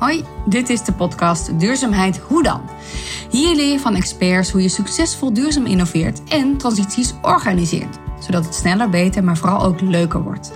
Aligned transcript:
Hoi, 0.00 0.24
dit 0.44 0.68
is 0.68 0.84
de 0.84 0.92
podcast 0.92 1.58
Duurzaamheid 1.58 2.18
Hoe 2.18 2.42
dan? 2.42 2.60
Hier 3.30 3.54
leer 3.56 3.72
je 3.72 3.80
van 3.80 3.94
experts 3.94 4.50
hoe 4.50 4.62
je 4.62 4.68
succesvol 4.68 5.32
duurzaam 5.32 5.66
innoveert 5.66 6.24
en 6.24 6.56
transities 6.56 7.14
organiseert, 7.22 7.98
zodat 8.18 8.44
het 8.44 8.54
sneller, 8.54 8.90
beter, 8.90 9.24
maar 9.24 9.36
vooral 9.36 9.64
ook 9.64 9.80
leuker 9.80 10.22
wordt. 10.22 10.52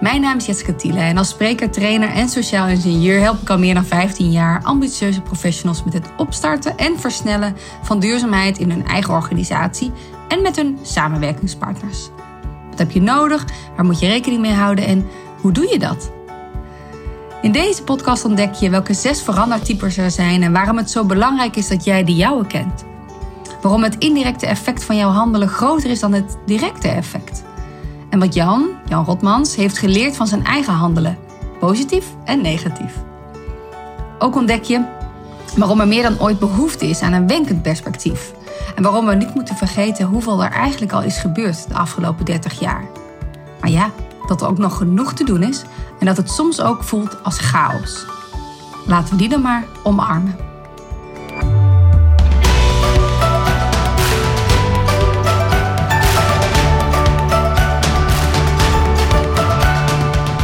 Mijn 0.00 0.20
naam 0.20 0.36
is 0.36 0.46
Jetske 0.46 0.76
Thiele 0.76 1.00
en 1.00 1.16
als 1.16 1.28
spreker, 1.28 1.70
trainer 1.70 2.08
en 2.08 2.28
sociaal 2.28 2.68
ingenieur 2.68 3.20
help 3.20 3.40
ik 3.42 3.50
al 3.50 3.58
meer 3.58 3.74
dan 3.74 3.84
15 3.84 4.30
jaar 4.30 4.62
ambitieuze 4.62 5.20
professionals 5.20 5.84
met 5.84 5.92
het 5.92 6.10
opstarten 6.16 6.76
en 6.76 6.98
versnellen 6.98 7.56
van 7.82 8.00
duurzaamheid 8.00 8.58
in 8.58 8.70
hun 8.70 8.86
eigen 8.86 9.14
organisatie 9.14 9.92
en 10.28 10.42
met 10.42 10.56
hun 10.56 10.78
samenwerkingspartners. 10.82 12.08
Wat 12.70 12.78
heb 12.78 12.90
je 12.90 13.02
nodig? 13.02 13.44
Waar 13.76 13.84
moet 13.84 14.00
je 14.00 14.06
rekening 14.06 14.40
mee 14.40 14.54
houden 14.54 14.86
en 14.86 15.06
hoe 15.40 15.52
doe 15.52 15.68
je 15.70 15.78
dat? 15.78 16.16
In 17.42 17.52
deze 17.52 17.82
podcast 17.82 18.24
ontdek 18.24 18.54
je 18.54 18.70
welke 18.70 18.94
zes 18.94 19.22
verandertypes 19.22 19.96
er 19.96 20.10
zijn 20.10 20.42
en 20.42 20.52
waarom 20.52 20.76
het 20.76 20.90
zo 20.90 21.04
belangrijk 21.04 21.56
is 21.56 21.68
dat 21.68 21.84
jij 21.84 22.04
de 22.04 22.14
jouwe 22.14 22.46
kent. 22.46 22.84
Waarom 23.62 23.82
het 23.82 23.96
indirecte 23.98 24.46
effect 24.46 24.84
van 24.84 24.96
jouw 24.96 25.10
handelen 25.10 25.48
groter 25.48 25.90
is 25.90 26.00
dan 26.00 26.12
het 26.12 26.38
directe 26.46 26.88
effect. 26.88 27.42
En 28.10 28.18
wat 28.18 28.34
Jan, 28.34 28.68
Jan 28.88 29.04
Rotmans, 29.04 29.56
heeft 29.56 29.78
geleerd 29.78 30.16
van 30.16 30.26
zijn 30.26 30.44
eigen 30.44 30.72
handelen, 30.72 31.18
positief 31.60 32.06
en 32.24 32.42
negatief. 32.42 32.92
Ook 34.18 34.36
ontdek 34.36 34.62
je 34.62 34.84
waarom 35.56 35.80
er 35.80 35.88
meer 35.88 36.02
dan 36.02 36.20
ooit 36.20 36.38
behoefte 36.38 36.86
is 36.86 37.00
aan 37.00 37.12
een 37.12 37.26
wenkend 37.26 37.62
perspectief. 37.62 38.32
En 38.74 38.82
waarom 38.82 39.06
we 39.06 39.14
niet 39.14 39.34
moeten 39.34 39.56
vergeten 39.56 40.06
hoeveel 40.06 40.44
er 40.44 40.50
eigenlijk 40.50 40.92
al 40.92 41.02
is 41.02 41.18
gebeurd 41.18 41.68
de 41.68 41.74
afgelopen 41.74 42.24
30 42.24 42.60
jaar. 42.60 42.84
Maar 43.60 43.70
ja, 43.70 43.90
dat 44.26 44.42
er 44.42 44.48
ook 44.48 44.58
nog 44.58 44.76
genoeg 44.76 45.12
te 45.12 45.24
doen 45.24 45.42
is 45.42 45.64
en 45.98 46.06
dat 46.06 46.16
het 46.16 46.30
soms 46.30 46.60
ook 46.60 46.84
voelt 46.84 47.22
als 47.22 47.38
chaos. 47.38 48.06
Laten 48.86 49.10
we 49.10 49.16
die 49.16 49.28
dan 49.28 49.42
maar 49.42 49.64
omarmen. 49.82 50.36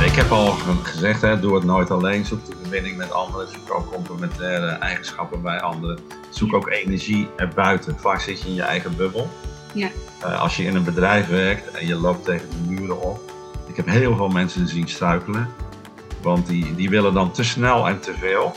Ik 0.04 0.20
heb 0.20 0.30
al 0.30 0.50
gezegd, 0.82 1.20
hè, 1.20 1.40
doe 1.40 1.54
het 1.54 1.64
nooit 1.64 1.90
alleen. 1.90 2.24
Zoek 2.24 2.46
de 2.46 2.56
verbinding 2.60 2.96
met 2.96 3.12
anderen. 3.12 3.48
Zoek 3.48 3.74
ook 3.74 3.92
complementaire 3.92 4.66
eigenschappen 4.66 5.42
bij 5.42 5.60
anderen. 5.60 5.98
Zoek 6.30 6.54
ook 6.54 6.68
energie 6.68 7.28
erbuiten. 7.36 7.96
Vaak 7.98 8.20
zit 8.20 8.42
je 8.42 8.48
in 8.48 8.54
je 8.54 8.62
eigen 8.62 8.96
bubbel. 8.96 9.28
Ja. 9.72 9.88
Uh, 10.24 10.40
als 10.40 10.56
je 10.56 10.64
in 10.64 10.76
een 10.76 10.84
bedrijf 10.84 11.26
werkt 11.28 11.70
en 11.70 11.86
je 11.86 11.94
loopt 11.94 12.24
tegen 12.24 12.48
de 12.50 12.70
muren 12.72 13.02
op. 13.02 13.33
Ik 13.74 13.84
heb 13.84 13.94
heel 13.94 14.16
veel 14.16 14.28
mensen 14.28 14.68
zien 14.68 14.88
struikelen. 14.88 15.48
Want 16.22 16.46
die, 16.46 16.74
die 16.74 16.90
willen 16.90 17.14
dan 17.14 17.30
te 17.30 17.44
snel 17.44 17.88
en 17.88 18.00
te 18.00 18.14
veel. 18.14 18.54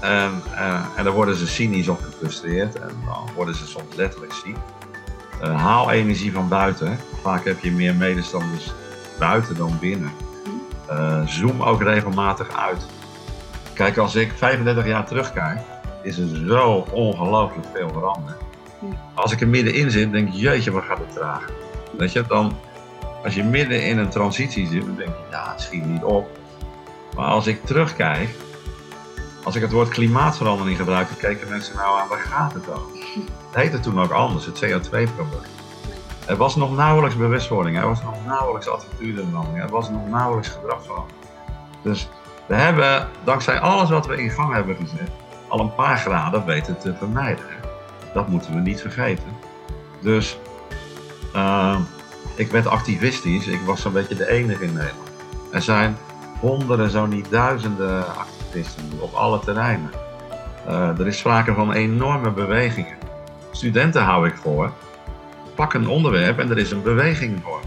En, 0.00 0.42
uh, 0.52 0.84
en 0.96 1.04
dan 1.04 1.14
worden 1.14 1.36
ze 1.36 1.46
cynisch 1.46 1.88
of 1.88 2.00
gefrustreerd. 2.00 2.78
En 2.78 2.90
dan 3.04 3.28
worden 3.34 3.54
ze 3.54 3.66
soms 3.66 3.94
letterlijk 3.96 4.32
ziek. 4.32 4.56
Uh, 5.42 5.62
haal 5.62 5.90
energie 5.90 6.32
van 6.32 6.48
buiten. 6.48 6.98
Vaak 7.22 7.44
heb 7.44 7.62
je 7.62 7.70
meer 7.70 7.94
medestanders 7.94 8.72
buiten 9.18 9.56
dan 9.56 9.78
binnen. 9.80 10.10
Uh, 10.90 11.26
zoom 11.26 11.62
ook 11.62 11.82
regelmatig 11.82 12.56
uit. 12.56 12.86
Kijk, 13.72 13.96
als 13.96 14.14
ik 14.14 14.32
35 14.36 14.86
jaar 14.86 15.06
terugkijk, 15.06 15.58
is 16.02 16.18
er 16.18 16.28
zo 16.46 16.86
ongelooflijk 16.92 17.66
veel 17.74 17.88
veranderd. 17.88 18.36
Als 19.14 19.32
ik 19.32 19.40
er 19.40 19.48
middenin 19.48 19.90
zit, 19.90 20.12
denk 20.12 20.28
ik, 20.28 20.34
jeetje, 20.34 20.70
wat 20.70 20.84
gaat 20.84 20.98
het 20.98 21.12
traag. 21.14 21.50
Weet 21.98 22.12
je, 22.12 22.24
dan, 22.28 22.56
als 23.24 23.34
je 23.34 23.44
midden 23.44 23.86
in 23.86 23.98
een 23.98 24.08
transitie 24.08 24.66
zit, 24.66 24.86
dan 24.86 24.96
denk 24.96 25.08
je, 25.08 25.24
ja, 25.30 25.50
het 25.50 25.60
schiet 25.60 25.84
niet 25.84 26.02
op. 26.04 26.38
Maar 27.16 27.26
als 27.26 27.46
ik 27.46 27.64
terugkijk, 27.64 28.28
als 29.44 29.54
ik 29.56 29.62
het 29.62 29.72
woord 29.72 29.88
klimaatverandering 29.88 30.76
gebruik, 30.76 31.08
dan 31.08 31.16
kijken 31.16 31.48
mensen 31.48 31.76
nou 31.76 32.00
aan, 32.00 32.08
waar 32.08 32.18
gaat 32.18 32.52
het 32.52 32.70
over? 32.70 32.98
Het 33.46 33.54
heette 33.54 33.80
toen 33.80 34.00
ook 34.00 34.10
anders, 34.10 34.46
het 34.46 34.64
CO2-probleem. 34.64 35.48
Er 36.26 36.36
was 36.36 36.56
nog 36.56 36.76
nauwelijks 36.76 37.16
bewustwording, 37.16 37.76
er 37.78 37.88
was 37.88 38.02
nog 38.02 38.26
nauwelijks 38.26 38.68
attitudeverandering, 38.68 39.62
er 39.62 39.70
was 39.70 39.90
nog 39.90 40.08
nauwelijks 40.08 40.48
gedragsverandering. 40.48 41.18
Dus 41.82 42.08
we 42.46 42.54
hebben, 42.54 43.08
dankzij 43.24 43.60
alles 43.60 43.90
wat 43.90 44.06
we 44.06 44.22
in 44.22 44.30
gang 44.30 44.52
hebben 44.52 44.76
gezet, 44.76 45.10
al 45.48 45.60
een 45.60 45.74
paar 45.74 45.96
graden 45.96 46.46
weten 46.46 46.78
te 46.78 46.94
vermijden. 46.94 47.44
Dat 48.14 48.28
moeten 48.28 48.54
we 48.54 48.60
niet 48.60 48.80
vergeten. 48.80 49.36
Dus 50.00 50.38
uh, 51.34 51.76
ik 52.34 52.50
werd 52.50 52.66
activistisch, 52.66 53.46
ik 53.46 53.60
was 53.60 53.80
zo'n 53.80 53.92
beetje 53.92 54.14
de 54.14 54.28
enige 54.28 54.64
in 54.64 54.72
Nederland. 54.72 55.10
Er 55.52 55.62
zijn 55.62 55.96
honderden, 56.40 56.90
zo 56.90 57.06
niet 57.06 57.30
duizenden 57.30 58.16
activisten 58.16 58.90
op 58.98 59.14
alle 59.14 59.38
terreinen. 59.38 59.90
Uh, 60.68 60.98
er 60.98 61.06
is 61.06 61.18
sprake 61.18 61.54
van 61.54 61.72
enorme 61.72 62.30
bewegingen. 62.30 62.96
Studenten 63.50 64.02
hou 64.02 64.26
ik 64.26 64.36
voor, 64.36 64.72
pak 65.54 65.74
een 65.74 65.88
onderwerp 65.88 66.38
en 66.38 66.50
er 66.50 66.58
is 66.58 66.70
een 66.70 66.82
beweging 66.82 67.40
voor. 67.42 67.60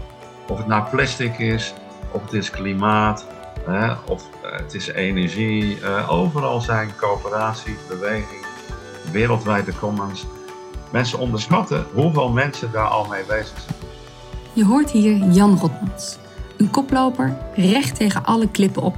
Of 0.48 0.58
het 0.58 0.66
nou 0.66 0.88
plastic 0.90 1.38
is, 1.38 1.74
of 2.10 2.22
het 2.22 2.32
is 2.32 2.50
klimaat, 2.50 3.26
hè, 3.66 3.92
of 4.06 4.22
uh, 4.44 4.52
het 4.52 4.74
is 4.74 4.86
energie. 4.86 5.80
Uh, 5.80 6.10
overal 6.10 6.60
zijn 6.60 6.92
coöperatie, 6.96 7.76
beweging, 7.88 8.44
wereldwijde 9.10 9.72
commons. 9.78 10.26
Mensen 10.90 11.18
onderschatten 11.18 11.86
hoeveel 11.92 12.28
mensen 12.28 12.72
daar 12.72 12.86
al 12.86 13.06
mee 13.06 13.24
bezig 13.24 13.60
zijn. 13.60 13.83
Je 14.54 14.64
hoort 14.64 14.90
hier 14.90 15.30
Jan 15.30 15.58
Rotmans. 15.58 16.16
Een 16.56 16.70
koploper 16.70 17.36
recht 17.54 17.96
tegen 17.96 18.24
alle 18.24 18.50
klippen 18.50 18.82
op. 18.82 18.96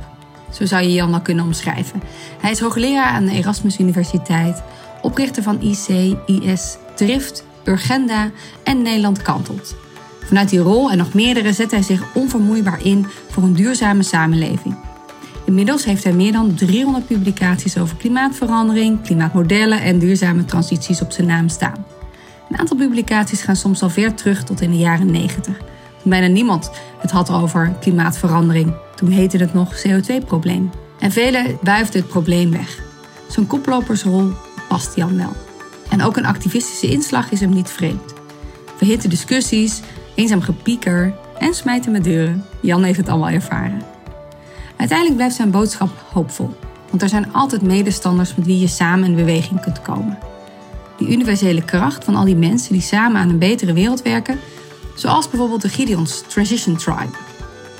Zo 0.52 0.66
zou 0.66 0.82
je 0.82 0.92
Jan 0.92 1.10
wel 1.10 1.20
kunnen 1.20 1.44
omschrijven. 1.44 2.02
Hij 2.40 2.50
is 2.50 2.60
hoogleraar 2.60 3.06
aan 3.06 3.24
de 3.24 3.32
Erasmus 3.32 3.78
Universiteit, 3.78 4.62
oprichter 5.02 5.42
van 5.42 5.60
IC, 5.60 6.16
IS, 6.26 6.76
Drift 6.94 7.44
Urgenda 7.64 8.30
en 8.62 8.82
Nederland 8.82 9.22
kantelt. 9.22 9.74
Vanuit 10.24 10.48
die 10.48 10.58
rol 10.58 10.90
en 10.90 10.98
nog 10.98 11.14
meerdere 11.14 11.52
zet 11.52 11.70
hij 11.70 11.82
zich 11.82 12.14
onvermoeibaar 12.14 12.84
in 12.84 13.06
voor 13.30 13.42
een 13.42 13.54
duurzame 13.54 14.02
samenleving. 14.02 14.76
Inmiddels 15.44 15.84
heeft 15.84 16.04
hij 16.04 16.12
meer 16.12 16.32
dan 16.32 16.54
300 16.54 17.06
publicaties 17.06 17.78
over 17.78 17.96
klimaatverandering, 17.96 19.02
klimaatmodellen 19.02 19.82
en 19.82 19.98
duurzame 19.98 20.44
transities 20.44 21.02
op 21.02 21.12
zijn 21.12 21.26
naam 21.26 21.48
staan. 21.48 21.95
Een 22.48 22.58
aantal 22.58 22.76
publicaties 22.76 23.42
gaan 23.42 23.56
soms 23.56 23.82
al 23.82 23.90
ver 23.90 24.14
terug 24.14 24.44
tot 24.44 24.60
in 24.60 24.70
de 24.70 24.76
jaren 24.76 25.10
90. 25.10 25.56
Toen 26.02 26.10
bijna 26.10 26.26
niemand 26.26 26.70
het 26.98 27.10
had 27.10 27.30
over 27.30 27.76
klimaatverandering. 27.80 28.74
Toen 28.94 29.10
heette 29.10 29.36
het 29.36 29.54
nog 29.54 29.86
CO2-probleem. 29.86 30.70
En 30.98 31.12
velen 31.12 31.58
wuifden 31.62 32.00
het 32.00 32.10
probleem 32.10 32.50
weg. 32.50 32.78
Zo'n 33.28 33.46
koplopersrol 33.46 34.30
past 34.68 34.96
Jan 34.96 35.16
wel. 35.16 35.32
En 35.88 36.02
ook 36.02 36.16
een 36.16 36.26
activistische 36.26 36.90
inslag 36.90 37.30
is 37.30 37.40
hem 37.40 37.50
niet 37.50 37.70
vreemd. 37.70 38.14
Verhitte 38.76 39.08
discussies, 39.08 39.80
eenzaam 40.14 40.40
gepieker 40.40 41.14
en 41.38 41.54
smijten 41.54 41.92
met 41.92 42.04
deuren. 42.04 42.44
Jan 42.60 42.82
heeft 42.82 42.98
het 42.98 43.08
allemaal 43.08 43.30
ervaren. 43.30 43.82
Uiteindelijk 44.76 45.16
blijft 45.16 45.36
zijn 45.36 45.50
boodschap 45.50 45.90
hoopvol. 46.12 46.56
Want 46.90 47.02
er 47.02 47.08
zijn 47.08 47.32
altijd 47.32 47.62
medestanders 47.62 48.34
met 48.34 48.46
wie 48.46 48.58
je 48.58 48.66
samen 48.66 49.08
in 49.08 49.14
beweging 49.14 49.60
kunt 49.60 49.82
komen. 49.82 50.18
Die 50.96 51.10
universele 51.10 51.64
kracht 51.64 52.04
van 52.04 52.14
al 52.14 52.24
die 52.24 52.36
mensen 52.36 52.72
die 52.72 52.82
samen 52.82 53.20
aan 53.20 53.28
een 53.28 53.38
betere 53.38 53.72
wereld 53.72 54.02
werken, 54.02 54.38
zoals 54.94 55.28
bijvoorbeeld 55.28 55.62
de 55.62 55.68
Gideons 55.68 56.22
Transition 56.26 56.76
Tribe, 56.76 57.16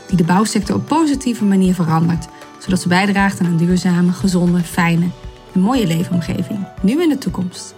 die 0.09 0.17
de 0.17 0.25
bouwsector 0.25 0.77
op 0.77 0.87
positieve 0.87 1.45
manier 1.45 1.75
verandert, 1.75 2.29
zodat 2.59 2.81
ze 2.81 2.89
bijdraagt 2.89 3.41
aan 3.41 3.47
een 3.47 3.57
duurzame, 3.57 4.13
gezonde, 4.13 4.61
fijne 4.61 5.07
en 5.53 5.61
mooie 5.61 5.87
leefomgeving, 5.87 6.67
nu 6.83 6.93
en 6.93 7.01
in 7.01 7.09
de 7.09 7.19
toekomst. 7.19 7.75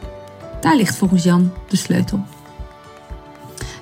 Daar 0.60 0.76
ligt 0.76 0.96
volgens 0.96 1.22
Jan 1.22 1.52
de 1.68 1.76
sleutel. 1.76 2.24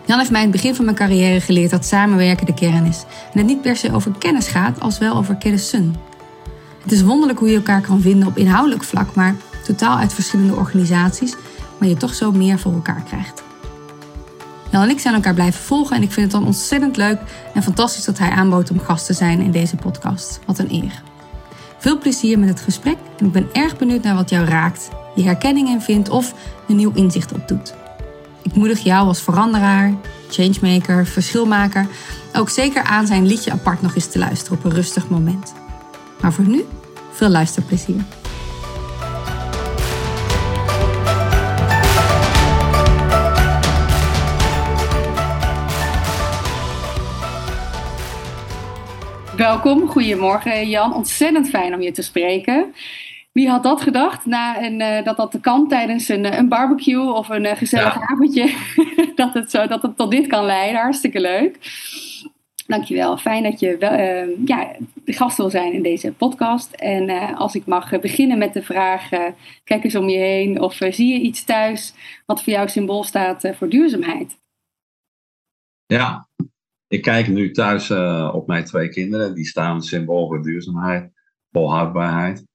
Jan 0.07 0.19
heeft 0.19 0.31
mij 0.31 0.43
in 0.43 0.49
het 0.49 0.57
begin 0.57 0.75
van 0.75 0.85
mijn 0.85 0.97
carrière 0.97 1.41
geleerd 1.41 1.71
dat 1.71 1.85
samenwerken 1.85 2.47
de 2.47 2.55
kern 2.55 2.85
is. 2.85 3.05
En 3.33 3.39
het 3.39 3.47
niet 3.47 3.63
per 3.63 3.77
se 3.77 3.93
over 3.93 4.13
kennis 4.19 4.47
gaat, 4.47 4.81
als 4.81 4.99
wel 4.99 5.17
over 5.17 5.37
kennissen. 5.37 5.95
Het 6.83 6.93
is 6.93 7.03
wonderlijk 7.03 7.39
hoe 7.39 7.49
je 7.49 7.57
elkaar 7.57 7.81
kan 7.81 8.01
vinden 8.01 8.29
op 8.29 8.37
inhoudelijk 8.37 8.85
vlak, 8.85 9.15
maar 9.15 9.35
totaal 9.65 9.97
uit 9.97 10.13
verschillende 10.13 10.55
organisaties, 10.55 11.35
maar 11.79 11.89
je 11.89 11.97
toch 11.97 12.15
zo 12.15 12.33
meer 12.33 12.59
voor 12.59 12.73
elkaar 12.73 13.03
krijgt. 13.03 13.43
Jan 14.71 14.83
en 14.83 14.91
ik 14.91 15.01
zijn 15.01 15.15
elkaar 15.15 15.35
blijven 15.35 15.65
volgen 15.65 15.97
en 15.97 16.03
ik 16.03 16.13
vind 16.13 16.33
het 16.33 16.41
dan 16.41 16.47
ontzettend 16.47 16.97
leuk 16.97 17.19
en 17.55 17.63
fantastisch 17.63 18.05
dat 18.05 18.19
hij 18.19 18.31
aanbood 18.31 18.71
om 18.71 18.81
gast 18.81 19.07
te 19.07 19.13
zijn 19.13 19.41
in 19.41 19.51
deze 19.51 19.77
podcast. 19.77 20.41
Wat 20.47 20.59
een 20.59 20.73
eer. 20.73 21.03
Veel 21.79 21.99
plezier 21.99 22.39
met 22.39 22.49
het 22.49 22.61
gesprek 22.61 22.97
en 23.19 23.27
ik 23.27 23.33
ben 23.33 23.49
erg 23.53 23.77
benieuwd 23.77 24.03
naar 24.03 24.15
wat 24.15 24.31
jou 24.31 24.47
raakt, 24.47 24.89
je 25.15 25.23
herkenning 25.23 25.69
in 25.69 25.81
vindt 25.81 26.09
of 26.09 26.35
een 26.69 26.77
nieuw 26.77 26.93
inzicht 26.95 27.33
opdoet. 27.33 27.75
Ik 28.43 28.55
moedig 28.55 28.79
jou 28.79 29.07
als 29.07 29.21
veranderaar, 29.21 29.95
changemaker, 30.31 31.07
verschilmaker 31.07 31.87
ook 32.37 32.49
zeker 32.49 32.83
aan 32.83 33.07
zijn 33.07 33.27
liedje 33.27 33.53
apart 33.53 33.83
nog 33.83 33.95
eens 33.95 34.07
te 34.07 34.19
luisteren 34.19 34.59
op 34.59 34.65
een 34.65 34.75
rustig 34.75 35.09
moment. 35.09 35.55
Maar 36.21 36.33
voor 36.33 36.49
nu, 36.49 36.65
veel 37.13 37.29
luisterplezier. 37.29 38.05
Welkom, 49.47 49.89
goedemorgen 49.89 50.69
Jan. 50.69 50.95
Ontzettend 50.95 51.49
fijn 51.49 51.75
om 51.75 51.81
je 51.81 51.91
te 51.91 52.03
spreken. 52.03 52.75
Wie 53.33 53.49
had 53.49 53.63
dat 53.63 53.81
gedacht? 53.81 54.27
Na 54.27 54.63
een, 54.63 55.05
dat 55.05 55.17
dat 55.17 55.39
kan 55.41 55.69
tijdens 55.69 56.09
een, 56.09 56.39
een 56.39 56.49
barbecue 56.49 57.13
of 57.13 57.29
een 57.29 57.57
gezellig 57.57 58.01
avondje. 58.01 58.55
dat, 59.15 59.35
het 59.35 59.51
zo, 59.51 59.67
dat 59.67 59.83
het 59.83 59.97
tot 59.97 60.11
dit 60.11 60.27
kan 60.27 60.45
leiden. 60.45 60.81
Hartstikke 60.81 61.21
leuk. 61.21 61.59
Dankjewel. 62.67 63.17
Fijn 63.17 63.43
dat 63.43 63.61
je 63.61 63.77
wel, 63.79 63.93
uh, 63.93 64.47
ja, 64.47 64.73
de 64.95 65.13
gast 65.13 65.37
wil 65.37 65.51
zijn 65.51 65.73
in 65.73 65.83
deze 65.83 66.13
podcast. 66.13 66.73
En 66.73 67.35
als 67.35 67.55
ik 67.55 67.67
mag 67.67 68.01
beginnen 68.01 68.39
met 68.39 68.53
de 68.53 68.63
vraag: 68.63 69.09
kijk 69.65 69.85
eens 69.85 69.97
om 69.97 70.09
je 70.09 70.19
heen 70.19 70.61
of 70.61 70.75
zie 70.75 71.13
je 71.13 71.21
iets 71.21 71.45
thuis 71.45 71.95
wat 72.25 72.43
voor 72.43 72.53
jou 72.53 72.69
symbool 72.69 73.05
staat 73.05 73.51
voor 73.59 73.69
duurzaamheid? 73.69 74.39
Ja, 75.87 76.27
ik 76.89 77.03
kijk 77.03 77.29
nu 77.29 77.51
thuis 77.51 77.91
op 78.33 78.47
mijn 78.47 78.65
twee 78.65 78.89
kinderen. 78.89 79.35
Die 79.35 79.47
staan 79.47 79.83
symbool 79.83 80.27
voor 80.27 80.43
duurzaamheid, 80.43 81.13
volhoudbaarheid. 81.51 82.47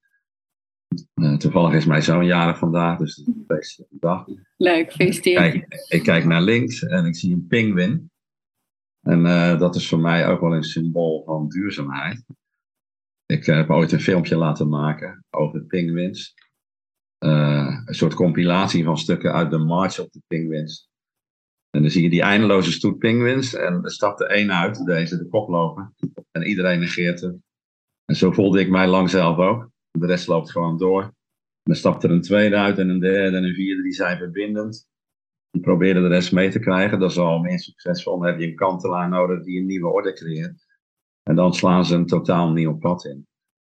toevallig 1.38 1.72
is 1.74 1.86
mijn 1.86 2.02
zoon 2.02 2.26
jarig 2.26 2.58
vandaag, 2.58 2.98
dus 2.98 3.16
het 3.16 3.26
is 3.26 3.34
een 3.34 3.44
feestelijke 3.46 3.96
dag. 4.00 4.26
Leuk, 4.56 4.90
gefeliciteerd. 4.90 5.54
Ik 5.54 5.60
kijk, 5.68 5.84
ik 5.88 6.02
kijk 6.02 6.24
naar 6.24 6.42
links 6.42 6.82
en 6.82 7.06
ik 7.06 7.16
zie 7.16 7.32
een 7.32 7.46
pinguïn. 7.46 8.10
En 9.02 9.24
uh, 9.24 9.58
dat 9.58 9.76
is 9.76 9.88
voor 9.88 10.00
mij 10.00 10.28
ook 10.28 10.40
wel 10.40 10.54
een 10.54 10.62
symbool 10.62 11.22
van 11.24 11.48
duurzaamheid. 11.48 12.24
Ik 13.26 13.46
heb 13.46 13.70
ooit 13.70 13.92
een 13.92 14.00
filmpje 14.00 14.36
laten 14.36 14.68
maken 14.68 15.24
over 15.30 15.60
pinguïns. 15.60 16.34
Een 17.18 17.94
soort 17.94 18.14
compilatie 18.14 18.84
van 18.84 18.98
stukken 18.98 19.32
uit 19.32 19.50
de 19.50 19.58
March 19.58 19.98
op 19.98 20.12
de 20.12 20.20
Penguins. 20.26 20.90
En 21.76 21.82
dan 21.82 21.90
zie 21.90 22.02
je 22.02 22.10
die 22.10 22.22
eindeloze 22.22 22.72
stoet 22.72 22.98
pinguïns. 22.98 23.54
En 23.54 23.84
er 23.84 23.90
stapt 23.90 24.20
er 24.20 24.26
één 24.26 24.52
uit, 24.52 24.84
deze, 24.84 25.18
de 25.18 25.28
koploper. 25.28 25.92
En 26.30 26.42
iedereen 26.42 26.80
negeert 26.80 27.20
hem. 27.20 27.42
En 28.04 28.16
zo 28.16 28.32
voelde 28.32 28.60
ik 28.60 28.70
mij 28.70 28.86
lang 28.86 29.10
zelf 29.10 29.36
ook. 29.36 29.70
De 29.90 30.06
rest 30.06 30.26
loopt 30.26 30.50
gewoon 30.50 30.78
door. 30.78 31.02
En 31.02 31.12
dan 31.62 31.76
stapt 31.76 32.02
er 32.02 32.10
een 32.10 32.20
tweede 32.20 32.56
uit 32.56 32.78
en 32.78 32.88
een 32.88 33.00
derde 33.00 33.36
en 33.36 33.44
een 33.44 33.54
vierde. 33.54 33.82
Die 33.82 33.92
zijn 33.92 34.18
verbindend. 34.18 34.88
Die 35.50 35.62
proberen 35.62 36.02
de 36.02 36.08
rest 36.08 36.32
mee 36.32 36.50
te 36.50 36.58
krijgen. 36.58 36.98
Dat 36.98 37.10
is 37.10 37.18
al 37.18 37.38
meer 37.38 37.58
succesvol. 37.58 38.18
Dan 38.18 38.26
heb 38.26 38.38
je 38.38 38.46
een 38.46 38.54
kantelaar 38.54 39.08
nodig 39.08 39.44
die 39.44 39.60
een 39.60 39.66
nieuwe 39.66 39.88
orde 39.88 40.12
creëert. 40.12 40.66
En 41.22 41.34
dan 41.34 41.54
slaan 41.54 41.84
ze 41.84 41.94
een 41.94 42.06
totaal 42.06 42.50
nieuw 42.50 42.78
pad 42.78 43.04
in. 43.04 43.26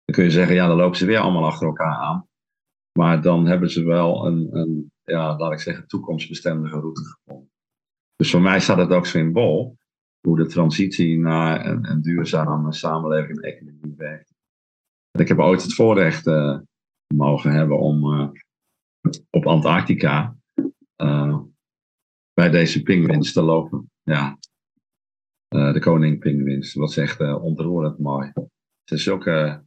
Dan 0.05 0.15
kun 0.15 0.25
je 0.25 0.31
zeggen, 0.31 0.55
ja, 0.55 0.67
dan 0.67 0.77
lopen 0.77 0.99
ze 0.99 1.07
weer 1.07 1.19
allemaal 1.19 1.45
achter 1.45 1.67
elkaar 1.67 1.97
aan. 1.97 2.29
Maar 2.99 3.23
dan 3.23 3.47
hebben 3.47 3.71
ze 3.71 3.85
wel 3.85 4.27
een, 4.27 4.49
een 4.57 4.93
ja, 5.05 5.37
laat 5.37 5.53
ik 5.53 5.61
zeggen, 5.61 5.87
toekomstbestendige 5.87 6.79
route 6.81 7.05
gevonden. 7.05 7.46
Dus 8.17 8.31
voor 8.31 8.41
mij 8.41 8.61
staat 8.61 8.79
het 8.79 8.91
ook 8.91 9.07
symbool 9.07 9.79
hoe 10.21 10.37
de 10.37 10.47
transitie 10.47 11.19
naar 11.19 11.67
een, 11.67 11.91
een 11.91 12.03
duurzame 12.03 12.73
samenleving 12.73 13.41
en 13.41 13.53
economie 13.53 13.95
werkt. 13.97 14.35
Ik 15.11 15.29
heb 15.29 15.39
ooit 15.39 15.63
het 15.63 15.75
voorrecht 15.75 16.27
uh, 16.27 16.59
mogen 17.15 17.53
hebben 17.53 17.79
om 17.79 18.13
uh, 18.13 18.29
op 19.31 19.47
Antarctica 19.47 20.37
uh, 21.03 21.39
bij 22.33 22.51
deze 22.51 22.83
pinguïns 22.83 23.33
te 23.33 23.43
lopen. 23.43 23.91
Ja. 24.03 24.39
De 25.49 25.81
koning 25.81 26.19
pinguïns. 26.19 26.73
Dat 26.73 26.83
was 26.83 26.97
echt 26.97 27.21
ontroerend 27.21 27.99
mooi. 27.99 28.31
Het 28.35 28.49
zijn 28.85 29.01
zulke 29.01 29.65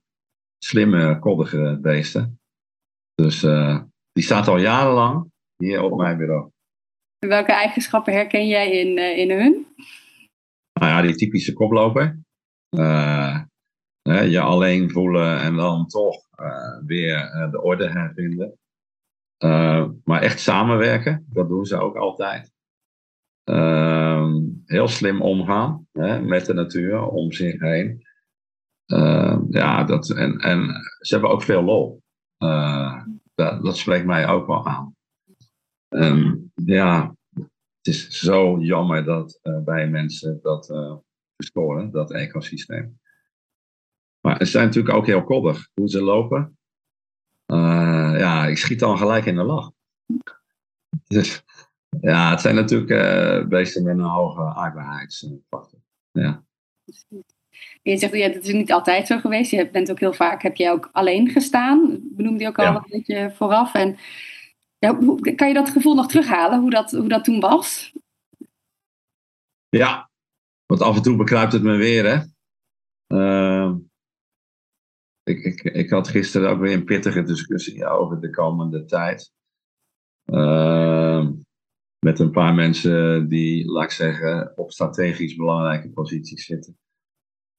slimme, 0.63 1.19
koddige 1.19 1.77
beesten. 1.81 2.39
Dus 3.15 3.39
die 4.11 4.23
staat 4.23 4.47
al 4.47 4.57
jarenlang 4.57 5.31
hier 5.55 5.81
op 5.81 5.97
mijn 5.97 6.17
bureau. 6.17 6.51
Welke 7.19 7.51
eigenschappen 7.51 8.13
herken 8.13 8.47
jij 8.47 8.71
in, 8.71 8.97
in 9.17 9.31
hun? 9.31 9.67
Nou 10.73 10.91
ja, 10.91 11.01
die 11.01 11.15
typische 11.15 11.53
koploper. 11.53 12.19
Hè, 14.01 14.21
je 14.21 14.39
alleen 14.39 14.91
voelen 14.91 15.39
en 15.39 15.55
dan 15.55 15.87
toch 15.87 16.17
weer 16.85 17.47
de 17.51 17.61
orde 17.61 17.89
hervinden. 17.89 18.57
maar 20.03 20.21
echt 20.21 20.39
samenwerken, 20.39 21.25
dat 21.29 21.47
doen 21.47 21.65
ze 21.65 21.77
ook 21.77 21.95
altijd. 21.95 22.51
Uh, 23.49 24.35
heel 24.65 24.87
slim 24.87 25.21
omgaan 25.21 25.87
hè, 25.91 26.21
met 26.21 26.45
de 26.45 26.53
natuur 26.53 27.01
om 27.01 27.31
zich 27.31 27.59
heen. 27.59 28.07
Uh, 28.87 29.39
ja, 29.49 29.83
dat, 29.83 30.09
en, 30.09 30.37
en 30.37 30.67
ze 30.99 31.13
hebben 31.13 31.31
ook 31.31 31.43
veel 31.43 31.63
lol. 31.63 32.01
Uh, 32.43 33.03
dat, 33.35 33.63
dat 33.63 33.77
spreekt 33.77 34.05
mij 34.05 34.27
ook 34.27 34.47
wel 34.47 34.67
aan. 34.67 34.95
Um, 35.89 36.48
ja, 36.65 37.15
het 37.77 37.87
is 37.87 38.09
zo 38.09 38.59
jammer 38.59 39.03
dat 39.03 39.39
uh, 39.43 39.59
bij 39.63 39.87
mensen 39.87 40.39
dat 40.41 40.65
verstoren, 41.35 41.91
dat 41.91 42.11
ecosysteem. 42.11 42.99
Maar 44.21 44.37
ze 44.37 44.45
zijn 44.45 44.65
natuurlijk 44.65 44.95
ook 44.95 45.05
heel 45.05 45.23
koddig. 45.23 45.69
Hoe 45.73 45.89
ze 45.89 46.01
lopen, 46.01 46.57
ja, 47.45 48.45
ik 48.45 48.57
schiet 48.57 48.79
dan 48.79 48.97
gelijk 48.97 49.25
in 49.25 49.35
de 49.35 49.43
lach. 49.43 49.71
Dus 51.07 51.43
ja, 52.01 52.29
het 52.29 52.41
zijn 52.41 52.55
natuurlijk 52.55 52.91
uh, 52.91 53.47
beesten 53.47 53.83
met 53.83 53.97
een 53.97 54.03
hoge 54.03 54.41
aardbaarheidsfactor. 54.41 55.79
Ja. 56.11 56.43
Je 57.81 57.97
zegt, 57.97 58.13
ja, 58.13 58.27
dat 58.29 58.43
is 58.43 58.53
niet 58.53 58.71
altijd 58.71 59.07
zo 59.07 59.19
geweest. 59.19 59.51
Je 59.51 59.69
bent 59.69 59.91
ook 59.91 59.99
heel 59.99 60.13
vaak, 60.13 60.41
heb 60.41 60.55
je 60.55 60.69
ook 60.69 60.89
alleen 60.91 61.29
gestaan. 61.29 61.99
Benoemde 62.03 62.43
je 62.43 62.47
ook 62.49 62.59
al 62.59 62.65
ja. 62.65 62.75
een 62.75 62.83
beetje 62.87 63.31
vooraf. 63.35 63.73
En 63.73 63.97
ja, 64.79 64.97
kan 65.35 65.47
je 65.47 65.53
dat 65.53 65.69
gevoel 65.69 65.95
nog 65.95 66.07
terughalen, 66.07 66.59
hoe 66.59 66.69
dat, 66.69 66.91
hoe 66.91 67.09
dat 67.09 67.23
toen 67.23 67.39
was? 67.39 67.93
Ja, 69.69 70.09
want 70.65 70.81
af 70.81 70.95
en 70.95 71.01
toe 71.01 71.17
bekruipt 71.17 71.53
het 71.53 71.63
me 71.63 71.75
weer, 71.75 72.05
hè. 72.05 72.23
Uh, 73.07 73.75
ik, 75.23 75.43
ik, 75.43 75.61
ik 75.63 75.89
had 75.89 76.07
gisteren 76.07 76.49
ook 76.49 76.59
weer 76.59 76.73
een 76.73 76.83
pittige 76.83 77.23
discussie 77.23 77.85
over 77.85 78.21
de 78.21 78.29
komende 78.29 78.85
tijd. 78.85 79.31
Uh, 80.25 81.29
met 82.05 82.19
een 82.19 82.31
paar 82.31 82.53
mensen 82.53 83.27
die, 83.29 83.71
laat 83.71 83.83
ik 83.83 83.91
zeggen, 83.91 84.57
op 84.57 84.71
strategisch 84.71 85.35
belangrijke 85.35 85.89
posities 85.89 86.45
zitten. 86.45 86.77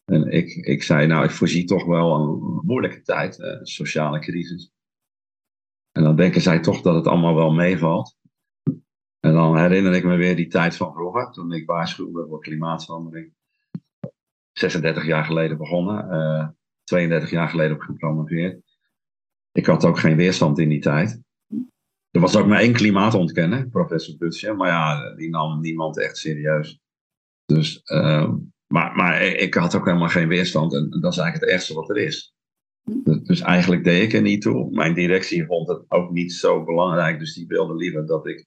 En 0.05 0.26
ik, 0.26 0.55
ik 0.55 0.82
zei, 0.82 1.06
nou, 1.06 1.25
ik 1.25 1.31
voorzie 1.31 1.64
toch 1.64 1.84
wel 1.84 2.14
een 2.14 2.61
moeilijke 2.66 3.02
tijd, 3.02 3.38
een 3.38 3.66
sociale 3.66 4.19
crisis. 4.19 4.70
En 5.92 6.02
dan 6.02 6.16
denken 6.16 6.40
zij 6.40 6.60
toch 6.60 6.81
dat 6.81 6.94
het 6.94 7.06
allemaal 7.06 7.34
wel 7.34 7.52
meevalt. 7.52 8.16
En 9.20 9.32
dan 9.32 9.58
herinner 9.58 9.92
ik 9.92 10.04
me 10.04 10.16
weer 10.16 10.37
die 10.37 10.48
tijd 10.48 10.76
van 10.76 10.92
vroeger, 10.92 11.31
toen 11.31 11.52
ik 11.52 11.66
waarschuwde 11.66 12.26
voor 12.28 12.40
klimaatverandering. 12.40 13.32
36 14.52 15.06
jaar 15.06 15.25
geleden 15.25 15.58
begonnen, 15.58 16.14
uh, 16.14 16.48
32 16.84 17.31
jaar 17.31 17.48
geleden 17.48 17.76
op 17.76 17.82
gepromoveerd. 17.82 18.62
Ik 19.52 19.66
had 19.66 19.85
ook 19.85 19.99
geen 19.99 20.16
weerstand 20.16 20.59
in 20.59 20.68
die 20.68 20.80
tijd. 20.80 21.20
Er 22.11 22.20
was 22.20 22.37
ook 22.37 22.47
maar 22.47 22.61
één 22.61 22.73
klimaatontkenner, 22.73 23.68
professor 23.68 24.16
Butsje, 24.16 24.52
maar 24.52 24.68
ja, 24.68 25.14
die 25.14 25.30
nam 25.30 25.61
niemand 25.61 25.99
echt 25.99 26.16
serieus. 26.16 26.80
Dus, 27.44 27.80
uh, 27.85 28.32
maar, 28.66 28.97
maar 28.97 29.23
ik 29.23 29.54
had 29.54 29.75
ook 29.75 29.85
helemaal 29.85 30.09
geen 30.09 30.28
weerstand 30.28 30.75
en 30.75 30.90
dat 30.90 31.12
is 31.12 31.18
eigenlijk 31.18 31.40
het 31.40 31.52
ergste 31.52 31.75
wat 31.75 31.90
er 31.90 31.97
is. 31.97 32.35
Dus 33.22 33.40
eigenlijk 33.40 33.84
deed 33.84 34.02
ik 34.02 34.12
er 34.12 34.22
niet 34.22 34.42
toe. 34.42 34.70
Mijn 34.70 34.94
directie 34.94 35.46
vond 35.46 35.68
het 35.68 35.84
ook 35.88 36.10
niet 36.10 36.32
zo 36.32 36.64
belangrijk, 36.64 37.18
dus 37.18 37.34
die 37.34 37.46
wilde 37.46 37.75
liever 37.75 38.06
dat 38.06 38.26
ik 38.26 38.46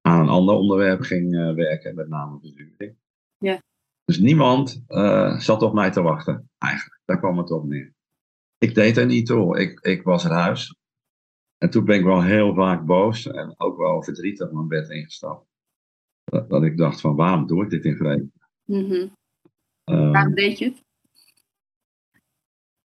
aan 0.00 0.20
een 0.20 0.28
ander 0.28 0.54
onderwerp 0.54 1.00
ging 1.00 1.34
uh, 1.34 1.54
werken, 1.54 1.94
met 1.94 2.08
name 2.08 2.38
verzuring. 2.40 2.96
Ja. 3.38 3.62
Dus 4.04 4.18
niemand 4.18 4.84
uh, 4.88 5.38
zat 5.38 5.62
op 5.62 5.74
mij 5.74 5.90
te 5.90 6.02
wachten, 6.02 6.50
eigenlijk. 6.58 7.00
Daar 7.04 7.18
kwam 7.18 7.38
het 7.38 7.50
op 7.50 7.64
neer. 7.64 7.94
Ik 8.58 8.74
deed 8.74 8.96
er 8.96 9.06
niet 9.06 9.26
toe. 9.26 9.58
Ik, 9.60 9.80
ik 9.80 10.02
was 10.02 10.24
er 10.24 10.30
huis. 10.30 10.76
En 11.58 11.70
toen 11.70 11.84
ben 11.84 11.98
ik 11.98 12.04
wel 12.04 12.22
heel 12.22 12.54
vaak 12.54 12.86
boos 12.86 13.26
en 13.26 13.54
ook 13.56 13.76
wel 13.76 14.02
verdrietig 14.02 14.50
mijn 14.50 14.68
bed 14.68 14.90
ingestapt. 14.90 15.46
Dat, 16.24 16.48
dat 16.48 16.62
ik 16.62 16.76
dacht 16.76 17.00
van 17.00 17.16
waarom 17.16 17.46
doe 17.46 17.64
ik 17.64 17.70
dit 17.70 17.84
in 17.84 17.96
vrede? 17.96 18.28
Mm 18.64 18.84
-hmm. 18.84 19.12
uh, 19.90 20.10
waarom 20.10 20.34
deed 20.34 20.58
je 20.58 20.64
het? 20.64 20.84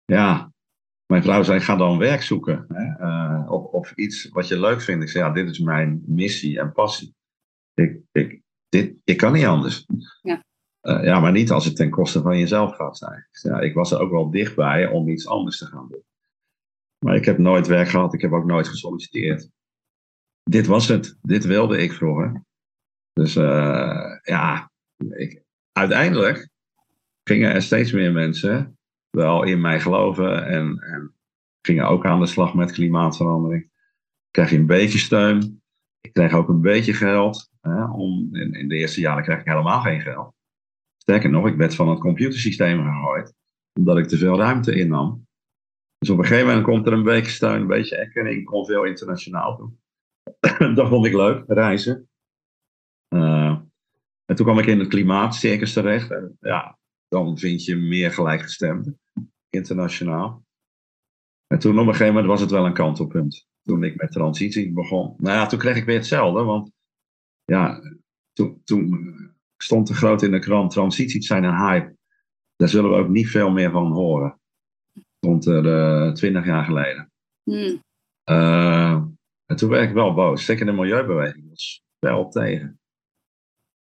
Ja, 0.04 0.52
mijn 1.06 1.23
vrouw 1.23 1.42
zei 1.42 1.61
ga 1.61 1.76
dan 1.76 1.99
werk 1.99 2.23
zoeken. 2.23 2.64
Hè? 2.68 3.06
Uh, 3.06 3.50
of, 3.50 3.64
of 3.64 3.92
iets 3.92 4.28
wat 4.28 4.49
je 4.49 4.61
leuk 4.61 4.80
vindt. 4.80 5.02
Ik 5.02 5.08
zei 5.08 5.25
ja, 5.25 5.32
dit 5.32 5.49
is 5.49 5.58
mijn 5.58 6.02
missie 6.06 6.58
en 6.61 6.73
passie. 6.73 7.14
Ik, 7.75 8.00
ik, 8.12 8.42
dit, 8.68 8.94
ik 9.04 9.16
kan 9.16 9.32
niet 9.32 9.44
anders. 9.44 9.87
Ja. 10.23 10.44
Uh, 10.82 11.04
ja, 11.04 11.20
maar 11.20 11.32
niet 11.32 11.50
als 11.50 11.64
het 11.64 11.76
ten 11.76 11.90
koste 11.90 12.23
van 12.23 12.38
jezelf 12.38 12.75
gaat 12.75 12.99
zijn. 12.99 13.26
Ja, 13.30 13.61
ik 13.61 13.75
was 13.75 13.90
er 13.90 13.99
ook 13.99 14.11
wel 14.11 14.30
dichtbij 14.30 14.87
om 14.88 15.08
iets 15.08 15.26
anders 15.26 15.58
te 15.58 15.66
gaan 15.66 15.88
doen. 15.88 16.04
Maar 16.99 17.14
ik 17.14 17.25
heb 17.25 17.38
nooit 17.38 17.66
werk 17.66 17.88
gehad, 17.88 18.14
ik 18.14 18.20
heb 18.20 18.32
ook 18.32 18.44
nooit 18.44 18.68
gesolliciteerd. 18.68 19.49
Dit 20.42 20.66
was 20.66 20.88
het, 20.88 21.18
dit 21.23 21.44
wilde 21.44 21.78
ik 21.78 21.92
vroeger. 21.92 22.44
Dus 23.12 23.37
uh, 23.37 24.18
ja, 24.23 24.70
ik, 24.96 25.42
uiteindelijk 25.73 26.49
gingen 27.28 27.52
er 27.52 27.62
steeds 27.62 27.92
meer 27.92 28.12
mensen 28.12 28.78
wel 29.14 29.42
in 29.42 29.61
mij 29.61 29.80
geloven 29.80 30.47
en, 30.47 30.78
en 30.78 31.14
gingen 31.61 31.88
ook 31.88 32.06
aan 32.06 32.21
de 32.21 32.26
slag 32.26 32.54
met 32.54 32.73
klimaatverandering. 32.73 33.62
Ik 33.62 33.71
kreeg 34.30 34.52
een 34.52 34.66
beetje 34.66 34.99
steun. 34.99 35.62
Ik 36.00 36.12
kreeg 36.12 36.33
ook 36.33 36.49
een 36.49 36.61
beetje 36.61 36.92
geld. 36.92 37.50
Hè, 37.61 37.85
om, 37.85 38.35
in, 38.37 38.52
in, 38.52 38.68
de 38.68 38.75
eerste 38.75 39.00
jaren 39.00 39.23
kreeg 39.23 39.38
ik 39.38 39.47
helemaal 39.47 39.80
geen 39.80 40.00
geld. 40.00 40.35
Sterker 40.97 41.30
nog, 41.30 41.47
ik 41.47 41.56
werd 41.56 41.75
van 41.75 41.88
het 41.88 41.99
computersysteem 41.99 42.83
gegooid, 42.83 43.35
omdat 43.78 43.99
ik 43.99 44.09
te 44.09 44.16
veel 44.16 44.38
ruimte 44.38 44.75
innam. 44.75 45.26
Dus 45.99 46.11
op 46.11 46.18
een 46.18 46.25
gegeven 46.25 46.47
moment 46.47 46.64
komt 46.64 46.87
er 46.87 46.92
een 46.92 47.02
beetje 47.02 47.33
steun, 47.33 47.61
een 47.61 47.66
beetje 47.66 47.97
erkenning. 47.97 48.37
Ik 48.37 48.44
kon 48.44 48.66
veel 48.66 48.85
internationaal 48.85 49.56
doen. 49.56 49.78
dat 50.75 50.88
vond 50.88 51.06
ik 51.06 51.12
leuk, 51.12 51.44
reizen. 51.47 52.09
Uh, 53.14 53.59
en 54.25 54.35
toen 54.35 54.47
kwam 54.47 54.59
ik 54.59 54.66
in 54.66 54.78
het 54.78 54.88
klimaatcircus 54.88 55.73
terecht. 55.73 56.11
En 56.11 56.37
ja, 56.40 56.78
dan 57.08 57.38
vind 57.38 57.64
je 57.64 57.76
meer 57.76 58.11
gelijkgestemden, 58.11 59.00
internationaal. 59.49 60.44
En 61.46 61.58
toen 61.58 61.78
op 61.78 61.87
een 61.87 61.92
gegeven 61.92 62.14
moment 62.14 62.26
was 62.26 62.40
het 62.40 62.50
wel 62.50 62.66
een 62.66 62.75
kantelpunt. 62.75 63.46
Toen 63.62 63.84
ik 63.84 63.96
met 63.96 64.12
transitie 64.12 64.73
begon. 64.73 65.14
Nou 65.18 65.37
ja, 65.37 65.46
toen 65.46 65.58
kreeg 65.58 65.76
ik 65.76 65.84
weer 65.84 65.96
hetzelfde. 65.96 66.42
Want 66.42 66.70
ja, 67.44 67.80
toen, 68.32 68.61
toen 68.64 69.14
stond 69.56 69.88
er 69.88 69.94
groot 69.94 70.23
in 70.23 70.30
de 70.30 70.38
krant: 70.38 70.70
transities 70.70 71.26
zijn 71.26 71.44
een 71.44 71.56
hype. 71.56 71.96
Daar 72.56 72.68
zullen 72.68 72.90
we 72.90 72.96
ook 72.96 73.08
niet 73.08 73.30
veel 73.30 73.50
meer 73.50 73.70
van 73.70 73.92
horen. 73.92 74.40
Stond 75.16 75.46
er 75.46 75.64
uh, 75.64 76.12
twintig 76.12 76.44
jaar 76.44 76.64
geleden. 76.64 77.12
Hmm. 77.42 77.82
Uh, 78.30 79.02
en 79.44 79.56
toen 79.56 79.68
werd 79.68 79.88
ik 79.88 79.94
wel 79.94 80.14
boos. 80.14 80.44
Zeker 80.44 80.66
de 80.66 80.73
milieubeweging 80.73 81.49
was 81.49 81.82
wel 81.99 82.28
tegen. 82.28 82.78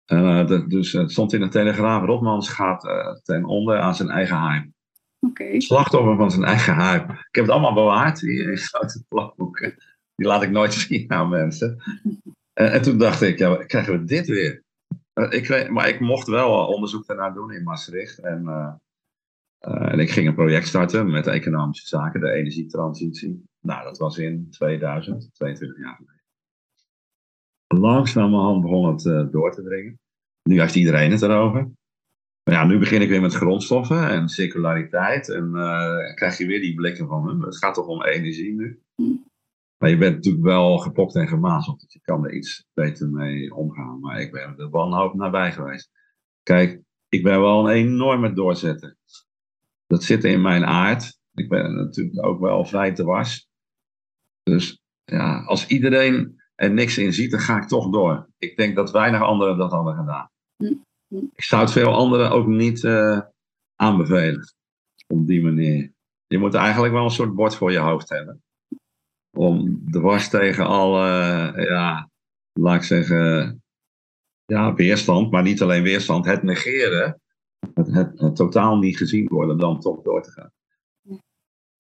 Uh, 0.08 0.68
dus 0.68 0.92
het 0.92 1.12
stond 1.12 1.34
in 1.34 1.40
de 1.40 1.48
Telegraaf: 1.48 2.06
Rotmans 2.06 2.50
gaat 2.50 2.86
uh, 2.86 3.14
ten 3.24 3.46
onder 3.46 3.80
aan 3.80 3.96
zijn 3.96 4.10
eigen 4.10 4.42
hype. 4.42 4.72
Okay. 5.20 5.60
Slachtoffer 5.60 6.16
van 6.16 6.32
zijn 6.32 6.44
eigen 6.44 6.76
hype. 6.76 7.12
Ik 7.12 7.36
heb 7.36 7.46
het 7.46 7.54
allemaal 7.54 7.74
bewaard 7.74 8.20
hier 8.20 8.50
in 8.50 8.58
grote 8.58 9.04
plakboeken. 9.08 9.76
Die 10.16 10.28
laat 10.28 10.44
ik 10.44 10.52
nooit 10.52 10.74
zien 10.84 11.12
aan 11.12 11.30
mensen. 11.30 11.84
En, 12.54 12.72
en 12.72 12.82
toen 12.82 12.98
dacht 12.98 13.22
ik: 13.22 13.38
ja, 13.38 13.56
krijgen 13.56 14.00
we 14.00 14.06
dit 14.06 14.28
weer? 14.28 14.64
Ik 15.30 15.44
kreeg, 15.44 15.70
maar 15.70 15.90
ik 15.90 16.00
mocht 16.00 16.28
wel 16.28 16.68
onderzoek 16.68 17.06
daarna 17.06 17.30
doen 17.30 17.52
in 17.52 17.64
Maastricht. 17.64 18.20
En, 18.20 18.48
en 19.60 20.00
ik 20.00 20.12
ging 20.12 20.28
een 20.28 20.36
project 20.36 20.68
starten 20.68 21.12
met 21.12 21.28
economische 21.28 21.88
zaken, 21.88 22.20
de 22.20 22.32
energietransitie. 22.32 23.44
Nou, 23.62 23.84
dat 23.84 23.98
was 23.98 24.18
in 24.18 24.48
2000, 24.50 25.30
22 25.34 25.78
jaar 25.78 25.96
geleden 25.96 26.13
langzamerhand 27.68 28.62
begon 28.62 28.88
het 28.88 29.06
uh, 29.06 29.32
door 29.32 29.52
te 29.52 29.64
dringen. 29.64 30.00
Nu 30.44 30.60
heeft 30.60 30.76
iedereen 30.76 31.12
het 31.12 31.22
erover. 31.22 31.72
Maar 32.44 32.56
ja, 32.56 32.66
nu 32.66 32.80
begin 32.80 33.02
ik 33.02 33.10
weer 33.10 33.22
met 33.22 33.34
grondstoffen 33.34 34.10
en 34.10 34.30
circulariteit. 34.30 35.30
En 35.30 35.52
uh, 35.54 36.14
krijg 36.16 36.38
je 36.38 36.46
weer 36.46 36.62
die 36.62 36.76
blikken 36.76 37.08
van, 37.08 37.28
hem. 37.28 37.42
het 37.42 37.58
gaat 37.58 37.74
toch 37.74 37.88
om 37.88 38.04
energie 38.04 38.54
nu? 38.54 38.82
Maar 39.78 39.90
je 39.90 39.98
bent 39.98 40.16
natuurlijk 40.16 40.44
wel 40.44 40.78
gepokt 40.78 41.16
en 41.16 41.28
gemazeld. 41.28 41.80
Dus 41.80 41.94
je 41.94 42.00
kan 42.02 42.26
er 42.26 42.34
iets 42.34 42.66
beter 42.74 43.10
mee 43.10 43.56
omgaan. 43.56 44.00
Maar 44.00 44.22
ik 44.22 44.32
ben 44.32 44.58
er 44.58 44.70
wanhoop 44.70 45.14
nabij 45.14 45.52
geweest. 45.52 45.92
Kijk, 46.44 46.82
ik 47.10 47.24
ben 47.24 47.42
wel 47.42 47.70
een 47.70 47.76
enorme 47.76 48.34
doorzetter. 48.34 48.96
Dat 49.88 50.04
zit 50.04 50.24
in 50.24 50.42
mijn 50.42 50.66
aard. 50.66 51.20
Ik 51.34 51.50
ben 51.50 51.76
natuurlijk 51.76 52.26
ook 52.26 52.40
wel 52.40 52.66
vrij 52.66 52.94
te 52.94 53.04
was. 53.04 53.48
Dus 54.44 54.82
ja, 55.06 55.44
als 55.44 55.68
iedereen 55.68 56.43
en 56.56 56.74
niks 56.74 56.98
in 56.98 57.14
ziet, 57.14 57.32
dan 57.32 57.40
ga 57.40 57.58
ik 57.58 57.68
toch 57.68 57.90
door. 57.90 58.28
Ik 58.38 58.58
denk 58.58 58.76
dat 58.76 58.92
weinig 58.92 59.22
anderen 59.22 59.58
dat 59.58 59.72
hadden 59.72 59.96
gedaan. 59.96 60.30
Hm, 60.56 60.74
hm. 61.08 61.26
Ik 61.34 61.44
zou 61.44 61.62
het 61.62 61.72
veel 61.72 61.94
anderen 61.94 62.32
ook 62.32 62.48
niet 62.48 62.84
uh, 62.84 63.20
aanbevelen. 63.76 64.54
Op 65.08 65.28
die 65.28 65.44
manier. 65.44 65.94
Je 66.28 66.38
moet 66.38 66.54
eigenlijk 66.54 66.94
wel 66.94 67.04
een 67.04 67.10
soort 67.10 67.36
bord 67.36 67.56
voor 67.56 67.72
je 67.72 67.78
hoofd 67.78 68.10
hebben. 68.10 68.44
Om 69.38 69.84
dwars 69.92 70.30
tegen 70.30 70.66
alle, 70.66 71.06
ja, 71.56 72.10
laat 72.60 72.76
ik 72.76 72.84
zeggen, 72.84 73.64
ja, 74.46 74.74
weerstand, 74.74 75.32
maar 75.32 75.44
niet 75.44 75.62
alleen 75.62 75.84
weerstand, 75.84 76.26
het 76.26 76.44
negeren, 76.44 77.22
het, 77.74 77.88
het, 77.88 78.20
het 78.20 78.36
totaal 78.36 78.78
niet 78.78 78.98
gezien 78.98 79.28
worden, 79.28 79.58
dan 79.58 79.80
toch 79.80 80.02
door 80.02 80.24
te 80.24 80.32
gaan 80.32 80.52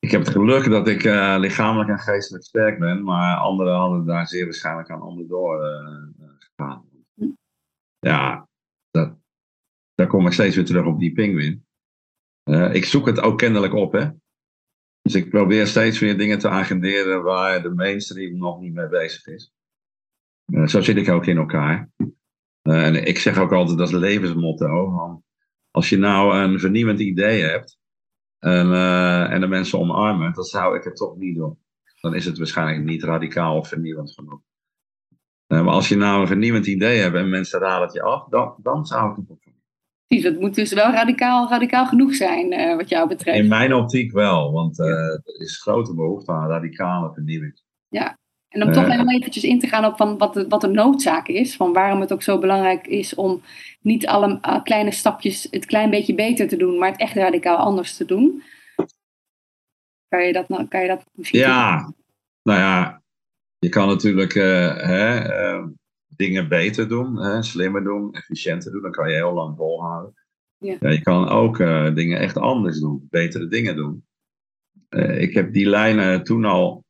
ik 0.03 0.11
heb 0.11 0.21
het 0.21 0.29
geluk 0.29 0.69
dat 0.69 0.87
ik 0.87 1.03
uh, 1.03 1.35
lichamelijk 1.39 1.89
en 1.89 1.99
geestelijk 1.99 2.43
sterk 2.43 2.79
ben, 2.79 3.03
maar 3.03 3.37
anderen 3.37 3.75
hadden 3.75 4.05
daar 4.05 4.27
zeer 4.27 4.43
waarschijnlijk 4.43 4.89
aan 4.89 5.01
onderdoor 5.01 5.65
uh, 5.65 6.27
gegaan. 6.37 6.85
Ja, 7.99 8.47
dat, 8.91 9.17
daar 9.95 10.07
kom 10.07 10.25
ik 10.25 10.33
steeds 10.33 10.55
weer 10.55 10.65
terug 10.65 10.85
op 10.85 10.99
die 10.99 11.13
pinguïn. 11.13 11.65
Uh, 12.49 12.73
ik 12.73 12.85
zoek 12.85 13.05
het 13.05 13.19
ook 13.19 13.37
kennelijk 13.37 13.73
op, 13.73 13.91
hè. 13.91 14.09
Dus 15.01 15.15
ik 15.15 15.29
probeer 15.29 15.67
steeds 15.67 15.99
weer 15.99 16.17
dingen 16.17 16.39
te 16.39 16.49
agenderen 16.49 17.23
waar 17.23 17.61
de 17.61 17.73
mainstream 17.73 18.37
nog 18.37 18.59
niet 18.59 18.73
mee 18.73 18.87
bezig 18.87 19.25
is. 19.25 19.53
zo 20.65 20.81
zit 20.81 20.97
ik 20.97 21.09
ook 21.09 21.25
in 21.25 21.37
elkaar. 21.37 21.89
en 22.61 23.07
ik 23.07 23.17
zeg 23.17 23.37
ook 23.37 23.51
altijd, 23.51 23.77
dat 23.77 23.87
is 23.87 23.93
levensmotto. 23.93 25.21
als 25.71 25.89
je 25.89 25.97
nou 25.97 26.37
een 26.37 26.59
vernieuwend 26.59 26.99
idee 26.99 27.41
hebt, 27.41 27.81
en, 28.43 28.67
uh, 28.67 29.31
en 29.31 29.41
de 29.41 29.47
mensen 29.47 29.79
omarmen, 29.79 30.33
dat 30.33 30.47
zou 30.47 30.77
ik 30.77 30.83
het 30.83 30.95
toch 30.95 31.17
niet 31.17 31.35
doen. 31.35 31.57
Dan 32.01 32.15
is 32.15 32.25
het 32.25 32.37
waarschijnlijk 32.37 32.83
niet 32.83 33.03
radicaal 33.03 33.57
of 33.57 33.67
vernieuwend 33.67 34.13
genoeg. 34.13 34.41
Uh, 35.47 35.63
maar 35.63 35.73
als 35.73 35.89
je 35.89 35.95
nou 35.95 36.21
een 36.21 36.27
vernieuwend 36.27 36.67
idee 36.67 36.99
hebt 36.99 37.15
en 37.15 37.29
mensen 37.29 37.59
raden 37.59 37.81
het 37.81 37.93
je 37.93 38.01
af, 38.01 38.27
dan, 38.29 38.55
dan 38.61 38.85
zou 38.85 39.09
ik 39.09 39.15
het 39.15 39.27
doen. 39.27 39.39
Precies, 40.07 40.25
het 40.25 40.39
moet 40.39 40.55
dus 40.55 40.73
wel 40.73 40.91
radicaal, 40.91 41.49
radicaal 41.49 41.85
genoeg 41.85 42.15
zijn 42.15 42.53
uh, 42.53 42.75
wat 42.75 42.89
jou 42.89 43.07
betreft. 43.07 43.37
In 43.37 43.47
mijn 43.47 43.73
optiek 43.73 44.11
wel, 44.11 44.51
want 44.51 44.79
er 44.79 45.21
is 45.23 45.61
grote 45.61 45.95
behoefte 45.95 46.31
aan 46.31 46.49
radicale 46.49 47.13
vernieuwing. 47.13 47.61
Ja, 47.87 48.17
en 48.53 48.63
om 48.63 48.71
toch 48.71 48.87
nog 48.87 49.11
eventjes 49.11 49.43
in 49.43 49.59
te 49.59 49.67
gaan 49.67 49.85
op 49.85 49.97
van 49.97 50.17
wat, 50.17 50.33
de, 50.33 50.47
wat 50.47 50.61
de 50.61 50.67
noodzaak 50.67 51.27
is, 51.27 51.55
van 51.55 51.73
waarom 51.73 52.01
het 52.01 52.13
ook 52.13 52.23
zo 52.23 52.39
belangrijk 52.39 52.87
is 52.87 53.15
om 53.15 53.41
niet 53.81 54.07
alle 54.07 54.39
uh, 54.45 54.63
kleine 54.63 54.91
stapjes 54.91 55.47
het 55.51 55.65
klein 55.65 55.89
beetje 55.89 56.15
beter 56.15 56.47
te 56.47 56.57
doen, 56.57 56.77
maar 56.77 56.91
het 56.91 56.99
echt 56.99 57.15
radicaal 57.15 57.57
anders 57.57 57.97
te 57.97 58.05
doen. 58.05 58.43
Kan 60.07 60.25
je 60.25 60.33
dat, 60.33 60.49
nou, 60.49 60.67
kan 60.67 60.81
je 60.81 60.87
dat 60.87 61.05
misschien 61.11 61.39
Ja, 61.39 61.83
doen? 61.83 61.95
nou 62.43 62.59
ja, 62.59 63.01
je 63.59 63.69
kan 63.69 63.87
natuurlijk 63.87 64.35
uh, 64.35 64.75
hè, 64.75 65.29
uh, 65.55 65.65
dingen 66.07 66.49
beter 66.49 66.87
doen, 66.87 67.17
hè, 67.17 67.43
slimmer 67.43 67.83
doen, 67.83 68.13
efficiënter 68.13 68.71
doen, 68.71 68.81
dan 68.81 68.91
kan 68.91 69.09
je 69.09 69.15
heel 69.15 69.33
lang 69.33 69.57
volhouden. 69.57 70.13
Ja. 70.57 70.77
ja 70.79 70.89
je 70.89 71.01
kan 71.01 71.29
ook 71.29 71.57
dingen 71.95 72.19
echt 72.19 72.37
anders 72.37 72.79
doen, 72.79 73.07
betere 73.09 73.47
dingen 73.47 73.75
doen. 73.75 74.05
ik 75.17 75.33
heb 75.33 75.53
die 75.53 75.69
lijnen 75.69 76.23
toen 76.23 76.45
al 76.45 76.82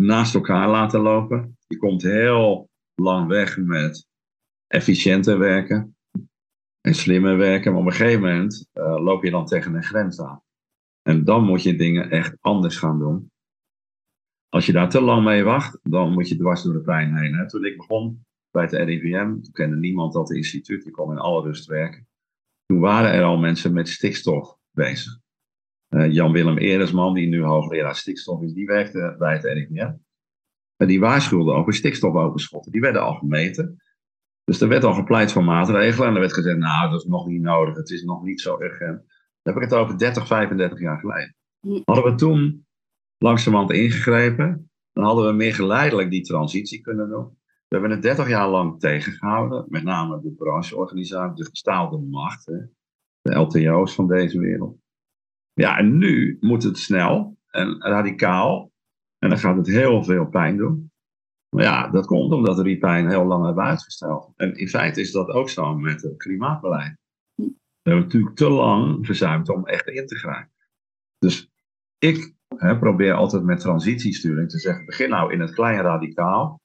naast 0.00 0.34
elkaar 0.34 0.68
laten 0.68 1.00
lopen. 1.00 1.56
Je 1.66 1.76
komt 1.76 2.02
heel 2.02 2.68
lang 2.94 3.28
weg 3.28 3.56
met 3.56 4.06
efficiënter 4.66 5.38
werken 5.38 5.96
en 6.80 6.94
slimmer 6.94 7.36
werken. 7.36 7.72
Maar 7.72 7.80
op 7.80 7.86
een 7.86 7.92
gegeven 7.92 8.20
moment 8.20 8.68
uh, 8.74 9.02
loop 9.02 9.24
je 9.24 9.30
dan 9.30 9.46
tegen 9.46 9.74
een 9.74 9.84
grens 9.84 10.20
aan. 10.20 10.42
En 11.02 11.24
dan 11.24 11.44
moet 11.44 11.62
je 11.62 11.76
dingen 11.76 12.10
echt 12.10 12.36
anders 12.40 12.76
gaan 12.76 12.98
doen. 12.98 13.30
Als 14.48 14.66
je 14.66 14.72
daar 14.72 14.90
te 14.90 15.00
lang 15.00 15.24
mee 15.24 15.42
wacht, 15.42 15.78
dan 15.82 16.12
moet 16.12 16.28
je 16.28 16.36
dwars 16.36 16.62
door 16.62 16.72
de 16.72 16.80
pijn 16.80 17.16
heen. 17.16 17.34
Hè? 17.34 17.48
Toen 17.48 17.64
ik 17.64 17.76
begon 17.76 18.24
bij 18.50 18.62
het 18.62 18.72
RIVM, 18.72 19.40
toen 19.40 19.52
kende 19.52 19.76
niemand 19.76 20.12
dat 20.12 20.30
instituut, 20.30 20.84
je 20.84 20.90
kon 20.90 21.10
in 21.10 21.18
alle 21.18 21.42
rust 21.42 21.66
werken. 21.66 22.08
Toen 22.66 22.80
waren 22.80 23.12
er 23.12 23.22
al 23.22 23.38
mensen 23.38 23.72
met 23.72 23.88
stikstof 23.88 24.56
bezig. 24.70 25.18
Uh, 25.96 26.12
Jan-Willem 26.12 26.58
Eresman, 26.58 27.14
die 27.14 27.28
nu 27.28 27.42
hoogleraar 27.42 27.96
stikstof 27.96 28.42
is, 28.42 28.52
die 28.52 28.66
werkte 28.66 29.14
bij 29.18 29.32
het 29.32 29.44
RIVM. 29.44 29.92
En 30.76 30.86
die 30.86 31.00
waarschuwde 31.00 31.52
over 31.52 31.74
stikstofoverschotten. 31.74 32.72
Die 32.72 32.80
werden 32.80 33.02
al 33.02 33.14
gemeten. 33.14 33.82
Dus 34.44 34.60
er 34.60 34.68
werd 34.68 34.84
al 34.84 34.94
gepleit 34.94 35.32
voor 35.32 35.44
maatregelen. 35.44 36.08
En 36.08 36.14
er 36.14 36.20
werd 36.20 36.32
gezegd, 36.32 36.58
nou, 36.58 36.90
dat 36.90 37.00
is 37.00 37.06
nog 37.06 37.26
niet 37.26 37.40
nodig. 37.40 37.76
Het 37.76 37.90
is 37.90 38.02
nog 38.02 38.22
niet 38.22 38.40
zo 38.40 38.60
urgent. 38.60 39.04
Dan 39.42 39.54
heb 39.54 39.56
ik 39.56 39.70
het 39.70 39.74
over 39.74 39.98
30, 39.98 40.26
35 40.26 40.80
jaar 40.80 40.98
geleden. 40.98 41.34
Hadden 41.84 42.04
we 42.04 42.14
toen 42.14 42.66
langzamerhand 43.18 43.72
ingegrepen, 43.72 44.70
dan 44.92 45.04
hadden 45.04 45.26
we 45.26 45.32
meer 45.32 45.54
geleidelijk 45.54 46.10
die 46.10 46.22
transitie 46.22 46.80
kunnen 46.80 47.08
doen. 47.08 47.38
We 47.68 47.76
hebben 47.76 47.90
het 47.90 48.02
30 48.02 48.28
jaar 48.28 48.48
lang 48.48 48.80
tegengehouden, 48.80 49.64
met 49.68 49.82
name 49.82 50.20
de 50.20 50.32
brancheorganisatie, 50.32 51.44
de 51.44 51.50
gestaalde 51.50 51.98
macht, 51.98 52.46
hè, 52.46 52.58
de 53.20 53.34
LTO's 53.34 53.94
van 53.94 54.08
deze 54.08 54.38
wereld. 54.38 54.78
Ja, 55.60 55.78
en 55.78 55.98
nu 55.98 56.36
moet 56.40 56.62
het 56.62 56.78
snel 56.78 57.38
en 57.50 57.80
radicaal. 57.82 58.72
En 59.18 59.28
dan 59.28 59.38
gaat 59.38 59.56
het 59.56 59.66
heel 59.66 60.04
veel 60.04 60.26
pijn 60.26 60.56
doen. 60.56 60.90
Maar 61.48 61.64
ja, 61.64 61.88
dat 61.88 62.06
komt 62.06 62.32
omdat 62.32 62.64
die 62.64 62.78
pijn 62.78 63.08
heel 63.08 63.24
lang 63.24 63.44
hebben 63.44 63.64
uitgesteld. 63.64 64.32
En 64.36 64.56
in 64.56 64.68
feite 64.68 65.00
is 65.00 65.12
dat 65.12 65.28
ook 65.28 65.48
zo 65.48 65.74
met 65.74 66.02
het 66.02 66.16
klimaatbeleid. 66.16 66.98
We 67.34 67.52
hebben 67.82 68.04
natuurlijk 68.04 68.36
te 68.36 68.50
lang 68.50 69.06
verzuimd 69.06 69.48
om 69.48 69.66
echt 69.66 69.86
in 69.86 70.06
te 70.06 70.16
grijpen. 70.16 70.52
Dus 71.18 71.50
ik 71.98 72.34
hè, 72.56 72.78
probeer 72.78 73.12
altijd 73.12 73.42
met 73.42 73.60
transitiesturing 73.60 74.50
te 74.50 74.58
zeggen: 74.58 74.86
begin 74.86 75.10
nou 75.10 75.32
in 75.32 75.40
het 75.40 75.54
klein 75.54 75.80
radicaal. 75.80 76.60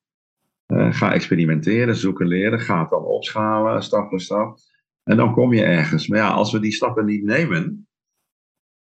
Uh, 0.68 0.94
ga 0.94 1.14
experimenteren, 1.14 1.96
zoeken, 1.96 2.28
leren. 2.28 2.60
Ga 2.60 2.80
het 2.82 2.90
dan 2.90 3.04
opschalen, 3.04 3.84
stap 3.84 4.10
voor 4.10 4.22
stap. 4.22 4.58
En 5.04 5.18
dan 5.18 5.34
kom 5.34 5.54
je 5.54 5.64
ergens. 5.64 6.08
Maar 6.08 6.20
ja, 6.20 6.30
als 6.30 6.52
we 6.52 6.60
die 6.60 6.72
stappen 6.72 7.06
niet 7.06 7.24
nemen, 7.24 7.88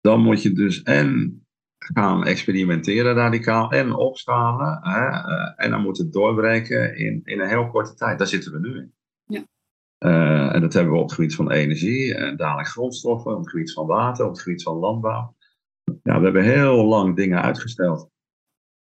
dan 0.02 0.20
moet 0.20 0.42
je 0.42 0.52
dus 0.52 0.82
en 0.82 1.36
gaan 1.78 2.24
experimenteren 2.24 3.14
radicaal 3.14 3.70
en 3.70 3.94
opschalen. 3.94 4.78
Hè, 4.82 5.08
uh, 5.08 5.52
en 5.56 5.70
dan 5.70 5.82
moet 5.82 5.98
het 5.98 6.12
doorbreken 6.12 6.96
in, 6.96 7.20
in 7.24 7.40
een 7.40 7.48
heel 7.48 7.70
korte 7.70 7.94
tijd. 7.94 8.18
Daar 8.18 8.26
zitten 8.26 8.52
we 8.52 8.58
nu 8.58 8.76
in. 8.76 8.94
Ja. 9.24 9.44
Uh, 9.98 10.54
en 10.54 10.60
dat 10.60 10.72
hebben 10.72 10.92
we 10.92 10.98
op 10.98 11.04
het 11.04 11.14
gebied 11.14 11.34
van 11.34 11.50
energie, 11.50 12.14
en 12.14 12.36
dadelijk 12.36 12.68
grondstoffen, 12.68 13.32
op 13.32 13.38
het 13.38 13.50
gebied 13.50 13.72
van 13.72 13.86
water, 13.86 14.24
op 14.24 14.30
het 14.30 14.40
gebied 14.40 14.62
van 14.62 14.76
landbouw. 14.76 15.36
Ja, 16.02 16.18
we 16.18 16.24
hebben 16.24 16.44
heel 16.44 16.84
lang 16.84 17.16
dingen 17.16 17.42
uitgesteld. 17.42 18.10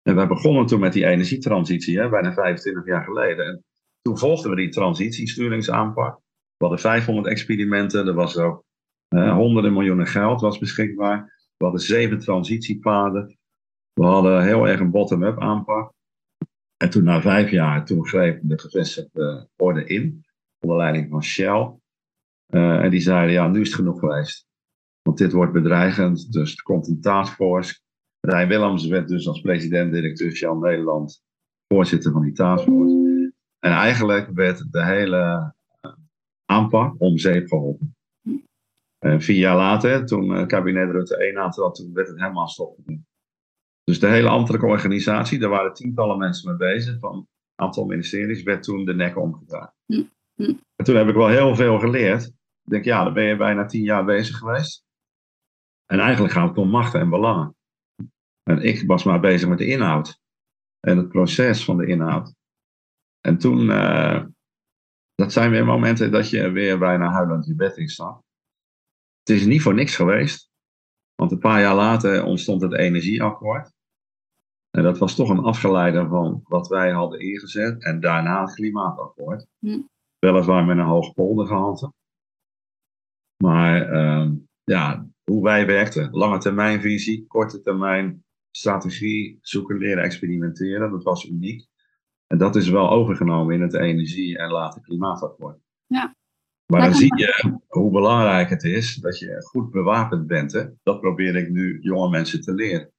En 0.03 0.17
we 0.17 0.27
begonnen 0.27 0.67
toen 0.67 0.81
met 0.81 0.93
die 0.93 1.07
energietransitie, 1.07 1.99
hè, 1.99 2.09
bijna 2.09 2.33
25 2.33 2.87
jaar 2.87 3.05
geleden. 3.05 3.47
En 3.47 3.65
toen 4.03 4.19
volgden 4.19 4.51
we 4.51 4.57
die 4.57 4.69
transitiesturingsaanpak. 4.69 6.15
We 6.57 6.65
hadden 6.65 6.79
500 6.79 7.27
experimenten, 7.27 8.07
er 8.07 8.15
was 8.15 8.37
ook 8.37 8.65
honderden 9.09 9.73
miljoenen 9.73 10.07
geld 10.07 10.41
was 10.41 10.59
beschikbaar. 10.59 11.37
We 11.57 11.65
hadden 11.65 11.83
zeven 11.83 12.19
transitiepaden. 12.19 13.38
We 13.93 14.05
hadden 14.05 14.43
heel 14.43 14.69
erg 14.69 14.81
een 14.81 14.91
bottom-up 14.91 15.41
aanpak. 15.41 15.93
En 16.77 16.91
toen 16.91 17.05
na 17.05 17.21
vijf 17.21 17.50
jaar, 17.50 17.85
toen 17.85 18.07
greep 18.07 18.41
de 18.43 18.59
gevestigde 18.59 19.49
orde 19.57 19.85
in, 19.85 20.25
onder 20.59 20.77
leiding 20.79 21.11
van 21.11 21.23
Shell. 21.23 21.77
Uh, 22.55 22.85
en 22.85 22.91
die 22.91 23.00
zeiden, 23.00 23.33
ja, 23.33 23.49
nu 23.49 23.61
is 23.61 23.67
het 23.67 23.77
genoeg 23.77 23.99
geweest. 23.99 24.47
Want 25.03 25.19
dit 25.19 25.33
wordt 25.33 25.53
bedreigend, 25.53 26.33
dus 26.33 26.57
er 26.57 26.62
komt 26.62 26.88
een 26.88 27.00
taskforce. 27.00 27.81
Rijn 28.21 28.49
Willems 28.49 28.87
werd 28.87 29.09
dus 29.09 29.29
als 29.29 29.41
president-directeur 29.41 30.31
Shell 30.31 30.55
Nederland 30.55 31.23
voorzitter 31.75 32.12
van 32.12 32.23
die 32.23 32.33
taskforce. 32.33 33.33
En 33.59 33.73
eigenlijk 33.73 34.31
werd 34.31 34.73
de 34.73 34.85
hele 34.85 35.55
eh, 35.81 35.93
aanpak 36.45 36.95
om 36.99 37.19
zeep 37.19 37.49
geholpen. 37.49 37.97
En 38.99 39.21
vier 39.21 39.37
jaar 39.37 39.57
later, 39.57 40.07
toen 40.07 40.31
het 40.31 40.49
kabinet 40.49 40.90
Rutte 40.90 41.17
1 41.17 41.38
aantrad, 41.38 41.75
toen 41.75 41.93
werd 41.93 42.09
het 42.09 42.21
helemaal 42.21 42.49
stopgezet. 42.49 43.00
Dus 43.85 44.00
de 44.00 44.07
hele 44.07 44.28
ambtelijke 44.28 44.67
organisatie, 44.67 45.38
daar 45.38 45.50
waren 45.50 45.73
tientallen 45.73 46.19
mensen 46.19 46.49
mee 46.49 46.75
bezig, 46.75 46.99
van 46.99 47.17
een 47.17 47.26
aantal 47.55 47.87
ministeries, 47.87 48.43
werd 48.43 48.62
toen 48.62 48.85
de 48.85 48.95
nek 48.95 49.19
omgedraaid. 49.19 49.73
Hm, 49.87 50.02
hm. 50.35 50.55
En 50.76 50.85
toen 50.85 50.97
heb 50.97 51.09
ik 51.09 51.14
wel 51.14 51.28
heel 51.28 51.55
veel 51.55 51.78
geleerd. 51.78 52.26
Ik 52.64 52.71
denk, 52.71 52.85
ja, 52.85 53.05
dan 53.05 53.12
ben 53.12 53.25
je 53.25 53.37
bijna 53.37 53.64
tien 53.64 53.83
jaar 53.83 54.05
bezig 54.05 54.37
geweest. 54.37 54.85
En 55.87 55.99
eigenlijk 55.99 56.33
gaat 56.33 56.49
het 56.49 56.59
om 56.59 56.71
machten 56.71 57.00
en 57.00 57.11
belangen. 57.11 57.57
En 58.43 58.62
ik 58.62 58.87
was 58.87 59.05
maar 59.05 59.21
bezig 59.21 59.49
met 59.49 59.59
de 59.59 59.67
inhoud. 59.67 60.21
En 60.81 60.97
het 60.97 61.09
proces 61.09 61.64
van 61.64 61.76
de 61.76 61.87
inhoud. 61.87 62.35
En 63.21 63.38
toen, 63.38 63.61
uh, 63.61 64.25
dat 65.14 65.33
zijn 65.33 65.50
weer 65.50 65.64
momenten 65.64 66.11
dat 66.11 66.31
je 66.31 66.50
weer 66.50 66.78
bijna 66.78 67.11
huilend 67.11 67.47
je 67.47 67.55
bed 67.55 67.76
in 67.76 67.88
staat. 67.88 68.23
Het 69.28 69.37
is 69.37 69.47
niet 69.47 69.62
voor 69.62 69.75
niks 69.75 69.97
geweest. 69.97 70.50
Want 71.14 71.32
een 71.32 71.38
paar 71.38 71.61
jaar 71.61 71.75
later 71.75 72.25
ontstond 72.25 72.62
het 72.62 72.75
energieakkoord. 72.75 73.73
En 74.70 74.82
dat 74.82 74.99
was 74.99 75.14
toch 75.14 75.28
een 75.28 75.38
afgeleide 75.38 76.06
van 76.08 76.40
wat 76.44 76.68
wij 76.68 76.90
hadden 76.90 77.20
ingezet. 77.20 77.85
En 77.85 78.00
daarna 78.00 78.40
het 78.40 78.54
klimaatakkoord. 78.54 79.47
Hm. 79.58 79.80
Weliswaar 80.18 80.64
met 80.64 80.78
een 80.78 80.85
hoog 80.85 81.12
poldergehalte. 81.12 81.92
Maar 83.37 83.92
uh, 83.92 84.32
ja, 84.64 85.06
hoe 85.25 85.42
wij 85.42 85.66
werkten. 85.66 86.11
Lange 86.11 86.38
termijn 86.38 86.80
visie, 86.80 87.26
korte 87.26 87.61
termijn 87.61 88.25
strategie, 88.50 89.38
zoeken, 89.40 89.78
leren, 89.78 90.02
experimenteren. 90.02 90.90
Dat 90.90 91.02
was 91.02 91.25
uniek. 91.25 91.66
En 92.26 92.38
dat 92.38 92.56
is 92.56 92.68
wel 92.68 92.90
overgenomen 92.90 93.54
in 93.54 93.61
het 93.61 93.75
energie- 93.75 94.38
en 94.38 94.50
later 94.50 94.80
klimaatakkoord. 94.80 95.58
Ja. 95.87 96.16
Maar 96.73 96.81
dan 96.81 96.95
zie 96.95 97.17
je 97.17 97.59
hoe 97.67 97.91
belangrijk 97.91 98.51
het 98.51 98.65
is 98.65 98.95
dat 98.95 99.19
je 99.19 99.43
goed 99.43 99.71
bewapend 99.71 100.27
bent. 100.27 100.53
Hè? 100.53 100.67
Dat 100.83 101.01
probeer 101.01 101.37
ik 101.37 101.51
nu 101.51 101.79
jonge 101.81 102.11
mensen 102.11 102.41
te 102.41 102.55
leren. 102.55 102.93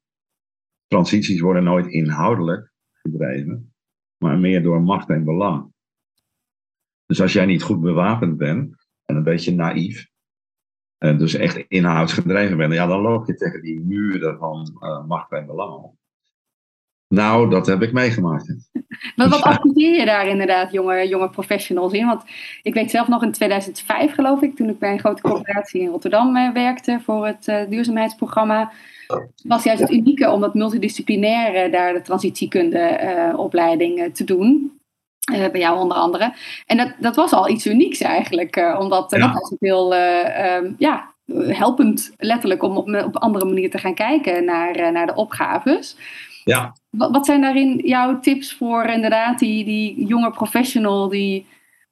Transities 0.87 1.39
worden 1.39 1.63
nooit 1.63 1.87
inhoudelijk 1.87 2.73
gedreven, 2.93 3.73
maar 4.17 4.37
meer 4.37 4.63
door 4.63 4.81
macht 4.81 5.09
en 5.09 5.23
belang. 5.23 5.73
Dus 7.05 7.21
als 7.21 7.33
jij 7.33 7.45
niet 7.45 7.63
goed 7.63 7.81
bewapend 7.81 8.37
bent 8.37 8.87
en 9.05 9.15
een 9.15 9.23
beetje 9.23 9.55
naïef, 9.55 10.09
en 10.97 11.17
dus 11.17 11.33
echt 11.33 11.57
inhoudsgedreven 11.57 12.57
bent, 12.57 12.73
ja, 12.73 12.85
dan 12.87 13.01
loop 13.01 13.27
je 13.27 13.35
tegen 13.35 13.61
die 13.61 13.79
muren 13.79 14.37
van 14.37 14.77
uh, 14.79 15.05
macht 15.05 15.31
en 15.31 15.45
belang. 15.45 15.91
Nou, 17.09 17.49
dat 17.49 17.67
heb 17.67 17.81
ik 17.81 17.91
meegemaakt. 17.91 18.53
Maar 19.15 19.29
wat 19.29 19.41
adviseer 19.41 19.99
je 19.99 20.05
daar 20.05 20.27
inderdaad 20.27 20.71
jonge, 20.71 21.07
jonge 21.07 21.29
professionals 21.29 21.93
in? 21.93 22.05
Want 22.05 22.23
ik 22.61 22.73
weet 22.73 22.91
zelf 22.91 23.07
nog 23.07 23.23
in 23.23 23.31
2005 23.31 24.13
geloof 24.13 24.41
ik, 24.41 24.55
toen 24.55 24.69
ik 24.69 24.79
bij 24.79 24.91
een 24.91 24.99
grote 24.99 25.21
corporatie 25.21 25.81
in 25.81 25.89
Rotterdam 25.89 26.35
uh, 26.35 26.51
werkte 26.51 26.99
voor 27.03 27.25
het 27.25 27.47
uh, 27.47 27.61
duurzaamheidsprogramma. 27.69 28.71
Was 29.43 29.63
juist 29.63 29.81
het 29.81 29.91
unieke 29.91 30.29
om 30.29 30.41
dat 30.41 30.53
multidisciplinaire 30.53 31.69
daar 31.69 31.93
de 31.93 32.01
transitiekundeopleiding 32.01 33.99
uh, 33.99 34.11
te 34.11 34.23
doen. 34.23 34.79
bij 35.25 35.59
jou 35.59 35.79
onder 35.79 35.97
andere. 35.97 36.33
En 36.65 36.77
dat, 36.77 36.93
dat 36.99 37.15
was 37.15 37.31
al 37.31 37.49
iets 37.49 37.67
unieks 37.67 38.01
eigenlijk. 38.01 38.75
omdat 38.79 39.11
ja. 39.11 39.17
dat 39.17 39.33
was 39.33 39.53
heel 39.59 39.95
um, 39.95 40.75
ja, 40.77 41.13
helpend 41.35 42.13
letterlijk 42.17 42.63
om 42.63 42.77
op, 42.77 42.87
op 43.05 43.17
andere 43.17 43.45
manier 43.45 43.69
te 43.69 43.77
gaan 43.77 43.95
kijken 43.95 44.45
naar, 44.45 44.91
naar 44.91 45.07
de 45.07 45.15
opgaves. 45.15 45.97
Ja. 46.43 46.73
Wat, 46.89 47.11
wat 47.11 47.25
zijn 47.25 47.41
daarin 47.41 47.77
jouw 47.77 48.19
tips 48.19 48.53
voor 48.53 48.85
inderdaad 48.85 49.39
die, 49.39 49.65
die 49.65 50.05
jonge 50.05 50.31
professional 50.31 51.09
die, 51.09 51.45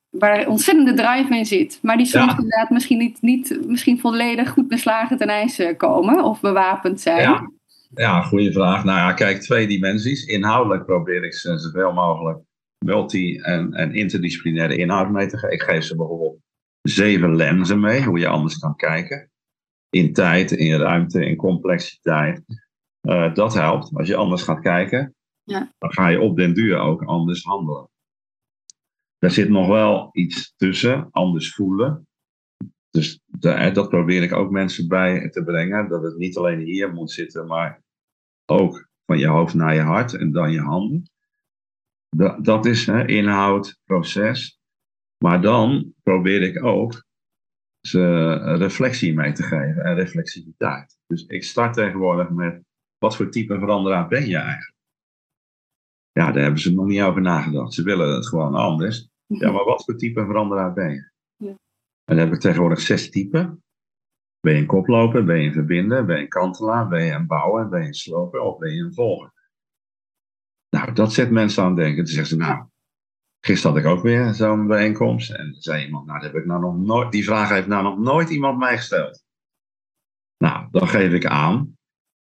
waar 0.10 0.48
ontzettende 0.48 0.94
drive 0.94 1.38
in 1.38 1.46
zit, 1.46 1.80
maar 1.82 1.98
die 1.98 2.06
soms 2.06 2.32
inderdaad 2.32 2.70
misschien 2.70 2.98
niet, 2.98 3.22
niet 3.22 3.60
misschien 3.68 4.00
volledig 4.00 4.50
goed 4.50 4.68
beslagen 4.68 5.18
ten 5.18 5.28
ijs 5.28 5.62
komen 5.78 6.24
of 6.24 6.40
bewapend 6.40 7.02
zijn? 7.02 7.22
Ja, 7.22 7.52
ja 7.96 8.22
goede 8.22 8.52
vraag. 8.52 8.84
Nou 8.84 8.98
ja, 8.98 9.14
kijk, 9.14 9.42
twee 9.42 9.68
dimensies. 9.68 10.26
Inhoudelijk 10.26 10.86
probeer 10.86 11.24
ik 11.24 11.34
ze 11.34 11.58
zoveel 11.58 11.94
mogelijk 11.94 12.40
multi- 12.86 13.40
en, 13.40 13.74
en 13.74 13.94
interdisciplinaire 13.94 14.78
inhoud 14.78 15.10
mee 15.10 15.28
te 15.28 15.38
geven. 15.38 15.56
Ik 15.56 15.62
geef 15.62 15.84
ze 15.84 15.96
bijvoorbeeld 15.96 16.38
zeven 16.82 17.36
lenzen 17.36 17.80
mee, 17.80 18.04
hoe 18.04 18.20
je 18.20 18.28
anders 18.28 18.58
kan 18.58 18.76
kijken. 18.76 19.30
In 19.90 20.14
tijd, 20.14 20.52
in 20.52 20.80
ruimte, 20.80 21.26
in 21.26 21.36
complexiteit. 21.36 22.42
Uh, 23.08 23.34
dat 23.34 23.54
helpt. 23.54 23.96
Als 23.96 24.08
je 24.08 24.15
anders 24.15 24.43
gaat 24.43 24.60
kijken, 24.60 25.15
ja. 25.43 25.74
dan 25.78 25.93
ga 25.93 26.08
je 26.08 26.22
op 26.22 26.38
den 26.38 26.54
duur 26.54 26.78
ook 26.78 27.04
anders 27.04 27.43
handelen. 27.43 27.89
Daar 29.17 29.32
zit 29.32 29.50
nog 29.50 29.67
wel 29.67 30.10
iets 30.12 30.54
tussen, 30.56 31.08
anders 31.12 31.54
voelen. 31.54 32.08
Dus 32.89 33.20
de, 33.26 33.72
dat 33.74 33.89
probeer 33.89 34.24
ik 34.24 34.34
ook 34.34 34.52
mensen 34.52 34.88
bij 34.88 35.30
te 35.30 35.43
brengen. 35.43 35.89
Dat 35.89 36.04
het 36.04 36.17
niet 36.17 36.38
alleen 36.38 36.60
hier 36.60 36.93
moet 36.93 37.12
zitten, 37.12 37.48
maar 37.48 37.84
ook 38.46 38.88
van 39.06 39.17
je 39.17 39.28
hoofd 39.28 39.54
naar 39.54 39.74
je 39.74 39.82
hart 39.82 40.13
en 40.13 40.32
dan 40.32 40.52
je 40.52 40.62
handen. 40.62 41.12
Dat, 42.10 42.46
dat 42.46 42.65
is 42.65 42.86
hè, 42.86 43.08
inhoud, 43.08 43.80
proces. 43.84 44.60
Maar 45.17 45.41
dan 45.41 45.93
probeer 46.04 46.41
ik 46.41 46.63
ook 46.63 47.06
ze 47.80 48.34
reflectie 48.58 49.13
mee 49.13 49.32
te 49.32 49.43
geven 49.43 49.84
en 49.84 49.96
reflexiviteit. 49.96 50.98
Dus 51.08 51.26
ik 51.26 51.43
start 51.43 51.74
tegenwoordig 51.74 52.30
met 52.30 52.66
wat 52.98 53.16
voor 53.16 53.30
type 53.30 53.60
veranderaar 53.60 54.08
ben 54.08 54.28
je 54.28 54.38
eigenlijk? 54.38 54.76
Ja, 56.12 56.32
daar 56.32 56.44
hebben 56.44 56.62
ze 56.62 56.74
nog 56.74 56.86
niet 56.86 57.02
over 57.02 57.22
nagedacht. 57.22 57.74
Ze 57.74 57.84
willen 57.84 58.16
het 58.16 58.28
gewoon 58.28 58.56
anders. 58.56 59.08
Ja, 59.26 59.52
maar 59.52 59.64
wat 59.64 59.84
voor 59.84 59.96
type 59.96 60.26
veranderaar 60.26 60.74
ben 60.74 60.94
je? 60.94 61.10
Ja. 61.36 61.50
En 62.04 62.16
dan 62.16 62.18
heb 62.18 62.34
ik 62.34 62.40
tegenwoordig 62.40 62.80
zes 62.80 63.10
typen. 63.10 63.64
Ben 64.40 64.54
je 64.54 64.60
een 64.60 64.66
koploper, 64.66 65.24
ben 65.24 65.40
je 65.40 65.48
een 65.48 65.54
verbinder, 65.54 66.06
ben 66.06 66.16
je 66.16 66.22
een 66.22 66.30
kantelaar, 66.30 66.88
ben 66.88 67.04
je 67.04 67.12
een 67.12 67.28
bouwer, 67.28 67.70
ben 67.70 67.82
je 67.82 67.88
een 67.88 67.94
sloper 67.94 68.40
of 68.40 68.58
ben 68.58 68.74
je 68.74 68.84
een 68.84 68.94
volger? 68.94 69.34
Nou, 70.70 70.94
dat 70.94 71.14
zet 71.14 71.32
mensen 71.32 71.64
aan 71.64 71.70
het 71.70 71.78
denken. 71.78 72.04
Dan 72.04 72.14
zeggen 72.14 72.28
ze, 72.28 72.36
nou, 72.36 72.66
gisteren 73.40 73.76
had 73.76 73.86
ik 73.86 73.92
ook 73.92 74.04
weer 74.04 74.34
zo'n 74.34 74.68
bijeenkomst. 74.68 75.32
En 75.32 75.56
zei 75.60 75.86
iemand, 75.86 76.06
nou, 76.06 76.20
dat 76.20 76.32
heb 76.32 76.42
ik 76.42 76.48
nou 76.48 76.62
nog 76.62 76.78
nooit, 76.78 77.12
die 77.12 77.24
vraag 77.24 77.50
heeft 77.50 77.68
nou 77.68 77.84
nog 77.84 77.98
nooit 77.98 78.30
iemand 78.30 78.58
mij 78.58 78.78
gesteld. 78.78 79.24
Nou, 80.38 80.68
dan 80.72 80.88
geef 80.88 81.12
ik 81.12 81.26
aan 81.26 81.78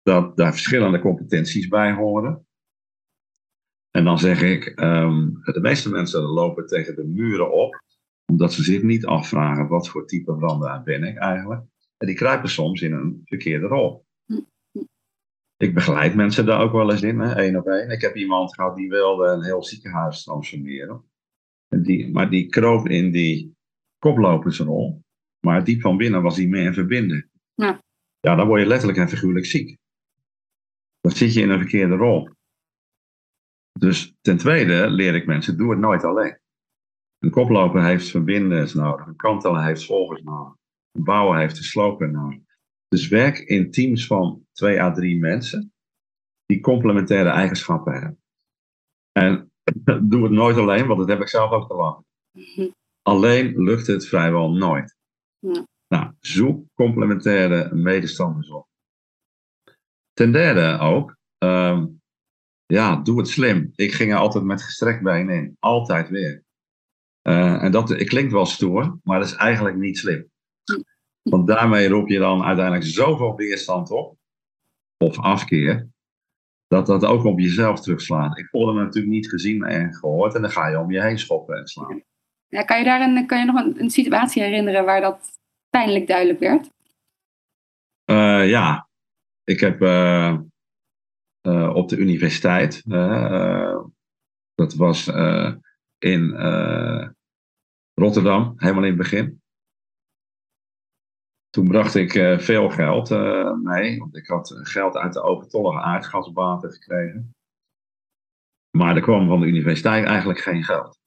dat 0.04 0.36
daar 0.36 0.52
verschillende 0.52 1.00
competenties 1.00 1.68
bij 1.68 1.92
horen. 1.92 2.46
En 3.90 4.04
dan 4.04 4.18
zeg 4.18 4.42
ik, 4.42 4.80
um, 4.80 5.40
de 5.42 5.60
meeste 5.60 5.90
mensen 5.90 6.22
lopen 6.22 6.66
tegen 6.66 6.94
de 6.96 7.04
muren 7.04 7.52
op, 7.52 7.82
omdat 8.26 8.52
ze 8.52 8.62
zich 8.62 8.82
niet 8.82 9.06
afvragen 9.06 9.68
wat 9.68 9.88
voor 9.88 10.06
type 10.06 10.34
veranderaar 10.38 10.82
ben 10.82 11.02
ik 11.02 11.16
eigenlijk. 11.16 11.62
En 11.96 12.06
die 12.06 12.16
kruipen 12.16 12.48
soms 12.48 12.82
in 12.82 12.92
een 12.92 13.20
verkeerde 13.24 13.66
rol. 13.66 14.04
Ik 15.56 15.74
begeleid 15.74 16.14
mensen 16.14 16.46
daar 16.46 16.60
ook 16.60 16.72
wel 16.72 16.90
eens 16.90 17.02
in, 17.02 17.20
één 17.20 17.56
op 17.56 17.66
één. 17.66 17.90
Ik 17.90 18.00
heb 18.00 18.16
iemand 18.16 18.54
gehad 18.54 18.76
die 18.76 18.88
wilde 18.88 19.26
een 19.26 19.44
heel 19.44 19.64
ziekenhuis 19.64 20.22
transformeren. 20.22 21.04
En 21.68 21.82
die, 21.82 22.12
maar 22.12 22.30
die 22.30 22.46
kroop 22.46 22.88
in 22.88 23.10
die 23.10 23.56
koplopersrol. 23.98 25.02
Maar 25.40 25.64
diep 25.64 25.80
van 25.80 25.96
binnen 25.96 26.22
was 26.22 26.36
hij 26.36 26.46
meer. 26.46 27.28
Ja. 27.54 27.80
ja, 28.20 28.34
dan 28.34 28.46
word 28.46 28.60
je 28.60 28.66
letterlijk 28.66 28.98
en 28.98 29.08
figuurlijk 29.08 29.46
ziek 29.46 29.78
dan 31.04 31.12
zit 31.12 31.34
je 31.34 31.40
in 31.40 31.50
een 31.50 31.58
verkeerde 31.58 31.96
rol. 31.96 32.30
Dus 33.78 34.14
ten 34.20 34.36
tweede 34.36 34.90
leer 34.90 35.14
ik 35.14 35.26
mensen, 35.26 35.56
doe 35.56 35.70
het 35.70 35.78
nooit 35.78 36.04
alleen. 36.04 36.38
Een 37.18 37.30
koploper 37.30 37.84
heeft 37.84 38.10
verbinders 38.10 38.74
nodig, 38.74 39.06
een 39.06 39.16
kantelaar 39.16 39.66
heeft 39.66 39.84
volgers 39.84 40.22
nodig, 40.22 40.54
een 40.92 41.04
bouwer 41.04 41.38
heeft 41.38 41.56
een 41.56 41.64
sloper 41.64 42.10
nodig. 42.10 42.40
Dus 42.88 43.08
werk 43.08 43.38
in 43.38 43.70
teams 43.70 44.06
van 44.06 44.46
twee 44.52 44.80
à 44.80 44.92
drie 44.92 45.18
mensen 45.18 45.72
die 46.46 46.60
complementaire 46.60 47.28
eigenschappen 47.28 47.92
hebben. 47.92 48.22
En 49.12 49.52
doe 50.10 50.22
het 50.22 50.32
nooit 50.32 50.56
alleen, 50.56 50.86
want 50.86 50.98
dat 50.98 51.08
heb 51.08 51.20
ik 51.20 51.28
zelf 51.28 51.50
ook 51.50 51.68
te 51.68 51.74
lang. 51.74 52.04
Mhm. 52.30 52.70
Alleen 53.02 53.62
lukt 53.62 53.86
het 53.86 54.06
vrijwel 54.06 54.52
nooit. 54.52 54.96
Ja. 55.38 55.66
Nou, 55.88 56.12
zoek 56.18 56.66
complementaire 56.74 57.74
medestanders 57.74 58.50
op. 58.50 58.66
ten 60.14 60.32
derde 60.32 60.78
ook, 60.78 61.16
ehm, 61.38 61.86
ja, 62.66 62.96
doe 62.96 63.18
het 63.18 63.28
slim. 63.28 63.72
Ik 63.74 63.92
ging 63.92 64.12
er 64.12 64.18
altijd 64.18 64.44
met 64.44 64.62
gestrekt 64.62 65.02
been 65.02 65.28
in. 65.28 65.56
Altijd 65.58 66.08
weer. 66.08 66.42
Uh, 67.28 67.62
en 67.62 67.72
dat 67.72 67.90
ik 67.90 68.06
klinkt 68.06 68.32
wel 68.32 68.46
stoer, 68.46 68.98
maar 69.02 69.18
dat 69.18 69.28
is 69.28 69.34
eigenlijk 69.34 69.76
niet 69.76 69.98
slim. 69.98 70.30
Want 71.22 71.46
daarmee 71.46 71.88
roep 71.88 72.08
je 72.08 72.18
dan 72.18 72.42
uiteindelijk 72.42 72.86
zoveel 72.86 73.36
weerstand 73.36 73.90
op, 73.90 74.16
of 74.98 75.18
afkeer, 75.18 75.88
dat 76.66 76.86
dat 76.86 77.04
ook 77.04 77.24
op 77.24 77.38
jezelf 77.38 77.80
terugslaat. 77.80 78.38
Ik 78.38 78.48
voelde 78.48 78.72
me 78.72 78.82
natuurlijk 78.82 79.14
niet 79.14 79.28
gezien 79.28 79.64
en 79.64 79.94
gehoord 79.94 80.34
en 80.34 80.42
dan 80.42 80.50
ga 80.50 80.68
je 80.68 80.78
om 80.78 80.90
je 80.90 81.02
heen 81.02 81.18
schoppen 81.18 81.56
en 81.56 81.66
slaan. 81.66 82.02
Ja, 82.48 82.62
kan 82.62 82.78
je 82.78 82.84
daar 82.84 83.00
een, 83.00 83.26
kan 83.26 83.38
je 83.38 83.44
nog 83.44 83.64
een, 83.64 83.80
een 83.80 83.90
situatie 83.90 84.42
herinneren 84.42 84.84
waar 84.84 85.00
dat 85.00 85.38
pijnlijk 85.70 86.06
duidelijk 86.06 86.38
werd? 86.38 86.70
Uh, 88.10 88.48
ja, 88.48 88.88
ik 89.44 89.60
heb 89.60 89.80
uh, 89.80 90.38
uh, 91.46 91.74
op 91.74 91.88
de 91.88 91.96
universiteit, 91.96 92.82
dat 94.54 94.74
was 94.74 95.06
in 95.98 96.30
Rotterdam, 97.94 98.52
helemaal 98.56 98.82
in 98.82 98.88
het 98.88 98.98
begin. 98.98 99.42
Toen 101.48 101.68
bracht 101.68 101.94
ik 101.94 102.12
veel 102.40 102.70
geld 102.70 103.10
mee, 103.62 103.98
want 103.98 104.16
ik 104.16 104.26
had 104.26 104.60
geld 104.62 104.96
uit 104.96 105.12
de 105.12 105.22
overtollige 105.22 105.80
aardgasbaten 105.80 106.72
gekregen. 106.72 107.34
Maar 108.76 108.96
er 108.96 109.02
kwam 109.02 109.28
van 109.28 109.40
de 109.40 109.46
universiteit 109.46 110.06
eigenlijk 110.06 110.38
geen 110.38 110.64
geld. 110.64 110.98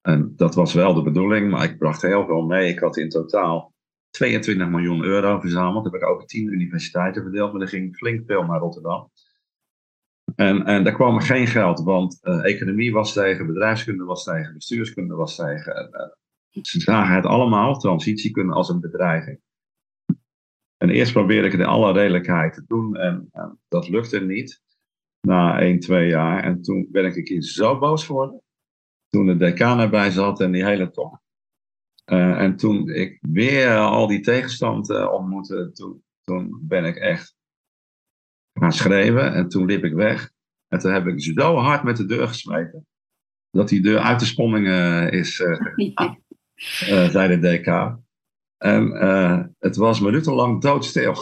En 0.00 0.36
dat 0.36 0.54
was 0.54 0.74
wel 0.74 0.94
de 0.94 1.02
bedoeling, 1.02 1.50
maar 1.50 1.64
ik 1.64 1.78
bracht 1.78 2.02
heel 2.02 2.26
veel 2.26 2.42
mee. 2.42 2.68
Ik 2.68 2.78
had 2.78 2.96
in 2.96 3.08
totaal 3.08 3.72
22 4.10 4.68
miljoen 4.68 5.02
euro 5.02 5.40
verzameld. 5.40 5.84
Dat 5.84 5.92
heb 5.92 6.02
ik 6.02 6.08
over 6.08 6.26
10 6.26 6.52
universiteiten 6.52 7.22
verdeeld, 7.22 7.52
maar 7.52 7.62
er 7.62 7.68
ging 7.68 7.96
flink 7.96 8.26
veel 8.26 8.42
naar 8.42 8.60
Rotterdam. 8.60 9.10
En, 10.36 10.64
en 10.64 10.84
daar 10.84 10.92
kwam 10.92 11.20
geen 11.20 11.46
geld, 11.46 11.82
want 11.82 12.18
uh, 12.22 12.44
economie 12.44 12.92
was 12.92 13.12
tegen, 13.12 13.46
bedrijfskunde 13.46 14.04
was 14.04 14.24
tegen, 14.24 14.54
bestuurskunde 14.54 15.14
was 15.14 15.36
tegen. 15.36 15.76
En, 15.76 16.18
ze 16.62 16.80
zagen 16.80 17.14
het 17.14 17.26
allemaal, 17.26 17.78
transitiekunde, 17.78 18.52
als 18.52 18.68
een 18.68 18.80
bedreiging. 18.80 19.40
En 20.76 20.90
eerst 20.90 21.12
probeerde 21.12 21.46
ik 21.46 21.52
het 21.52 21.60
in 21.60 21.66
alle 21.66 21.92
redelijkheid 21.92 22.54
te 22.54 22.64
doen 22.66 22.96
en, 22.96 23.28
en 23.32 23.58
dat 23.68 23.88
lukte 23.88 24.20
niet 24.20 24.62
na 25.20 25.60
1, 25.60 25.80
2 25.80 26.08
jaar. 26.08 26.44
En 26.44 26.62
toen 26.62 26.88
ben 26.90 27.04
ik 27.04 27.24
keer 27.24 27.42
zo 27.42 27.78
boos 27.78 28.06
geworden. 28.06 28.42
Toen 29.08 29.26
de 29.26 29.36
decaan 29.36 29.80
erbij 29.80 30.10
zat 30.10 30.40
en 30.40 30.52
die 30.52 30.64
hele 30.64 30.90
top. 30.90 31.20
Uh, 32.10 32.40
en 32.40 32.56
toen 32.56 32.88
ik 32.88 33.18
weer 33.20 33.76
al 33.76 34.06
die 34.06 34.20
tegenstand 34.20 34.90
uh, 34.90 35.12
ontmoette, 35.12 35.70
toen, 35.72 36.02
toen 36.22 36.58
ben 36.62 36.84
ik 36.84 36.96
echt 36.96 37.34
gaan 38.52 38.72
schrijven. 38.72 39.34
En 39.34 39.48
toen 39.48 39.64
liep 39.64 39.84
ik 39.84 39.92
weg. 39.92 40.30
En 40.68 40.78
toen 40.78 40.92
heb 40.92 41.06
ik 41.06 41.22
zo 41.22 41.56
hard 41.56 41.82
met 41.82 41.96
de 41.96 42.06
deur 42.06 42.28
gesmeten. 42.28 42.86
Dat 43.50 43.68
die 43.68 43.82
deur 43.82 43.98
uit 43.98 44.20
de 44.20 44.26
sponningen 44.26 45.12
is, 45.12 45.40
uh, 45.40 47.08
zei 47.08 47.38
de 47.38 47.38
DK. 47.38 47.98
En 48.56 48.92
het 49.58 49.76
was 49.76 50.00
minutenlang 50.00 50.60
doodstil. 50.60 51.14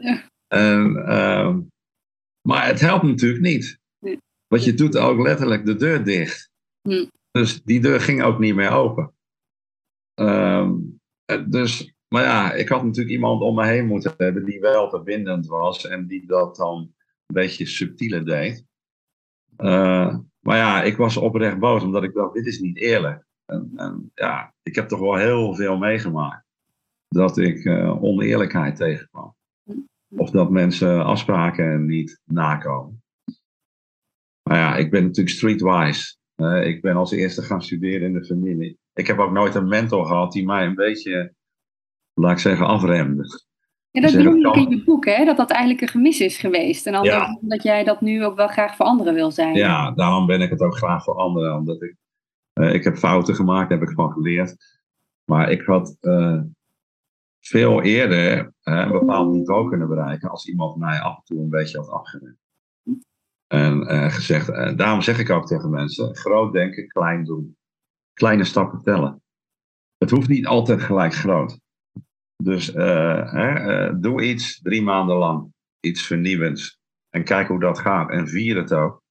Ja. 0.00 0.28
en, 0.72 0.96
ehm, 1.06 1.60
maar 2.48 2.66
het 2.66 2.80
helpt 2.80 3.04
natuurlijk 3.04 3.42
niet. 3.42 3.78
Want 4.46 4.64
je 4.64 4.74
doet 4.74 4.96
ook 4.96 5.20
letterlijk 5.20 5.66
de 5.66 5.74
deur 5.74 6.04
dicht. 6.04 6.50
Hm. 6.88 7.06
Dus 7.30 7.62
die 7.62 7.80
deur 7.80 8.00
ging 8.00 8.22
ook 8.22 8.38
niet 8.38 8.54
meer 8.54 8.70
open. 8.70 9.14
Um, 10.22 11.00
dus, 11.46 11.94
maar 12.08 12.22
ja, 12.22 12.52
ik 12.52 12.68
had 12.68 12.84
natuurlijk 12.84 13.14
iemand 13.14 13.42
om 13.42 13.54
me 13.54 13.66
heen 13.66 13.86
moeten 13.86 14.14
hebben 14.16 14.44
die 14.44 14.60
wel 14.60 14.90
verbindend 14.90 15.46
was 15.46 15.86
en 15.86 16.06
die 16.06 16.26
dat 16.26 16.56
dan 16.56 16.78
een 16.78 17.34
beetje 17.34 17.66
subtieler 17.66 18.24
deed. 18.24 18.66
Uh, 19.58 20.16
maar 20.40 20.56
ja, 20.56 20.82
ik 20.82 20.96
was 20.96 21.16
oprecht 21.16 21.58
boos 21.58 21.82
omdat 21.82 22.02
ik 22.02 22.14
dacht, 22.14 22.34
dit 22.34 22.46
is 22.46 22.60
niet 22.60 22.76
eerlijk. 22.76 23.24
En, 23.44 23.72
en 23.76 24.10
ja, 24.14 24.54
ik 24.62 24.74
heb 24.74 24.88
toch 24.88 25.00
wel 25.00 25.16
heel 25.16 25.54
veel 25.54 25.78
meegemaakt 25.78 26.46
dat 27.08 27.38
ik 27.38 27.64
uh, 27.64 28.02
oneerlijkheid 28.02 28.76
tegenkwam. 28.76 29.34
Of 30.16 30.30
dat 30.30 30.50
mensen 30.50 31.04
afspraken 31.04 31.86
niet 31.86 32.20
nakomen. 32.24 33.02
Maar 34.42 34.58
ja, 34.58 34.76
ik 34.76 34.90
ben 34.90 35.02
natuurlijk 35.02 35.36
streetwise. 35.36 36.16
Uh, 36.42 36.66
ik 36.66 36.82
ben 36.82 36.96
als 36.96 37.10
eerste 37.10 37.42
gaan 37.42 37.62
studeren 37.62 38.06
in 38.06 38.12
de 38.12 38.24
familie. 38.24 38.78
Ik 38.94 39.06
heb 39.06 39.18
ook 39.18 39.32
nooit 39.32 39.54
een 39.54 39.68
mentor 39.68 40.06
gehad 40.06 40.32
die 40.32 40.44
mij 40.44 40.66
een 40.66 40.74
beetje, 40.74 41.34
laat 42.14 42.32
ik 42.32 42.38
zeggen, 42.38 42.66
afremde. 42.66 43.24
Ja, 43.90 44.00
dat 44.00 44.12
dus 44.12 44.24
noem 44.24 44.36
je 44.36 44.46
ook 44.46 44.56
in 44.56 44.68
je 44.68 44.84
boek, 44.84 45.04
hè? 45.04 45.24
dat 45.24 45.36
dat 45.36 45.50
eigenlijk 45.50 45.80
een 45.80 45.88
gemis 45.88 46.20
is 46.20 46.36
geweest. 46.36 46.86
En 46.86 47.02
ja. 47.02 47.38
dat 47.40 47.62
jij 47.62 47.84
dat 47.84 48.00
nu 48.00 48.24
ook 48.24 48.36
wel 48.36 48.48
graag 48.48 48.76
voor 48.76 48.86
anderen 48.86 49.14
wil 49.14 49.30
zijn. 49.30 49.54
Ja, 49.54 49.90
daarom 49.90 50.26
ben 50.26 50.40
ik 50.40 50.50
het 50.50 50.60
ook 50.60 50.76
graag 50.76 51.04
voor 51.04 51.14
anderen. 51.14 51.56
Omdat 51.56 51.82
ik, 51.82 51.96
uh, 52.54 52.74
ik 52.74 52.84
heb 52.84 52.96
fouten 52.96 53.34
gemaakt, 53.34 53.68
daar 53.68 53.78
heb 53.78 53.88
ik 53.88 53.94
van 53.94 54.12
geleerd. 54.12 54.56
Maar 55.24 55.50
ik 55.50 55.62
had 55.62 55.96
uh, 56.00 56.40
veel 57.40 57.82
eerder 57.82 58.38
uh, 58.38 58.78
een 58.78 58.92
bepaald 58.92 59.32
niveau 59.32 59.68
kunnen 59.68 59.88
bereiken 59.88 60.30
als 60.30 60.48
iemand 60.48 60.76
mij 60.76 61.00
af 61.00 61.16
en 61.16 61.22
toe 61.24 61.38
een 61.38 61.50
beetje 61.50 61.78
had 61.78 61.90
afgeremd. 61.90 62.41
En 63.52 64.10
gezegd, 64.10 64.46
daarom 64.78 65.02
zeg 65.02 65.18
ik 65.18 65.30
ook 65.30 65.46
tegen 65.46 65.70
mensen, 65.70 66.16
groot 66.16 66.52
denken, 66.52 66.88
klein 66.88 67.24
doen. 67.24 67.56
Kleine 68.12 68.44
stappen 68.44 68.82
tellen. 68.82 69.22
Het 69.98 70.10
hoeft 70.10 70.28
niet 70.28 70.46
altijd 70.46 70.82
gelijk 70.82 71.14
groot. 71.14 71.60
Dus 72.42 72.74
uh, 72.74 73.32
hè, 73.32 74.00
doe 74.00 74.22
iets 74.22 74.60
drie 74.60 74.82
maanden 74.82 75.16
lang. 75.16 75.52
Iets 75.80 76.06
vernieuwends. 76.06 76.78
En 77.10 77.24
kijk 77.24 77.48
hoe 77.48 77.60
dat 77.60 77.78
gaat. 77.78 78.10
En 78.10 78.28
vier 78.28 78.56
het 78.56 78.74
ook. 78.74 79.02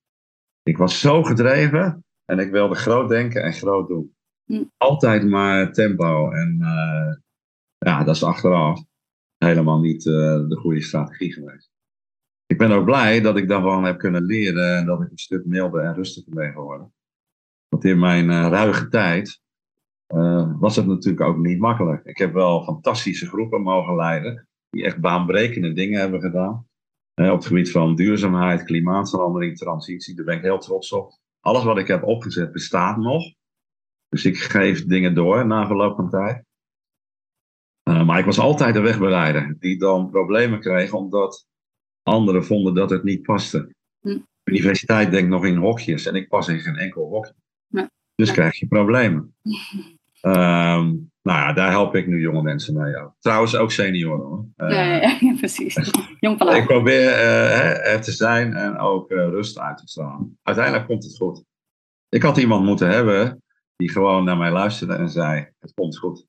Ik 0.63 0.77
was 0.77 0.99
zo 0.99 1.23
gedreven. 1.23 2.05
En 2.25 2.39
ik 2.39 2.51
wilde 2.51 2.75
groot 2.75 3.09
denken 3.09 3.43
en 3.43 3.53
groot 3.53 3.87
doen. 3.87 4.15
Hm. 4.45 4.63
Altijd 4.77 5.29
maar 5.29 5.71
tempo. 5.71 6.31
En 6.31 6.57
ja, 7.77 8.03
dat 8.03 8.15
is 8.15 8.23
achteraf 8.23 8.83
helemaal 9.37 9.79
niet 9.79 10.03
de 10.03 10.57
goede 10.59 10.81
strategie 10.81 11.33
geweest. 11.33 11.70
Ik 12.51 12.57
ben 12.57 12.71
ook 12.71 12.85
blij 12.85 13.21
dat 13.21 13.37
ik 13.37 13.47
daarvan 13.47 13.83
heb 13.83 13.97
kunnen 13.97 14.23
leren. 14.23 14.77
En 14.77 14.85
dat 14.85 15.01
ik 15.01 15.11
een 15.11 15.17
stuk 15.17 15.45
milder 15.45 15.83
en 15.83 15.93
rustiger 15.93 16.33
ben 16.33 16.51
geworden. 16.51 16.93
Want 17.67 17.83
in 17.83 17.99
mijn 17.99 18.49
ruige 18.49 18.87
tijd 18.87 19.41
uh, 20.15 20.59
was 20.59 20.75
het 20.75 20.85
natuurlijk 20.85 21.21
ook 21.21 21.37
niet 21.37 21.59
makkelijk. 21.59 22.05
Ik 22.05 22.17
heb 22.17 22.33
wel 22.33 22.63
fantastische 22.63 23.27
groepen 23.27 23.61
mogen 23.61 23.95
leiden, 23.95 24.47
die 24.69 24.83
echt 24.83 24.99
baanbrekende 24.99 25.73
dingen 25.73 25.99
hebben 25.99 26.21
gedaan. 26.21 26.67
Op 27.15 27.37
het 27.37 27.45
gebied 27.45 27.71
van 27.71 27.95
duurzaamheid, 27.95 28.63
klimaatverandering, 28.63 29.57
transitie, 29.57 30.15
daar 30.15 30.25
ben 30.25 30.37
ik 30.37 30.43
heel 30.43 30.59
trots 30.59 30.91
op. 30.91 31.17
Alles 31.39 31.63
wat 31.63 31.77
ik 31.77 31.87
heb 31.87 32.03
opgezet 32.03 32.51
bestaat 32.51 32.97
nog. 32.97 33.23
Dus 34.09 34.25
ik 34.25 34.37
geef 34.37 34.85
dingen 34.85 35.15
door 35.15 35.45
na 35.45 35.67
verloop 35.67 35.95
van 35.95 36.09
tijd. 36.09 36.43
Uh, 37.89 38.05
maar 38.05 38.19
ik 38.19 38.25
was 38.25 38.39
altijd 38.39 38.73
de 38.73 38.79
wegbereider 38.79 39.55
die 39.59 39.77
dan 39.77 40.09
problemen 40.09 40.59
kreeg 40.59 40.93
omdat 40.93 41.49
anderen 42.03 42.45
vonden 42.45 42.73
dat 42.73 42.89
het 42.89 43.03
niet 43.03 43.21
paste. 43.21 43.75
Hm. 43.99 44.19
De 44.43 44.51
universiteit 44.51 45.11
denkt 45.11 45.29
nog 45.29 45.45
in 45.45 45.55
hokjes 45.55 46.05
en 46.05 46.15
ik 46.15 46.27
pas 46.27 46.47
in 46.47 46.59
geen 46.59 46.75
enkel 46.75 47.09
hokje. 47.09 47.33
Ja. 47.67 47.89
Dus 48.15 48.31
krijg 48.31 48.59
je 48.59 48.67
problemen. 48.67 49.35
Um, 50.21 51.11
nou 51.27 51.39
ja, 51.39 51.53
daar 51.53 51.69
help 51.69 51.95
ik 51.95 52.07
nu 52.07 52.19
jonge 52.19 52.41
mensen 52.41 52.73
mee. 52.73 52.91
Ja. 52.91 53.15
Trouwens 53.19 53.55
ook 53.55 53.71
senioren 53.71 54.25
hoor. 54.25 54.45
Uh, 54.57 54.71
ja, 54.71 55.17
ja, 55.19 55.35
precies. 55.39 55.91
Jong 56.19 56.41
ik 56.41 56.65
probeer 56.65 57.09
uh, 57.09 57.93
er 57.93 58.01
te 58.01 58.11
zijn 58.11 58.53
en 58.53 58.77
ook 58.77 59.11
uh, 59.11 59.17
rust 59.17 59.59
uit 59.59 59.77
te 59.77 59.87
stralen. 59.87 60.39
Uiteindelijk 60.43 60.87
komt 60.87 61.03
het 61.03 61.17
goed. 61.17 61.43
Ik 62.09 62.21
had 62.21 62.37
iemand 62.37 62.65
moeten 62.65 62.89
hebben 62.89 63.43
die 63.75 63.91
gewoon 63.91 64.23
naar 64.23 64.37
mij 64.37 64.51
luisterde 64.51 64.93
en 64.93 65.09
zei: 65.09 65.47
Het 65.59 65.73
komt 65.73 65.97
goed. 65.97 66.27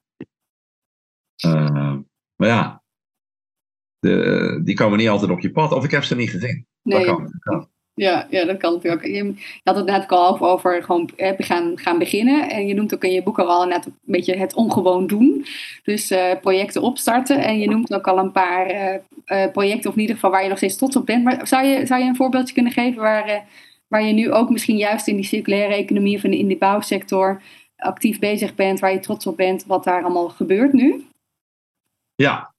Uh, 1.47 1.97
maar 2.37 2.49
ja, 2.49 2.82
de, 4.03 4.61
die 4.65 4.75
komen 4.75 4.99
niet 4.99 5.09
altijd 5.09 5.31
op 5.31 5.41
je 5.41 5.51
pad, 5.51 5.73
of 5.73 5.85
ik 5.85 5.91
heb 5.91 6.05
ze 6.05 6.17
niet 6.17 6.31
gezien. 6.31 6.67
Nee. 6.83 7.05
Dat 7.05 7.17
kan. 7.41 7.71
Ja, 7.95 8.27
ja, 8.31 8.45
dat 8.45 8.57
kan 8.57 8.73
natuurlijk 8.73 9.05
ook. 9.05 9.11
Je, 9.11 9.35
had 9.63 9.77
het 9.77 9.87
net 9.87 10.09
al 10.09 10.29
over, 10.29 10.47
over 10.47 10.83
gewoon 10.83 11.11
hè, 11.17 11.35
gaan, 11.39 11.79
gaan 11.79 11.99
beginnen. 11.99 12.51
En 12.51 12.67
je 12.67 12.75
noemt 12.75 12.95
ook 12.95 13.05
in 13.05 13.13
je 13.13 13.23
boek 13.23 13.39
al 13.39 13.67
net 13.67 13.87
een 13.87 13.95
beetje 14.03 14.37
het 14.37 14.55
ongewoon 14.55 15.07
doen. 15.07 15.47
Dus 15.83 16.11
uh, 16.11 16.33
projecten 16.41 16.83
opstarten. 16.83 17.39
En 17.39 17.59
je 17.59 17.69
noemt 17.69 17.95
ook 17.95 18.07
al 18.07 18.19
een 18.19 18.33
paar 18.33 18.71
uh, 18.71 18.95
uh, 19.27 19.53
projecten, 19.53 19.91
of 19.91 19.97
in 19.97 20.01
ieder 20.01 20.15
geval 20.15 20.31
waar 20.31 20.43
je 20.43 20.49
nog 20.49 20.57
steeds 20.57 20.77
trots 20.77 20.97
op 20.97 21.07
bent. 21.07 21.25
Maar 21.25 21.47
zou 21.47 21.67
je, 21.67 21.87
zou 21.87 22.03
je 22.03 22.09
een 22.09 22.17
voorbeeldje 22.17 22.55
kunnen 22.55 22.73
geven 22.73 23.03
waar, 23.03 23.45
waar 23.89 24.03
je 24.03 24.13
nu 24.13 24.33
ook 24.33 24.51
misschien 24.51 24.77
juist 24.77 25.09
in 25.09 25.17
die 25.17 25.25
circulaire 25.25 25.75
economie 25.75 26.17
of 26.17 26.25
in, 26.25 26.33
in 26.33 26.49
de 26.49 26.57
bouwsector 26.57 27.43
actief 27.77 28.19
bezig 28.19 28.55
bent, 28.55 28.81
waar 28.81 28.93
je 28.93 29.01
trots 29.01 29.27
op 29.27 29.37
bent, 29.37 29.65
wat 29.67 29.85
daar 29.85 30.03
allemaal 30.03 30.29
gebeurt 30.29 30.73
nu? 30.73 31.05
Ja, 32.15 32.52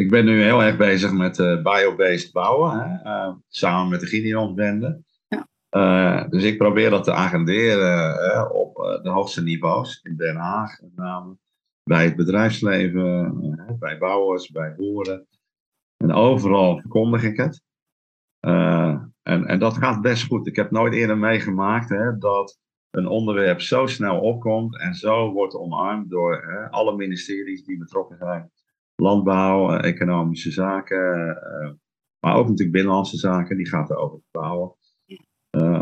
ik 0.00 0.10
ben 0.10 0.24
nu 0.24 0.42
heel 0.42 0.62
erg 0.62 0.76
bezig 0.76 1.12
met 1.12 1.38
uh, 1.38 1.62
biobased 1.62 2.32
bouwen, 2.32 2.78
hè, 2.78 3.10
uh, 3.10 3.34
samen 3.48 3.90
met 3.90 4.00
de 4.00 4.06
Gideon-bende. 4.06 5.02
Ja. 5.28 5.46
Uh, 5.70 6.30
dus 6.30 6.42
ik 6.42 6.58
probeer 6.58 6.90
dat 6.90 7.04
te 7.04 7.12
agenderen 7.12 8.54
op 8.54 8.76
de 9.02 9.08
hoogste 9.08 9.42
niveaus, 9.42 10.00
in 10.02 10.16
Den 10.16 10.36
Haag 10.36 10.80
met 10.80 10.96
name, 10.96 11.36
bij 11.82 12.04
het 12.04 12.16
bedrijfsleven, 12.16 13.76
bij 13.78 13.98
bouwers, 13.98 14.50
bij 14.50 14.74
boeren. 14.74 15.26
En 15.96 16.12
overal 16.12 16.78
verkondig 16.78 17.22
ik 17.22 17.36
het. 17.36 17.62
en, 18.40 19.46
en 19.46 19.58
dat 19.58 19.76
gaat 19.76 20.02
best 20.02 20.26
goed. 20.26 20.46
Ik 20.46 20.56
heb 20.56 20.70
nooit 20.70 20.94
eerder 20.94 21.18
meegemaakt 21.18 21.88
hè, 21.88 22.18
dat 22.18 22.58
een 22.90 23.06
onderwerp 23.06 23.60
zo 23.60 23.86
snel 23.86 24.20
opkomt 24.20 24.78
en 24.78 24.94
zo 24.94 25.32
wordt 25.32 25.54
omarmd 25.54 26.10
door 26.10 26.42
hè, 26.46 26.70
alle 26.70 26.96
ministeries 26.96 27.64
die 27.64 27.78
betrokken 27.78 28.16
zijn. 28.16 28.50
Landbouw, 29.00 29.76
economische 29.76 30.50
zaken, 30.50 31.38
maar 32.20 32.34
ook 32.34 32.48
natuurlijk 32.48 32.72
binnenlandse 32.72 33.16
zaken, 33.16 33.56
die 33.56 33.68
gaat 33.68 33.90
erover 33.90 34.20
bouwen. 34.30 34.74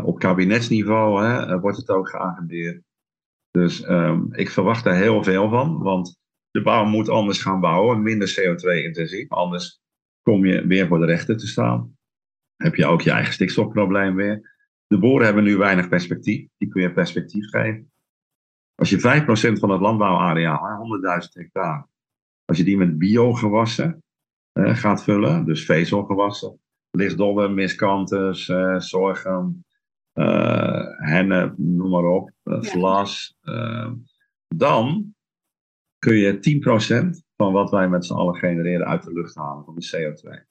Op 0.03 0.19
kabinetsniveau 0.19 1.25
hè, 1.25 1.59
wordt 1.59 1.77
het 1.77 1.89
ook 1.89 2.09
geagendeerd. 2.09 2.83
Dus 3.51 3.89
um, 3.89 4.33
ik 4.33 4.49
verwacht 4.49 4.83
daar 4.83 4.95
heel 4.95 5.23
veel 5.23 5.49
van, 5.49 5.77
want 5.77 6.19
de 6.51 6.61
bouw 6.61 6.85
moet 6.85 7.09
anders 7.09 7.41
gaan 7.41 7.59
bouwen, 7.59 8.01
minder 8.01 8.29
CO2-intensief. 8.39 9.29
Anders 9.29 9.81
kom 10.21 10.45
je 10.45 10.67
weer 10.67 10.87
voor 10.87 10.99
de 10.99 11.05
rechten 11.05 11.37
te 11.37 11.47
staan. 11.47 11.97
Heb 12.55 12.75
je 12.75 12.85
ook 12.85 13.01
je 13.01 13.11
eigen 13.11 13.33
stikstofprobleem 13.33 14.15
weer. 14.15 14.57
De 14.87 14.99
boeren 14.99 15.25
hebben 15.25 15.43
nu 15.43 15.57
weinig 15.57 15.89
perspectief, 15.89 16.47
die 16.57 16.69
kun 16.69 16.81
je 16.81 16.93
perspectief 16.93 17.49
geven. 17.49 17.91
Als 18.75 18.89
je 18.89 18.97
5% 18.97 19.59
van 19.59 19.69
het 19.69 19.81
landbouwareaal, 19.81 20.87
100.000 21.23 21.27
hectare, 21.29 21.87
als 22.49 22.57
je 22.57 22.63
die 22.63 22.77
met 22.77 22.97
biogewassen 22.97 24.03
uh, 24.53 24.75
gaat 24.75 25.03
vullen, 25.03 25.45
dus 25.45 25.65
vezelgewassen, 25.65 26.59
lichtdollen, 26.91 27.53
miskantes, 27.53 28.47
uh, 28.47 28.79
zorgen, 28.79 29.65
uh, 30.13 30.85
hennep, 30.97 31.53
noem 31.57 31.89
maar 31.89 32.03
op, 32.03 32.31
vlas. 32.43 33.37
Uh, 33.41 33.91
dan 34.47 35.15
kun 35.97 36.15
je 36.15 36.61
10% 37.15 37.25
van 37.35 37.53
wat 37.53 37.69
wij 37.69 37.89
met 37.89 38.05
z'n 38.05 38.13
allen 38.13 38.35
genereren 38.35 38.87
uit 38.87 39.03
de 39.03 39.13
lucht 39.13 39.35
halen, 39.35 39.65
van 39.65 39.75
de 39.75 39.87
CO2. 39.95 40.47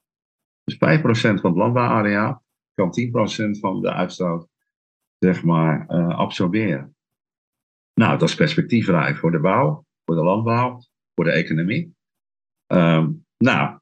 Dus 0.64 0.74
5% 0.74 0.78
van 0.78 1.50
het 1.50 1.56
landbouwarea 1.56 2.42
kan 2.74 2.90
10% 3.56 3.58
van 3.60 3.80
de 3.80 3.92
uitstoot, 3.92 4.48
zeg 5.18 5.42
maar, 5.42 5.86
absorberen. 6.14 6.96
Nou, 7.94 8.18
dat 8.18 8.28
is 8.28 8.34
perspectiefrijk 8.34 9.16
voor 9.16 9.30
de 9.30 9.40
bouw, 9.40 9.84
voor 10.04 10.14
de 10.14 10.22
landbouw, 10.22 10.80
voor 11.18 11.26
de 11.26 11.36
economie. 11.36 11.94
Um, 12.72 13.24
nou, 13.36 13.78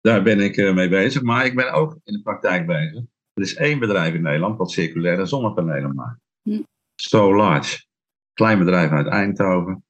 daar 0.00 0.22
ben 0.22 0.40
ik 0.40 0.74
mee 0.74 0.88
bezig, 0.88 1.22
maar 1.22 1.46
ik 1.46 1.54
ben 1.54 1.72
ook 1.72 1.98
in 2.04 2.12
de 2.12 2.22
praktijk 2.22 2.66
bezig 2.66 3.04
er 3.34 3.42
is 3.42 3.54
één 3.54 3.78
bedrijf 3.78 4.14
in 4.14 4.22
Nederland 4.22 4.58
dat 4.58 4.70
circulaire 4.70 5.26
zonnepanelen 5.26 5.94
maakt. 5.94 6.20
Hm. 6.42 6.62
So 6.94 7.36
Large. 7.36 7.84
Klein 8.32 8.58
bedrijf 8.58 8.90
uit 8.90 9.06
Eindhoven. 9.06 9.84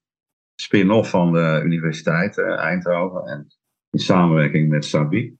Spin-off 0.61 1.11
van 1.11 1.33
de 1.33 1.61
Universiteit 1.65 2.37
uh, 2.37 2.59
Eindhoven. 2.59 3.27
En 3.27 3.47
in 3.91 3.99
samenwerking 3.99 4.69
met 4.69 4.85
Sabi. 4.85 5.37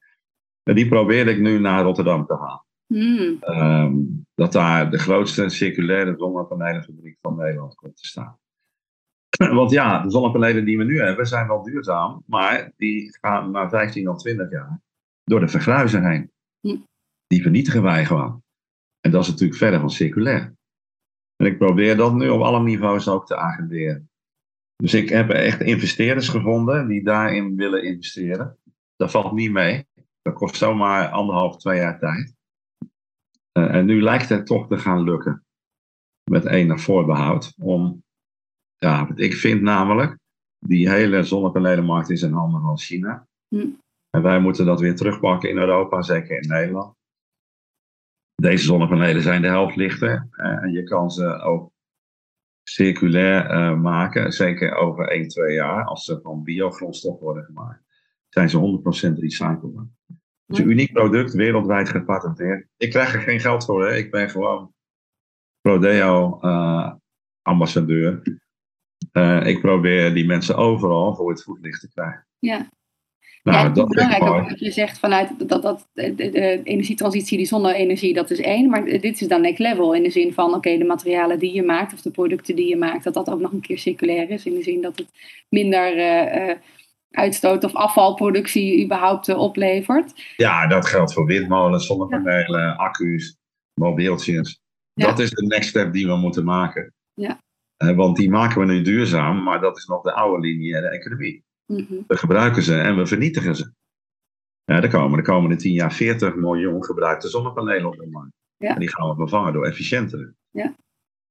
En 0.63 0.75
die 0.75 0.89
probeer 0.89 1.29
ik 1.29 1.39
nu 1.39 1.59
naar 1.59 1.83
Rotterdam 1.83 2.27
te 2.27 2.35
halen. 2.35 2.65
Mm. 2.87 3.39
Um, 3.41 4.27
dat 4.35 4.53
daar 4.53 4.91
de 4.91 4.99
grootste 4.99 5.49
circulaire 5.49 6.15
zonnepanelenfabriek 6.17 7.19
van 7.21 7.37
Nederland 7.37 7.75
komt 7.75 7.97
te 7.97 8.07
staan. 8.07 8.39
Want 9.59 9.71
ja, 9.71 10.03
de 10.03 10.11
zonnepanelen 10.11 10.65
die 10.65 10.79
we 10.79 10.85
nu 10.85 11.01
hebben 11.01 11.27
zijn 11.27 11.47
wel 11.47 11.63
duurzaam, 11.63 12.23
maar 12.27 12.73
die 12.77 13.19
gaan 13.21 13.51
na 13.51 13.69
15 13.69 14.09
of 14.09 14.19
20 14.19 14.51
jaar 14.51 14.81
door 15.25 15.41
de 15.41 15.49
vergruizen 15.49 16.11
heen. 16.11 16.31
Mm 16.61 16.85
die 17.27 17.43
vernietigen 17.43 17.83
wij 17.83 18.05
gewoon. 18.05 18.43
En 19.01 19.11
dat 19.11 19.23
is 19.23 19.29
natuurlijk 19.29 19.59
verder 19.59 19.81
van 19.81 19.91
circulair. 19.91 20.57
En 21.37 21.47
ik 21.47 21.59
probeer 21.59 21.97
dat 21.97 22.15
nu 22.15 22.29
op 22.29 22.41
alle 22.41 22.63
niveaus 22.63 23.09
ook 23.09 23.27
te 23.27 23.37
agenderen. 23.37 24.11
Dus 24.77 24.95
ik 24.95 25.09
heb 25.09 25.31
echt 25.31 25.61
investeerders 25.61 26.29
gevonden 26.29 26.89
die 26.89 27.05
daarin 27.05 27.57
willen 27.57 27.85
investeren. 27.85 28.59
Dat 28.97 29.11
valt 29.11 29.33
niet 29.33 29.53
mee. 29.53 29.87
Dat 30.23 30.35
kost 30.35 30.57
zomaar 30.57 31.09
anderhalf, 31.09 31.57
twee 31.57 31.79
jaar 31.79 31.99
tijd. 31.99 32.35
Uh, 33.59 33.75
en 33.75 33.87
nu 33.87 34.03
lijkt 34.03 34.29
het 34.29 34.47
toch 34.47 34.69
te 34.69 34.79
gaan 34.79 35.03
lukken. 35.03 35.45
Met 36.31 36.45
enig 36.45 36.81
voorbehoud. 36.81 37.55
Om, 37.59 38.04
ik 39.15 39.35
vind 39.35 39.63
namelijk, 39.63 40.19
die 40.59 40.91
hele 40.91 41.23
zonnepanelenmarkt 41.23 42.11
is 42.11 42.23
in 42.23 42.33
handen 42.33 42.61
van 42.61 42.79
China. 42.79 43.27
Hm. 43.49 43.67
En 44.11 44.23
wij 44.23 44.41
moeten 44.41 44.67
dat 44.67 44.81
weer 44.81 44.97
terugpakken 44.97 45.51
in 45.51 45.59
Europa, 45.59 46.03
zeker 46.03 46.43
in 46.43 46.49
Nederland. 46.49 46.95
Deze 48.35 48.65
zonnepanelen 48.65 49.23
zijn 49.23 49.43
de 49.43 49.49
helft 49.49 49.77
lichter. 49.77 50.29
Eh, 50.31 50.63
en 50.63 50.73
je 50.73 50.83
kan 50.83 51.11
ze 51.11 51.41
ook 51.41 51.73
circulair 52.63 53.51
uh, 53.51 53.81
maken, 53.81 54.33
zeker 54.33 54.75
over 54.75 55.09
1, 55.09 55.29
2 55.29 55.55
jaar, 55.55 55.85
als 55.85 56.05
ze 56.05 56.21
van 56.23 56.43
biogrondstof 56.43 57.21
worden 57.21 57.45
gemaakt. 57.45 57.83
Zijn 58.29 58.49
ze 58.51 58.81
100% 59.17 59.19
recyclebaar. 59.19 59.87
Het 60.47 60.57
is 60.57 60.59
een 60.59 60.71
uniek 60.71 60.93
product, 60.93 61.33
wereldwijd 61.33 61.89
gepatenteerd. 61.89 62.69
Ik 62.77 62.91
krijg 62.91 63.15
er 63.15 63.21
geen 63.21 63.41
geld 63.41 63.65
voor, 63.65 63.87
hè. 63.87 63.97
ik 63.97 64.11
ben 64.11 64.31
gewoon 64.31 64.75
Prodeo 65.61 66.39
uh, 66.43 66.93
ambassadeur. 67.43 68.23
Uh, 69.13 69.47
ik 69.47 69.61
probeer 69.61 70.15
die 70.15 70.27
mensen 70.27 70.57
overal 70.57 71.15
voor 71.15 71.31
het 71.31 71.43
voetlicht 71.43 71.81
te 71.81 71.89
krijgen. 71.89 72.27
Ja, 72.39 72.69
nou, 73.45 73.59
ja, 73.59 73.69
het 73.69 73.77
is 73.77 73.85
belangrijk 73.85 74.49
dat 74.49 74.61
je 74.61 74.71
zegt 74.71 74.99
vanuit 74.99 75.49
dat, 75.49 75.63
dat 75.63 75.89
de, 75.93 76.15
de, 76.15 76.61
energietransitie, 76.63 77.37
die 77.37 77.47
zonne-energie, 77.47 78.15
dat 78.15 78.31
is 78.31 78.41
één. 78.41 78.71
Maar 78.71 78.85
dit 78.85 79.21
is 79.21 79.29
dan 79.29 79.41
next 79.41 79.59
level 79.59 79.95
in 79.95 80.03
de 80.03 80.11
zin 80.11 80.33
van, 80.33 80.55
oké, 80.55 80.79
de 80.79 80.85
materialen 80.85 81.39
die 81.39 81.55
je 81.55 81.63
maakt 81.63 81.93
of 81.93 82.01
de 82.01 82.11
producten 82.11 82.57
die 82.57 82.69
je 82.69 82.77
maakt, 82.77 83.05
dat 83.05 83.15
dat 83.15 83.31
ook 83.31 83.41
nog 83.41 83.53
een 83.53 83.61
keer 83.61 83.79
circulair 83.79 84.31
is. 84.31 84.47
In 84.47 84.55
de 84.55 84.63
zin 84.63 84.81
dat 84.81 84.99
het 84.99 85.09
minder 85.49 85.97
uh, 85.97 86.55
uitstoot 87.11 87.65
of 87.65 87.75
afvalproductie 87.75 88.85
überhaupt 88.85 89.29
uh, 89.29 89.39
oplevert. 89.39 90.13
Ja, 90.37 90.67
dat 90.67 90.87
geldt 90.87 91.13
voor 91.13 91.27
windmolens, 91.27 91.87
zonnepanelen, 91.87 92.77
accu's, 92.77 93.37
mobieltjes. 93.75 94.61
Dat 94.95 95.19
is 95.19 95.31
de 95.31 95.47
next 95.47 95.69
step 95.69 95.93
die 95.93 96.07
we 96.07 96.17
moeten 96.17 96.45
maken. 96.45 96.93
Ja. 97.15 97.39
Want 97.77 98.17
die 98.17 98.31
maken 98.31 98.61
we 98.61 98.67
nu 98.67 98.83
duurzaam, 98.83 99.43
maar 99.43 99.61
dat 99.61 99.77
is 99.77 99.87
nog 99.87 100.03
de 100.03 100.13
oude 100.13 100.47
lineaire 100.47 100.89
economie. 100.89 101.45
Mhm. 101.67 102.03
We 102.07 102.17
gebruiken 102.17 102.63
ze 102.63 102.79
en 102.79 102.97
we 102.97 103.07
vernietigen 103.07 103.57
ze. 103.57 103.73
Ja, 104.65 104.83
er 104.83 104.91
komen 104.91 105.17
de 105.17 105.25
komende 105.25 105.57
10 105.57 105.73
jaar 105.73 105.93
40 105.93 106.35
miljoen 106.35 106.85
gebruikte 106.85 107.29
zonnepanelen 107.29 107.87
op 107.87 107.97
de 107.97 108.07
markt. 108.11 108.33
En 108.59 108.79
die 108.79 108.89
gaan 108.89 109.09
we 109.09 109.15
vervangen 109.15 109.53
door 109.53 109.67
efficiëntere. 109.67 110.35
Ja. 110.51 110.75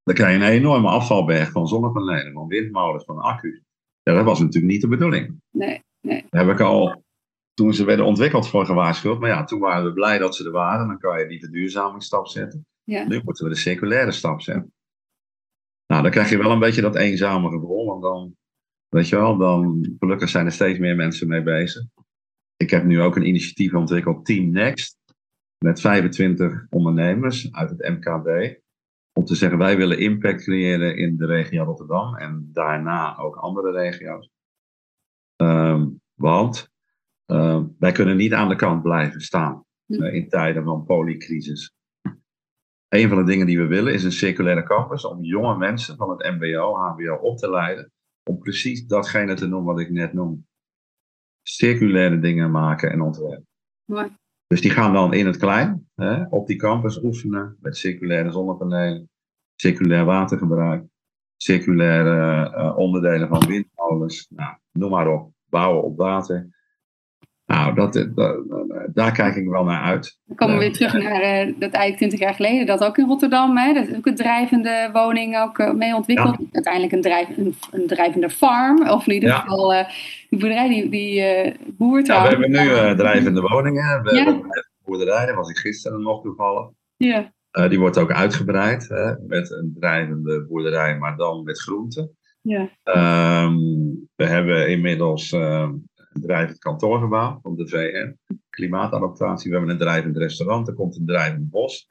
Dan 0.03 0.15
krijg 0.15 0.37
je 0.37 0.45
een 0.45 0.51
enorme 0.51 0.87
afvalberg 0.87 1.51
van 1.51 1.67
zonnepanelen, 1.67 2.33
van 2.33 2.47
windmolens, 2.47 3.05
van 3.05 3.19
accu's. 3.19 3.61
Ja, 4.01 4.13
dat 4.13 4.25
was 4.25 4.39
natuurlijk 4.39 4.73
niet 4.73 4.81
de 4.81 4.87
bedoeling. 4.87 5.41
Nee, 5.51 5.83
nee. 6.01 6.25
Daar 6.29 6.45
heb 6.45 6.55
ik 6.55 6.61
al, 6.61 7.03
toen 7.53 7.73
ze 7.73 7.85
werden 7.85 8.05
ontwikkeld, 8.05 8.47
voor 8.47 8.65
gewaarschuwd. 8.65 9.19
Maar 9.19 9.29
ja, 9.29 9.43
toen 9.43 9.59
waren 9.59 9.85
we 9.85 9.93
blij 9.93 10.17
dat 10.17 10.35
ze 10.35 10.45
er 10.45 10.51
waren. 10.51 10.87
Dan 10.87 10.99
kan 10.99 11.19
je 11.19 11.27
die 11.27 11.39
verduurzamingsstap 11.39 12.27
zetten. 12.27 12.65
Ja. 12.83 13.07
Nu 13.07 13.21
moeten 13.23 13.43
we 13.43 13.49
de 13.49 13.59
circulaire 13.59 14.11
stap 14.11 14.41
zetten. 14.41 14.73
Nou, 15.93 16.05
dan 16.05 16.13
krijg 16.13 16.29
je 16.29 16.37
wel 16.37 16.51
een 16.51 16.59
beetje 16.59 16.81
dat 16.81 16.95
eenzame 16.95 17.49
gevoel. 17.49 17.85
Want 17.85 18.01
dan 18.01 18.35
Weet 18.93 19.09
je 19.09 19.15
wel, 19.15 19.37
dan 19.37 19.95
gelukkig 19.99 20.29
zijn 20.29 20.45
er 20.45 20.51
steeds 20.51 20.79
meer 20.79 20.95
mensen 20.95 21.27
mee 21.27 21.43
bezig. 21.43 21.83
Ik 22.57 22.69
heb 22.69 22.83
nu 22.83 23.01
ook 23.01 23.15
een 23.15 23.27
initiatief 23.27 23.73
ontwikkeld, 23.73 24.25
Team 24.25 24.51
Next, 24.51 24.97
met 25.57 25.81
25 25.81 26.65
ondernemers 26.69 27.53
uit 27.53 27.69
het 27.69 27.89
MKB. 27.89 28.59
Om 29.13 29.25
te 29.25 29.35
zeggen, 29.35 29.57
wij 29.57 29.77
willen 29.77 29.99
impact 29.99 30.43
creëren 30.43 30.97
in 30.97 31.17
de 31.17 31.25
regio 31.25 31.63
Rotterdam 31.63 32.15
en 32.15 32.49
daarna 32.51 33.17
ook 33.17 33.35
andere 33.35 33.71
regio's. 33.71 34.29
Um, 35.35 36.01
want 36.13 36.69
uh, 37.27 37.63
wij 37.79 37.91
kunnen 37.91 38.17
niet 38.17 38.33
aan 38.33 38.49
de 38.49 38.55
kant 38.55 38.81
blijven 38.81 39.21
staan 39.21 39.65
uh, 39.87 40.13
in 40.13 40.29
tijden 40.29 40.63
van 40.63 40.85
polycrisis. 40.85 41.73
Een 42.93 43.09
van 43.09 43.17
de 43.17 43.23
dingen 43.23 43.45
die 43.45 43.57
we 43.57 43.67
willen 43.67 43.93
is 43.93 44.03
een 44.03 44.11
circulaire 44.11 44.63
campus 44.63 45.05
om 45.05 45.23
jonge 45.23 45.57
mensen 45.57 45.97
van 45.97 46.09
het 46.09 46.23
MBO, 46.39 46.75
HBO 46.75 47.15
op 47.15 47.37
te 47.37 47.49
leiden 47.49 47.91
om 48.23 48.37
precies 48.37 48.85
datgene 48.85 49.33
te 49.33 49.47
noemen 49.47 49.73
wat 49.73 49.81
ik 49.81 49.89
net 49.89 50.13
noem. 50.13 50.47
Circulaire 51.41 52.19
dingen 52.19 52.51
maken 52.51 52.91
en 52.91 53.01
ontwerpen. 53.01 53.47
Dus 54.47 54.61
die 54.61 54.71
gaan 54.71 54.93
dan 54.93 55.13
in 55.13 55.25
het 55.25 55.37
klein 55.37 55.89
hè, 55.95 56.25
op 56.29 56.47
die 56.47 56.57
campus 56.57 57.03
oefenen 57.03 57.57
met 57.59 57.77
circulaire 57.77 58.31
zonnepanelen, 58.31 59.09
circulair 59.55 60.05
watergebruik, 60.05 60.85
circulaire 61.37 62.49
uh, 62.49 62.77
onderdelen 62.77 63.27
van 63.27 63.47
windmolens, 63.47 64.27
nou, 64.29 64.57
noem 64.71 64.89
maar 64.89 65.07
op, 65.07 65.31
bouwen 65.49 65.83
op 65.83 65.97
water. 65.97 66.62
Nou, 67.53 67.75
dat, 67.75 68.07
dat, 68.15 68.43
daar 68.93 69.11
kijk 69.11 69.35
ik 69.35 69.47
wel 69.47 69.63
naar 69.63 69.81
uit. 69.81 70.19
Dan 70.25 70.35
komen 70.35 70.55
we 70.55 70.61
weer 70.61 70.73
terug 70.73 70.93
naar 70.93 71.47
uh, 71.47 71.53
dat 71.59 71.71
eigenlijk 71.71 71.97
20 71.97 72.19
jaar 72.19 72.33
geleden, 72.33 72.65
dat 72.65 72.83
ook 72.83 72.97
in 72.97 73.05
Rotterdam, 73.05 73.57
hè, 73.57 73.73
dat 73.73 73.87
is 73.87 73.95
ook 73.95 74.05
een 74.05 74.15
drijvende 74.15 74.89
woning 74.93 75.39
ook 75.39 75.57
uh, 75.57 75.71
mee 75.71 75.95
ontwikkeld. 75.95 76.37
Uiteindelijk 76.51 76.93
een, 76.93 77.01
drijf, 77.01 77.37
een, 77.37 77.55
een, 77.71 77.87
drijvende 77.87 78.29
farm, 78.29 78.89
of 78.89 79.07
in 79.07 79.13
ieder 79.13 79.33
geval 79.33 79.73
uh, 79.73 79.79
die 80.29 80.39
boerderij, 80.39 80.69
die, 80.69 80.89
die 80.89 81.53
boer 81.77 82.05
Ja, 82.05 82.23
we 82.23 82.29
hebben 82.29 82.51
nu 82.51 82.95
drijvende 82.95 83.41
woningen, 83.41 84.03
we 84.03 84.15
hebben 84.15 84.33
een 84.33 84.65
boerderij, 84.85 85.25
dat 85.25 85.35
was 85.35 85.49
ik 85.49 85.57
gisteren 85.57 86.01
nog 86.01 86.21
toevallig. 86.21 86.69
Ja. 86.97 87.31
die 87.69 87.79
wordt 87.79 87.97
ook 87.97 88.11
uitgebreid 88.11 88.89
hè, 88.89 89.13
met 89.27 89.51
een 89.51 89.75
drijvende 89.79 90.45
boerderij, 90.45 90.97
maar 90.97 91.15
dan 91.15 91.43
met 91.43 91.61
groenten. 91.61 92.17
Ja. 92.41 92.69
Um, 93.43 94.09
we 94.15 94.25
hebben 94.25 94.69
inmiddels 94.69 95.33
een 96.13 96.21
drijvend 96.21 96.59
kantoorgebouw 96.59 97.39
van 97.41 97.55
de 97.55 97.67
VN. 97.67 98.17
Klimaatadaptatie. 98.49 99.49
We 99.49 99.57
hebben 99.57 99.73
een 99.73 99.81
drijvend 99.81 100.17
restaurant. 100.17 100.67
Er 100.67 100.73
komt 100.73 100.95
een 100.95 101.05
drijvend 101.05 101.49
bos. 101.49 101.87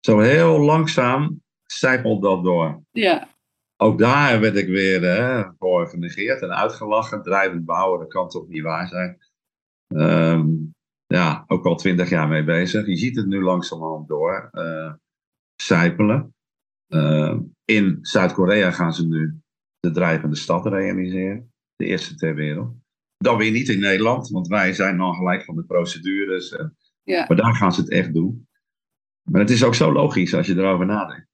Zo 0.00 0.18
heel 0.18 0.60
langzaam 0.60 1.42
zijpelt 1.66 2.22
dat 2.22 2.44
door. 2.44 2.82
Ja. 2.90 3.28
Ook 3.76 3.98
daar 3.98 4.40
werd 4.40 4.56
ik 4.56 4.68
weer 4.68 5.02
hè, 5.02 5.44
voor 5.58 5.86
genegeerd 5.86 6.42
en 6.42 6.56
uitgelachen. 6.56 7.22
Drijvend 7.22 7.64
bouwen, 7.64 7.98
dat 7.98 8.08
kan 8.08 8.28
toch 8.28 8.48
niet 8.48 8.62
waar 8.62 8.88
zijn. 8.88 9.18
Ehm, 9.86 10.46
ja, 11.06 11.44
ook 11.46 11.66
al 11.66 11.76
twintig 11.76 12.08
jaar 12.08 12.28
mee 12.28 12.44
bezig. 12.44 12.86
Je 12.86 12.96
ziet 12.96 13.16
het 13.16 13.26
nu 13.26 13.42
langzamerhand 13.42 14.08
door 14.08 14.50
uh, 14.52 14.92
zijpelen. 15.62 16.34
Ehm, 16.86 17.40
in 17.64 17.98
Zuid-Korea 18.00 18.70
gaan 18.70 18.94
ze 18.94 19.06
nu 19.06 19.40
de 19.80 19.90
drijvende 19.90 20.36
stad 20.36 20.66
realiseren. 20.66 21.52
De 21.76 21.84
eerste 21.84 22.14
ter 22.14 22.34
wereld. 22.34 22.74
Dan 23.18 23.36
weer 23.36 23.50
niet 23.50 23.68
in 23.68 23.80
Nederland, 23.80 24.28
want 24.28 24.46
wij 24.46 24.72
zijn 24.72 24.96
dan 24.96 25.14
gelijk 25.14 25.44
van 25.44 25.56
de 25.56 25.64
procedures. 25.64 26.52
En, 26.52 26.76
ja. 27.02 27.24
Maar 27.28 27.36
daar 27.36 27.54
gaan 27.54 27.72
ze 27.72 27.80
het 27.80 27.90
echt 27.90 28.14
doen. 28.14 28.48
Maar 29.30 29.40
het 29.40 29.50
is 29.50 29.64
ook 29.64 29.74
zo 29.74 29.92
logisch 29.92 30.34
als 30.34 30.46
je 30.46 30.56
erover 30.56 30.86
nadenkt. 30.86 31.26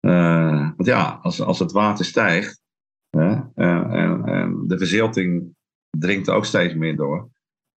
Uh, 0.00 0.70
want 0.76 0.86
ja, 0.86 1.18
als, 1.22 1.40
als 1.40 1.58
het 1.58 1.72
water 1.72 2.04
stijgt 2.04 2.62
hè, 3.10 3.32
en, 3.54 3.90
en, 3.90 4.24
en, 4.24 4.64
de 4.66 4.78
verzilting 4.78 5.54
dringt 5.90 6.28
ook 6.28 6.44
steeds 6.44 6.74
meer 6.74 6.96
door, 6.96 7.30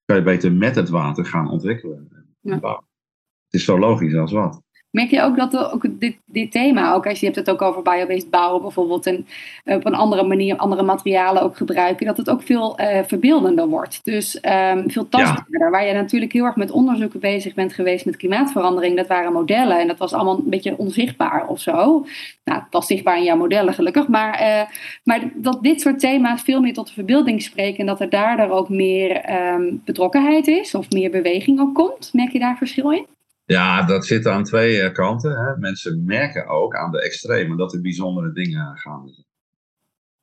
kan 0.06 0.16
je 0.16 0.24
beter 0.24 0.52
met 0.52 0.76
het 0.76 0.90
water 0.90 1.26
gaan 1.26 1.50
ontwikkelen. 1.50 2.28
Ja. 2.40 2.56
Het 2.56 3.62
is 3.62 3.66
zo 3.66 3.80
logisch 3.80 4.16
als 4.16 4.32
wat. 4.32 4.62
Merk 4.94 5.10
je 5.10 5.22
ook 5.22 5.38
dat 5.38 5.72
ook 5.72 5.86
dit, 5.90 6.18
dit 6.26 6.52
thema, 6.52 6.94
ook 6.94 7.08
als 7.08 7.20
je 7.20 7.26
hebt 7.26 7.38
het 7.38 7.50
ook 7.50 7.62
over 7.62 7.82
biobased 7.82 8.30
bouwen 8.30 8.62
bijvoorbeeld, 8.62 9.06
en 9.06 9.26
op 9.66 9.86
een 9.86 9.96
andere 9.96 10.24
manier 10.24 10.56
andere 10.56 10.84
materialen 10.84 11.42
ook 11.44 11.58
gebruiken, 11.58 12.06
dat 12.06 12.18
het 12.18 12.30
ook 12.30 12.44
veel 12.44 12.80
uh, 12.80 13.00
verbeeldender 13.06 13.68
wordt. 13.68 14.00
Dus 14.04 14.36
um, 14.36 14.92
veel 14.92 15.10
tastbaarder. 15.10 15.60
Ja. 15.60 15.70
Waar 15.70 15.86
je 15.86 15.94
natuurlijk 15.94 16.34
heel 16.34 16.46
erg 16.46 16.56
met 16.56 16.72
onderzoeken 16.72 17.20
bezig 17.20 17.54
bent 17.54 17.74
geweest 17.74 18.06
met 18.06 18.18
klimaatverandering, 18.18 18.98
dat 18.98 19.08
waren 19.08 19.34
modellen 19.34 19.80
en 19.80 19.88
dat 19.88 19.98
was 19.98 20.14
allemaal 20.14 20.38
een 20.38 20.50
beetje 20.50 20.78
onzichtbaar 20.78 21.48
of 21.48 21.60
zo. 21.60 22.06
Nou, 22.44 22.60
het 22.60 22.72
was 22.72 22.88
zichtbaar 22.88 23.18
in 23.18 23.24
jouw 23.24 23.38
modellen 23.38 23.74
gelukkig, 23.74 24.08
maar, 24.08 24.42
uh, 24.42 24.62
maar 25.04 25.32
dat 25.36 25.64
dit 25.64 25.82
soort 25.82 26.00
thema's 26.00 26.42
veel 26.42 26.62
meer 26.62 26.74
tot 26.74 26.88
de 26.88 26.94
verbeelding 26.94 27.42
spreken 27.42 27.80
en 27.80 27.86
dat 27.86 28.02
er 28.02 28.10
daardoor 28.10 28.50
ook 28.50 28.70
meer 28.70 29.36
um, 29.54 29.82
betrokkenheid 29.86 30.48
is 30.48 30.76
of 30.76 30.90
meer 30.90 31.12
beweging 31.12 31.60
ook 31.60 31.76
komt. 31.76 32.10
Merk 32.14 32.32
je 32.32 32.40
daar 32.40 32.58
verschil 32.58 32.92
in? 32.92 33.06
Ja, 33.46 33.84
dat 33.84 34.06
zit 34.06 34.28
aan 34.28 34.44
twee 34.44 34.92
kanten. 34.92 35.32
Hè. 35.32 35.58
Mensen 35.58 36.04
merken 36.06 36.48
ook 36.48 36.76
aan 36.76 36.92
de 36.92 37.02
extremen 37.02 37.58
dat 37.58 37.74
er 37.74 37.82
bijzondere 37.82 38.34
dingen 38.34 38.78
gaan. 38.78 39.10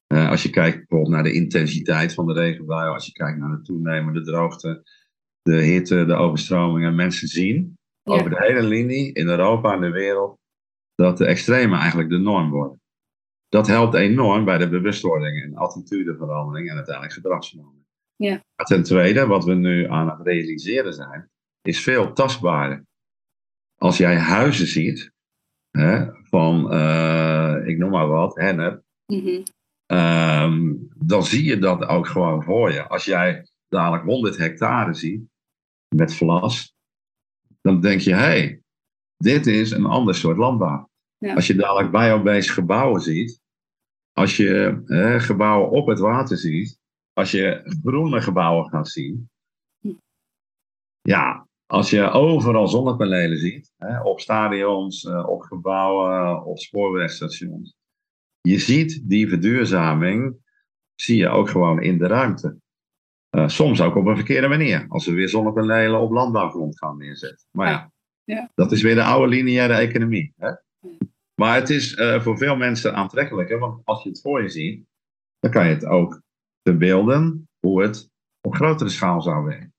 Uh, 0.09 0.29
als 0.31 0.43
je 0.43 0.51
kijkt 0.51 0.77
bijvoorbeeld 0.77 1.15
naar 1.15 1.23
de 1.23 1.33
intensiteit 1.33 2.15
van 2.15 2.27
de 2.27 2.33
regenbuien, 2.33 2.93
als 2.93 3.07
je 3.07 3.13
kijkt 3.13 3.39
naar 3.39 3.51
de 3.51 3.63
toenemende 3.63 4.23
droogte, 4.23 4.83
de 5.43 5.57
hitte, 5.57 6.05
de 6.05 6.15
overstromingen, 6.15 6.95
mensen 6.95 7.29
zien 7.29 7.79
ja. 8.03 8.13
over 8.13 8.31
de 8.31 8.37
hele 8.39 8.63
linie 8.63 9.13
in 9.13 9.29
Europa 9.29 9.73
en 9.73 9.81
de 9.81 9.91
wereld 9.91 10.39
dat 10.95 11.19
de 11.19 11.27
extremen 11.27 11.79
eigenlijk 11.79 12.11
de 12.11 12.19
norm 12.19 12.51
worden. 12.51 12.81
Dat 13.49 13.67
helpt 13.67 13.95
enorm 13.95 14.45
bij 14.45 14.59
de 14.59 14.69
bewustwording 14.69 15.43
en 15.43 15.57
attitudeverandering 15.57 16.69
en 16.69 16.75
uiteindelijk 16.75 17.15
gedragsverandering. 17.15 17.85
Ja. 18.17 18.45
Ten 18.57 18.83
tweede, 18.83 19.27
wat 19.27 19.45
we 19.45 19.55
nu 19.55 19.89
aan 19.89 20.09
het 20.09 20.27
realiseren 20.27 20.93
zijn, 20.93 21.31
is 21.63 21.83
veel 21.83 22.13
tastbaarder 22.13 22.85
als 23.83 23.97
jij 23.97 24.19
huizen 24.19 24.67
ziet, 24.67 25.13
hè, 25.71 26.07
van, 26.23 26.75
uh, 26.75 27.57
ik 27.65 27.79
noem 27.79 27.91
maar 27.91 28.09
wat, 28.09 28.35
hennep, 28.35 28.83
mm-hmm. 29.07 29.43
um, 29.87 30.89
dan 30.97 31.25
zie 31.25 31.45
je 31.45 31.59
dat 31.59 31.87
ook 31.87 32.07
gewoon 32.07 32.43
voor 32.43 32.73
je. 32.73 32.89
Als 32.89 33.05
jij 33.05 33.49
dadelijk 33.69 34.05
100 34.05 34.37
hectare 34.37 34.95
ziet 34.95 35.23
met 35.95 36.15
vlas, 36.15 36.75
dan 37.61 37.81
denk 37.81 38.01
je, 38.01 38.13
hé, 38.13 38.19
hey, 38.19 38.63
dit 39.17 39.47
is 39.47 39.71
een 39.71 39.87
ander 39.87 40.15
soort 40.15 40.37
landbouw. 40.37 40.89
Ja. 41.19 41.35
Als 41.35 41.47
je 41.47 41.55
dadelijk 41.55 41.91
biobased 41.91 42.51
gebouwen 42.51 43.01
ziet, 43.01 43.41
als 44.13 44.37
je 44.37 44.83
hè, 44.85 45.21
gebouwen 45.21 45.71
op 45.71 45.87
het 45.87 45.99
water 45.99 46.37
ziet, 46.37 46.79
als 47.13 47.31
je 47.31 47.77
groene 47.83 48.21
gebouwen 48.21 48.69
gaat 48.69 48.89
zien, 48.89 49.31
ja, 51.01 51.49
als 51.71 51.91
je 51.91 52.11
overal 52.11 52.69
zonnepanelen 52.69 53.39
ziet, 53.39 53.73
hè, 53.77 54.01
op 54.01 54.21
stadions, 54.21 55.05
uh, 55.05 55.29
op 55.29 55.43
gebouwen, 55.43 56.45
op 56.45 56.59
spoorwegstations, 56.59 57.75
je 58.41 58.59
ziet 58.59 59.09
die 59.09 59.29
verduurzaming, 59.29 60.37
zie 60.95 61.17
je 61.17 61.29
ook 61.29 61.49
gewoon 61.49 61.83
in 61.83 61.99
de 61.99 62.07
ruimte. 62.07 62.59
Uh, 63.37 63.49
soms 63.49 63.81
ook 63.81 63.97
op 63.97 64.07
een 64.07 64.17
verkeerde 64.17 64.49
manier, 64.49 64.87
als 64.89 65.07
we 65.07 65.13
weer 65.13 65.29
zonnepanelen 65.29 66.01
op 66.01 66.11
landbouwgrond 66.11 66.79
gaan 66.79 66.97
neerzetten. 66.97 67.47
Maar 67.51 67.71
ja, 67.71 67.93
ja. 68.25 68.51
dat 68.55 68.73
is 68.73 68.83
weer 68.83 68.95
de 68.95 69.05
oude 69.05 69.29
lineaire 69.29 69.75
economie. 69.75 70.33
Hè? 70.37 70.53
Maar 71.35 71.55
het 71.55 71.71
is 71.71 71.97
uh, 71.97 72.21
voor 72.21 72.39
veel 72.39 72.57
mensen 72.57 72.95
aantrekkelijker, 72.95 73.59
want 73.59 73.81
als 73.85 74.03
je 74.03 74.09
het 74.09 74.21
voor 74.21 74.43
je 74.43 74.49
ziet, 74.49 74.85
dan 75.39 75.51
kan 75.51 75.65
je 75.65 75.75
het 75.75 75.87
ook 75.87 76.23
verbeelden 76.63 77.49
hoe 77.59 77.83
het 77.83 78.11
op 78.41 78.55
grotere 78.55 78.91
schaal 78.91 79.23
zou 79.23 79.45
werken. 79.45 79.75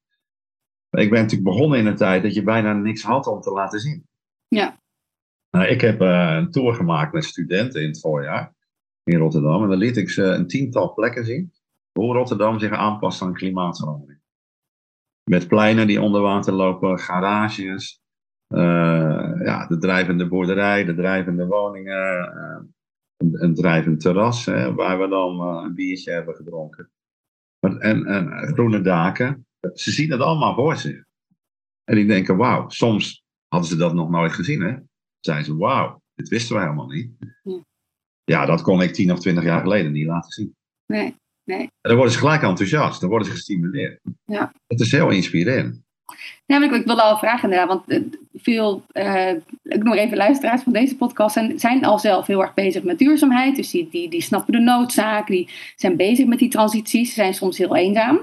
Ik 0.92 1.10
ben 1.10 1.22
natuurlijk 1.22 1.50
begonnen 1.50 1.80
in 1.80 1.86
een 1.86 1.96
tijd 1.96 2.24
dat 2.24 2.34
je 2.34 2.44
bijna 2.44 2.74
niks 2.74 3.04
had 3.04 3.28
om 3.28 3.42
te 3.42 3.52
laten 3.52 3.80
zien. 3.80 4.08
Ja. 4.48 4.80
Nou, 5.50 5.68
ik 5.68 5.82
heb 5.82 6.02
uh, 6.02 6.36
een 6.38 6.52
tour 6.52 6.74
gemaakt 6.74 7.14
met 7.14 7.24
studenten 7.24 7.82
in 7.82 7.88
het 7.88 8.00
voorjaar 8.00 8.54
in 9.04 9.18
Rotterdam. 9.18 9.64
En 9.64 9.70
dan 9.70 9.78
liet 9.78 9.98
ik 9.98 10.10
ze 10.10 10.24
een 10.24 10.48
tiental 10.48 10.94
plekken 10.94 11.26
zien 11.26 11.54
hoe 12.00 12.14
Rotterdam 12.14 12.60
zich 12.60 12.72
aanpast 12.72 13.22
aan 13.22 13.34
klimaatverandering. 13.34 14.20
Met 15.30 15.48
pleinen 15.48 15.88
die 15.88 16.02
onder 16.02 16.22
water 16.22 16.54
lopen, 16.54 17.00
garages, 17.00 18.02
uh, 18.54 19.32
ja, 19.44 19.68
de 19.68 19.78
drijvende 19.78 20.28
boerderij, 20.28 20.84
de 20.84 20.96
drijvende 20.96 21.46
woningen, 21.46 22.32
uh, 22.36 22.60
een, 23.18 23.44
een, 23.44 23.56
drijvend 23.56 24.00
terras 24.00 24.46
hè, 24.46 24.74
waar 24.74 25.00
we 25.00 25.08
dan 25.08 25.42
een 25.42 25.74
biertje 25.74 26.12
hebben 26.12 26.36
gedronken. 26.36 26.92
En, 27.60 28.06
en 28.06 28.48
groene 28.54 28.82
daken. 28.82 29.46
Ze 29.74 29.92
zien 29.92 30.12
het 30.12 30.22
allemaal 30.22 30.54
voor 30.54 30.78
zich. 30.78 31.04
En 31.84 31.96
die 31.96 32.06
denken, 32.06 32.38
wauw, 32.38 32.70
soms 32.70 33.24
hadden 33.48 33.70
ze 33.70 33.76
dat 33.76 33.94
nog 33.94 34.10
nooit 34.10 34.32
gezien. 34.32 34.62
Hè? 34.62 34.76
Zeiden 35.20 35.46
ze, 35.46 35.58
wauw, 35.58 36.02
dit 36.16 36.30
wisten 36.30 36.56
we 36.56 36.62
helemaal 36.62 36.88
niet. 36.88 37.12
Ja. 37.44 37.60
ja, 38.24 38.46
dat 38.46 38.62
kon 38.62 38.82
ik 38.82 38.94
tien 38.94 39.12
of 39.12 39.20
twintig 39.20 39.44
jaar 39.44 39.62
geleden 39.62 39.92
niet 39.92 40.08
laten 40.08 40.32
zien. 40.32 40.56
Nee, 40.86 41.16
nee. 41.44 41.62
En 41.62 41.72
dan 41.82 41.96
worden 41.96 42.14
ze 42.14 42.20
gelijk 42.20 42.42
enthousiast, 42.42 43.02
dan 43.02 43.10
worden 43.10 43.28
ze 43.28 43.34
gestimuleerd. 43.34 44.00
Ja. 44.26 44.54
Het 44.68 44.80
is 44.80 44.92
heel 44.92 45.10
inspirerend. 45.10 45.82
Maar 46.46 46.64
ik, 46.64 46.86
wilde 46.86 47.02
al 47.02 47.18
vragen 47.18 47.52
inderdaad, 47.52 47.84
want 47.88 48.10
veel, 48.34 48.86
uh, 48.94 49.32
ik 49.64 49.84
nog 49.84 49.96
even 49.96 50.18
luisteraars 50.18 50.64
van 50.64 50.74
deze 50.74 50.96
podcast 50.96 51.34
zijn, 51.34 51.60
zijn 51.60 51.86
al 51.86 52.00
zelf 52.00 52.28
heel 52.28 52.42
erg 52.42 52.54
bezig 52.54 52.84
met 52.84 52.98
duurzaamheid. 52.98 53.56
Dus 53.56 53.72
die, 53.72 53.90
die, 53.92 54.10
die 54.10 54.22
snappen 54.22 54.54
de 54.54 54.60
noodzaak, 54.60 55.28
die 55.28 55.50
zijn 55.76 55.96
bezig 55.96 56.26
met 56.26 56.40
die 56.40 56.50
transities, 56.50 57.08
ze 57.08 57.14
zijn 57.14 57.34
soms 57.34 57.58
heel 57.58 57.76
eenzaam. 57.76 58.20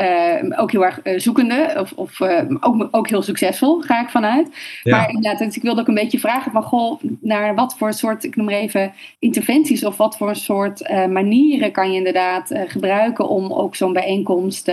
Uh, 0.00 0.60
ook 0.60 0.70
heel 0.70 0.84
erg 0.84 1.00
uh, 1.04 1.18
zoekende, 1.18 1.76
of, 1.78 1.92
of 1.92 2.20
uh, 2.20 2.42
ook, 2.60 2.88
ook 2.90 3.08
heel 3.08 3.22
succesvol, 3.22 3.80
ga 3.80 4.00
ik 4.02 4.08
vanuit. 4.08 4.48
Ja. 4.82 4.96
Maar 4.96 5.08
inderdaad, 5.08 5.38
dus 5.38 5.56
ik 5.56 5.62
wilde 5.62 5.80
ook 5.80 5.88
een 5.88 5.94
beetje 5.94 6.18
vragen 6.18 6.52
van, 6.52 6.62
goh, 6.62 7.02
naar 7.20 7.54
wat 7.54 7.74
voor 7.78 7.92
soort, 7.92 8.24
ik 8.24 8.36
noem 8.36 8.46
maar 8.46 8.54
even, 8.54 8.92
interventies 9.18 9.84
of 9.84 9.96
wat 9.96 10.16
voor 10.16 10.36
soort 10.36 10.88
manieren 11.08 11.72
kan 11.72 11.90
je 11.90 11.96
inderdaad 11.96 12.54
gebruiken 12.66 13.28
om 13.28 13.52
ook 13.52 13.76
zo'n 13.76 13.92
bijeenkomst 13.92 14.72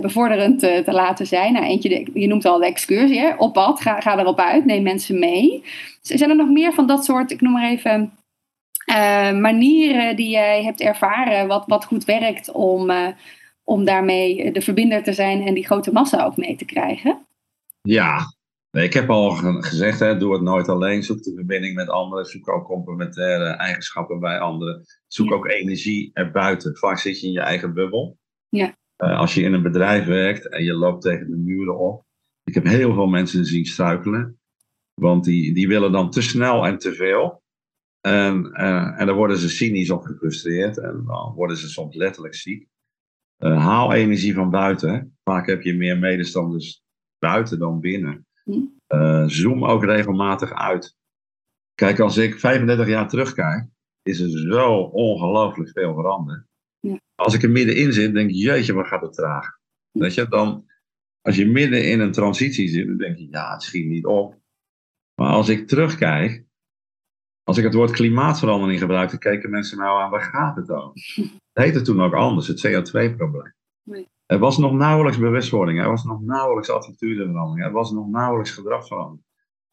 bevorderend 0.00 0.58
te, 0.58 0.82
te 0.84 0.92
laten 0.92 1.26
zijn. 1.26 1.52
Nou, 1.52 1.64
eentje, 1.64 2.06
je 2.14 2.26
noemt 2.26 2.44
al 2.44 2.58
de 2.58 2.66
excursie, 2.66 3.20
hè? 3.20 3.34
op 3.36 3.52
pad, 3.52 3.80
ga, 3.80 4.00
ga 4.00 4.18
erop 4.18 4.40
uit, 4.40 4.64
neem 4.64 4.82
mensen 4.82 5.18
mee. 5.18 5.64
Zijn 6.00 6.30
er 6.30 6.36
nog 6.36 6.48
meer 6.48 6.72
van 6.72 6.86
dat 6.86 7.04
soort, 7.04 7.30
ik 7.30 7.40
noem 7.40 7.52
maar 7.52 7.70
even, 7.70 8.12
manieren 9.40 10.16
die 10.16 10.28
jij 10.28 10.62
hebt 10.62 10.80
ervaren, 10.80 11.46
wat, 11.46 11.64
wat 11.66 11.84
goed 11.84 12.04
werkt 12.04 12.52
om 12.52 12.90
om 13.66 13.84
daarmee 13.84 14.52
de 14.52 14.60
verbinder 14.60 15.02
te 15.02 15.12
zijn 15.12 15.46
en 15.46 15.54
die 15.54 15.66
grote 15.66 15.92
massa 15.92 16.24
ook 16.24 16.36
mee 16.36 16.56
te 16.56 16.64
krijgen? 16.64 17.26
Ja, 17.82 18.18
ik 18.70 18.92
heb 18.92 19.10
al 19.10 19.30
gezegd, 19.60 20.00
hè, 20.00 20.16
doe 20.16 20.32
het 20.32 20.42
nooit 20.42 20.68
alleen. 20.68 21.02
Zoek 21.02 21.22
de 21.22 21.34
verbinding 21.34 21.74
met 21.74 21.88
anderen. 21.88 22.24
Zoek 22.24 22.48
ook 22.48 22.64
complementaire 22.64 23.44
eigenschappen 23.44 24.20
bij 24.20 24.38
anderen. 24.38 24.84
Zoek 25.06 25.28
Ja. 25.28 25.34
ook 25.34 25.46
energie 25.48 26.10
erbuiten. 26.12 26.76
Vaak 26.76 26.98
zit 26.98 27.20
je 27.20 27.26
in 27.26 27.32
je 27.32 27.40
eigen 27.40 27.74
bubbel. 27.74 28.18
Ja. 28.48 28.76
Eh, 28.96 29.18
als 29.18 29.34
je 29.34 29.42
in 29.42 29.52
een 29.52 29.62
bedrijf 29.62 30.04
werkt 30.06 30.48
en 30.48 30.64
je 30.64 30.72
loopt 30.74 31.02
tegen 31.02 31.30
de 31.30 31.36
muren 31.36 31.78
op. 31.78 32.04
Ik 32.44 32.54
heb 32.54 32.64
heel 32.64 32.94
veel 32.94 33.06
mensen 33.06 33.44
zien 33.44 33.64
struikelen. 33.64 34.38
Want 34.94 35.24
die, 35.24 35.54
die 35.54 35.68
willen 35.68 35.92
dan 35.92 36.10
te 36.10 36.22
snel 36.22 36.66
en 36.66 36.78
te 36.78 36.94
veel. 36.94 37.42
En, 38.00 38.52
eh, 38.52 39.00
en 39.00 39.06
dan 39.06 39.16
worden 39.16 39.38
ze 39.38 39.48
cynisch 39.48 39.90
of 39.90 40.04
gefrustreerd. 40.04 40.78
En 40.78 41.02
dan 41.06 41.32
worden 41.34 41.56
ze 41.56 41.68
soms 41.68 41.94
letterlijk 41.96 42.34
ziek. 42.34 42.68
Eh, 43.36 43.64
haal 43.64 43.92
energie 43.92 44.34
van 44.34 44.50
buiten. 44.50 44.94
hè. 44.94 45.00
Vaak 45.24 45.46
heb 45.46 45.62
je 45.62 45.74
meer 45.74 45.98
medestanders 45.98 46.82
buiten 47.18 47.58
dan 47.58 47.80
binnen. 47.80 48.26
Hm. 48.44 48.64
Eh, 48.86 49.24
zoom 49.26 49.64
ook 49.64 49.84
regelmatig 49.84 50.52
uit. 50.52 50.96
Kijk, 51.74 52.00
als 52.00 52.16
ik 52.16 52.38
35 52.38 52.86
jaar 52.86 53.08
terugkijk, 53.08 53.68
is 54.02 54.20
er 54.20 54.52
zo 54.52 54.72
ongelooflijk 54.82 55.70
veel 55.70 55.94
veranderd. 55.94 56.46
Ja. 56.80 57.00
Als 57.14 57.34
ik 57.34 57.42
er 57.42 57.50
middenin 57.50 57.92
zit, 57.92 58.14
denk 58.14 58.30
ik, 58.30 58.36
jeetje, 58.36 58.72
wat 58.72 58.86
gaat 58.86 59.02
het 59.02 59.12
traag. 59.12 59.58
Weet 59.90 60.14
je, 60.14 60.28
dan, 60.28 60.66
als 61.20 61.36
je 61.36 61.46
midden 61.46 61.90
in 61.90 62.00
een 62.00 62.12
transitie 62.12 62.68
zit, 62.68 62.86
dan 62.86 62.96
denk 62.96 63.16
je, 63.18 63.28
ja, 63.30 63.52
het 63.52 63.62
schiet 63.62 63.86
niet 63.86 64.06
op. 64.06 64.40
Maar 65.20 65.32
als 65.32 65.48
ik 65.48 65.68
terugkijk, 65.68 66.44
als 67.42 67.58
ik 67.58 67.64
het 67.64 67.74
woord 67.74 67.90
klimaatverandering 67.90 68.80
gebruikte, 68.80 69.18
keken 69.18 69.50
mensen 69.50 69.78
nou 69.78 70.00
aan, 70.00 70.10
waar 70.10 70.22
gaat 70.22 70.56
het 70.56 70.70
over? 70.70 70.94
Het 71.56 71.64
heette 71.64 71.82
toen 71.82 72.02
ook 72.02 72.14
anders, 72.14 72.46
het 72.46 72.66
CO2-probleem. 72.66 73.54
Nee. 73.82 74.08
Er 74.26 74.38
was 74.38 74.58
nog 74.58 74.72
nauwelijks 74.72 75.18
bewustwording, 75.18 75.80
er 75.80 75.88
was 75.88 76.04
nog 76.04 76.20
nauwelijks 76.20 76.70
attitudeverandering, 76.70 77.66
er 77.66 77.72
was 77.72 77.90
nog 77.92 78.08
nauwelijks 78.08 78.50
gedragsverandering. 78.50 79.24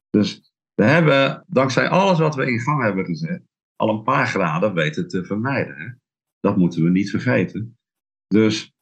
Dus 0.10 0.54
we 0.74 0.84
hebben, 0.84 1.46
dankzij 1.48 1.90
alles 1.90 2.20
wat 2.20 2.36
we 2.36 2.52
in 2.52 2.60
gang 2.60 2.82
hebben 2.82 3.06
gezet, 3.06 3.44
al 3.76 3.90
een 3.90 4.04
paar 4.04 4.28
graden 4.28 4.74
weten 4.74 5.08
te 5.08 5.26
vermijden. 5.26 5.76
Hè? 5.76 5.88
Dat 6.40 6.58
moeten 6.58 6.84
we 6.84 6.90
niet 6.90 7.10
vergeten. 7.10 7.78
Dus 8.28 8.74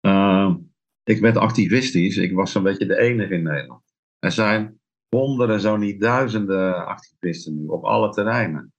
uh, 0.00 0.54
ik 1.02 1.20
werd 1.20 1.36
activistisch, 1.36 2.16
ik 2.16 2.34
was 2.34 2.52
zo'n 2.52 2.62
beetje 2.62 2.86
de 2.86 2.98
enige 2.98 3.34
in 3.34 3.42
Nederland. 3.42 3.94
Er 4.18 4.32
zijn 4.32 4.80
honderden, 5.08 5.60
zo 5.60 5.76
niet 5.76 6.00
duizenden 6.00 6.86
activisten 6.86 7.56
nu 7.56 7.66
op 7.66 7.84
alle 7.84 8.10
terreinen. 8.10 8.72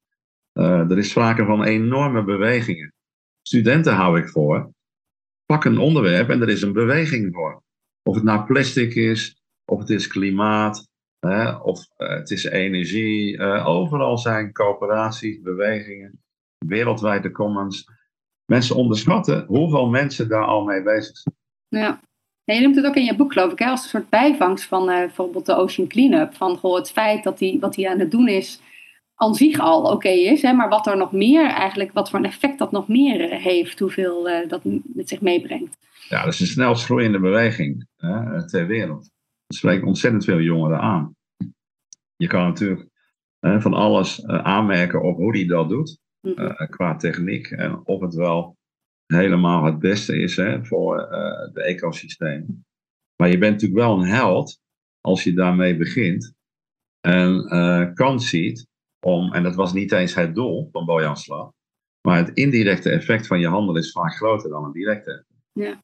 Uh, 0.54 0.92
er 0.92 0.98
is 0.98 1.10
sprake 1.10 1.46
van 1.46 1.64
enorme 1.64 2.24
bewegingen. 2.24 2.95
Studenten 3.48 3.94
hou 3.94 4.20
ik 4.20 4.30
voor. 4.30 4.74
Pak 5.46 5.66
een 5.66 5.78
onderwerp 5.78 6.30
en 6.30 6.42
er 6.42 6.50
is 6.50 6.62
een 6.62 6.74
beweging 6.74 7.34
voor. 7.34 7.64
Of 8.04 8.16
het 8.16 8.24
nou 8.24 8.46
plastic 8.46 8.96
is, 8.96 9.42
of 9.66 9.80
het 9.80 9.90
is 9.90 10.08
klimaat, 10.08 10.88
hè, 11.20 11.52
of 11.52 11.88
uh, 11.98 12.10
het 12.10 12.32
is 12.32 12.44
energie. 12.44 13.38
Uh, 13.38 13.68
overal 13.68 14.18
zijn 14.18 14.52
coöperaties, 14.52 15.42
bewegingen, 15.42 16.24
wereldwijd 16.66 17.24
de 17.24 17.32
commons. 17.32 17.90
Mensen 18.46 18.76
onderschatten 18.76 19.46
hoeveel 19.48 19.90
mensen 19.90 20.30
daar 20.30 20.46
al 20.46 20.64
mee 20.64 20.84
bezig 20.84 21.18
zijn. 21.18 21.36
Ja. 21.68 22.02
Ja, 22.44 22.54
je 22.54 22.62
noemt 22.62 22.76
het 22.76 22.86
ook 22.86 22.96
in 22.96 23.04
je 23.04 23.16
boek, 23.16 23.34
geloof 23.34 23.52
ik, 23.52 23.60
hè, 23.60 23.70
als 23.70 23.84
een 23.84 23.90
soort 23.90 24.10
bijvangst 24.10 24.66
van 24.66 24.90
uh, 24.90 24.98
bijvoorbeeld 24.98 25.46
de 25.46 25.56
Ocean 25.56 25.88
Cleanup. 25.88 26.36
Van 26.36 26.58
goh, 26.58 26.76
het 26.76 26.92
feit 26.92 27.24
dat 27.24 27.40
hij 27.40 27.58
wat 27.60 27.76
hij 27.76 27.90
aan 27.90 28.00
het 28.00 28.12
doen 28.12 28.28
is, 28.28 28.60
aan 29.16 29.34
zich 29.34 29.60
al 29.60 29.92
oké 29.92 30.10
is. 30.10 30.42
Hè, 30.42 30.54
maar 30.54 30.70
wat 30.70 30.88
er 30.88 30.98
nog 30.98 31.12
meer 31.12 31.50
eigenlijk, 31.50 31.92
wat 31.92 32.10
voor 32.10 32.20
een 32.20 32.26
effect 32.26 32.60
dat 32.60 32.72
nog 32.72 32.88
meer 32.88 33.30
heeft, 33.30 33.80
hoeveel 33.80 34.30
uh, 34.30 34.50
dat 34.50 34.62
met 34.84 35.10
zich 35.10 35.22
meebrengt. 35.22 35.78
Ja, 36.10 36.24
dat 36.24 36.34
is 36.34 36.40
een 36.40 36.48
snelst 36.48 36.86
groeiende 36.86 37.20
beweging 37.20 37.88
hè, 37.96 38.48
ter 38.48 38.68
wereld. 38.68 39.12
Dat 39.46 39.58
spreekt 39.58 39.84
ontzettend 39.84 40.24
veel 40.24 40.40
jongeren 40.40 40.80
aan. 40.80 41.16
Je 42.16 42.28
kan 42.28 42.44
natuurlijk 42.44 42.88
hè, 43.40 43.62
van 43.62 43.74
alles 43.74 44.20
uh, 44.20 44.44
aanmerken 44.44 45.04
op 45.04 45.16
hoe 45.18 45.38
hij 45.38 45.46
dat 45.46 45.70
doet, 45.70 46.00
mm 46.22 46.34
-hmm. 46.36 46.68
qua 46.70 46.96
techniek. 46.96 47.52
En 47.52 47.86
of 47.86 48.02
het 48.02 48.14
wel 48.14 48.58
helemaal 49.06 49.64
het 49.64 49.80
beste 49.80 50.18
is 50.18 50.36
hè, 50.36 50.66
voor 50.66 50.98
de 51.54 51.64
ecosysteem. 51.64 52.66
Maar 53.16 53.30
je 53.30 53.38
bent 53.38 53.52
natuurlijk 53.52 53.82
wel 53.82 54.00
een 54.00 54.08
held 54.08 54.60
als 55.02 55.24
je 55.24 55.34
daarmee 55.34 55.78
begint 55.78 56.34
en 57.02 57.94
kans 57.94 58.30
ziet 58.30 58.68
om, 59.06 59.34
en 59.34 59.44
dat 59.44 59.56
was 59.56 59.74
niet 59.74 59.92
eens 59.92 60.16
het 60.16 60.36
doel 60.36 60.70
van 60.72 60.86
Bojanslag, 60.86 61.52
maar 62.02 62.18
het 62.18 62.30
indirecte 62.38 62.90
effect 62.90 63.28
van 63.28 63.40
je 63.40 63.48
handel 63.48 63.78
is 63.78 63.92
vaak 63.92 64.16
groter 64.16 64.50
dan 64.50 64.64
het 64.64 64.74
directe 64.74 65.12
effect. 65.12 65.44
Ja. 65.52 65.84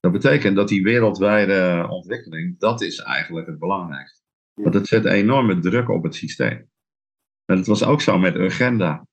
Dat 0.00 0.12
betekent 0.12 0.56
dat 0.56 0.68
die 0.68 0.82
wereldwijde 0.82 1.86
ontwikkeling, 1.90 2.58
dat 2.58 2.80
is 2.80 2.98
eigenlijk 2.98 3.46
het 3.46 3.58
belangrijkste. 3.58 4.22
Want 4.54 4.74
het 4.74 4.86
zet 4.86 5.04
enorme 5.04 5.58
druk 5.58 5.88
op 5.88 6.02
het 6.02 6.14
systeem. 6.14 6.70
En 7.44 7.56
het 7.56 7.66
was 7.66 7.84
ook 7.84 8.00
zo 8.00 8.18
met 8.18 8.34
Urgenda. 8.34 9.06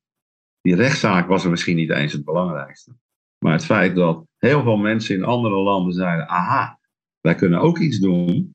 Die 0.62 0.76
rechtszaak 0.76 1.28
was 1.28 1.44
er 1.44 1.50
misschien 1.50 1.76
niet 1.76 1.92
eens 1.92 2.14
het 2.14 2.26
belangrijkste. 2.26 2.96
Maar 3.44 3.54
het 3.54 3.66
feit 3.66 3.96
dat 3.96 4.26
heel 4.38 4.62
veel 4.62 4.78
mensen 4.78 5.16
in 5.16 5.24
andere 5.24 5.56
landen 5.56 5.94
zeiden: 5.94 6.28
aha, 6.28 6.80
wij 7.22 7.36
kunnen 7.36 7.60
ook 7.60 7.80
iets 7.80 8.00
doen. 8.00 8.54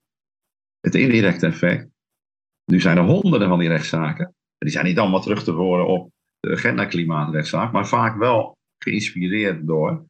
Het 0.80 0.95
indirecte 0.95 1.47
effect. 1.47 1.88
Nu 2.64 2.80
zijn 2.80 2.97
er 2.97 3.05
honderden 3.05 3.49
van 3.49 3.59
die 3.59 3.68
rechtszaken. 3.68 4.34
Die 4.64 4.72
zijn 4.72 4.84
niet 4.84 4.98
allemaal 4.98 5.22
terug 5.22 5.44
te 5.44 5.50
horen 5.50 5.86
op 5.86 6.11
de 6.40 6.52
agenda-klimaatrechtszaak, 6.52 7.72
maar 7.72 7.88
vaak 7.88 8.18
wel 8.18 8.56
geïnspireerd 8.84 9.66
door. 9.66 10.04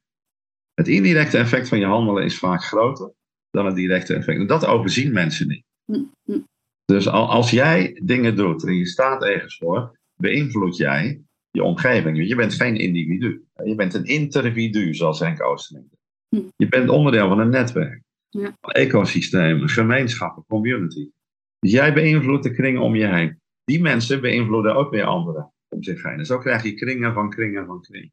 Het 0.74 0.88
indirecte 0.88 1.38
effect 1.38 1.68
van 1.68 1.78
je 1.78 1.86
handelen 1.86 2.24
is 2.24 2.38
vaak 2.38 2.64
groter 2.64 3.12
dan 3.50 3.66
het 3.66 3.74
directe 3.74 4.14
effect. 4.14 4.38
En 4.38 4.46
dat 4.46 4.66
overzien 4.66 5.12
mensen 5.12 5.48
niet. 5.48 5.64
Mm-hmm. 5.84 6.48
Dus 6.84 7.08
als 7.08 7.50
jij 7.50 8.00
dingen 8.02 8.36
doet 8.36 8.66
en 8.66 8.74
je 8.74 8.86
staat 8.86 9.24
ergens 9.24 9.56
voor, 9.56 9.98
beïnvloed 10.16 10.76
jij 10.76 11.20
je 11.50 11.62
omgeving. 11.62 12.28
Je 12.28 12.34
bent 12.34 12.54
geen 12.54 12.76
individu. 12.76 13.44
Je 13.64 13.74
bent 13.74 13.94
een 13.94 14.04
intervidu, 14.04 14.94
zoals 14.94 15.20
Henk 15.20 15.42
Oosterling. 15.42 15.88
Hm. 16.28 16.42
Je 16.56 16.68
bent 16.68 16.88
onderdeel 16.88 17.28
van 17.28 17.38
een 17.38 17.50
netwerk. 17.50 18.02
Ja. 18.28 18.56
Een 18.60 18.72
ecosysteem, 18.72 19.62
een 19.62 19.68
gemeenschap, 19.68 20.36
een 20.36 20.44
community. 20.48 21.10
Dus 21.58 21.70
jij 21.70 21.92
beïnvloedt 21.92 22.42
de 22.42 22.54
kringen 22.54 22.80
om 22.80 22.94
je 22.94 23.06
heen. 23.06 23.39
Die 23.70 23.80
mensen 23.80 24.20
beïnvloeden 24.20 24.74
ook 24.74 24.90
weer 24.90 25.04
anderen 25.04 25.52
om 25.68 25.82
zich 25.82 26.02
heen. 26.02 26.18
En 26.18 26.26
zo 26.26 26.38
krijg 26.38 26.62
je 26.62 26.74
kringen 26.74 27.12
van 27.12 27.30
kringen 27.30 27.66
van 27.66 27.80
kringen. 27.80 28.12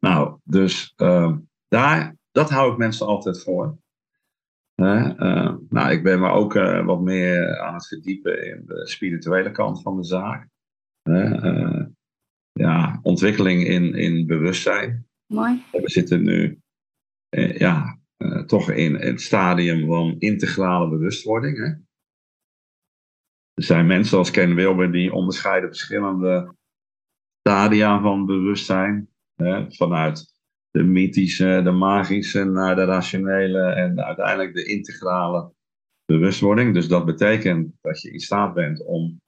Nou, 0.00 0.38
dus 0.44 0.94
uh, 0.96 1.36
daar, 1.68 2.16
dat 2.30 2.50
hou 2.50 2.72
ik 2.72 2.78
mensen 2.78 3.06
altijd 3.06 3.42
voor. 3.42 3.78
Uh, 4.74 5.10
uh, 5.18 5.54
nou, 5.68 5.90
ik 5.90 6.02
ben 6.02 6.20
me 6.20 6.28
ook 6.28 6.54
uh, 6.54 6.84
wat 6.84 7.00
meer 7.00 7.58
aan 7.58 7.74
het 7.74 7.86
verdiepen 7.86 8.46
in 8.46 8.62
de 8.66 8.86
spirituele 8.86 9.50
kant 9.50 9.82
van 9.82 9.96
de 9.96 10.04
zaak. 10.04 10.48
Uh, 11.08 11.84
ja, 12.52 13.00
ontwikkeling 13.02 13.64
in, 13.64 13.94
in 13.94 14.26
bewustzijn. 14.26 15.06
Mooi. 15.26 15.64
We 15.70 15.90
zitten 15.90 16.22
nu 16.22 16.60
uh, 17.36 17.58
ja, 17.58 17.98
toch 18.46 18.70
in 18.70 18.94
het 18.94 19.20
stadium 19.20 19.86
van 19.86 20.16
integrale 20.18 20.88
bewustwording. 20.88 21.58
Hè? 21.58 21.90
Er 23.54 23.64
zijn 23.64 23.86
mensen 23.86 24.10
zoals 24.10 24.30
Ken 24.30 24.54
Wilber 24.54 24.92
die 24.92 25.12
onderscheiden 25.12 25.68
verschillende 25.68 26.54
stadia 27.40 28.00
van 28.00 28.26
bewustzijn. 28.26 29.08
Hè? 29.34 29.72
Vanuit 29.72 30.34
de 30.70 30.82
mythische, 30.82 31.60
de 31.64 31.70
magische 31.70 32.44
naar 32.44 32.74
de 32.74 32.84
rationele 32.84 33.62
en 33.62 34.04
uiteindelijk 34.04 34.54
de 34.54 34.64
integrale 34.64 35.52
bewustwording. 36.04 36.74
Dus 36.74 36.88
dat 36.88 37.04
betekent 37.04 37.72
dat 37.80 38.00
je 38.00 38.10
in 38.10 38.20
staat 38.20 38.54
bent 38.54 38.84
om 38.84 39.20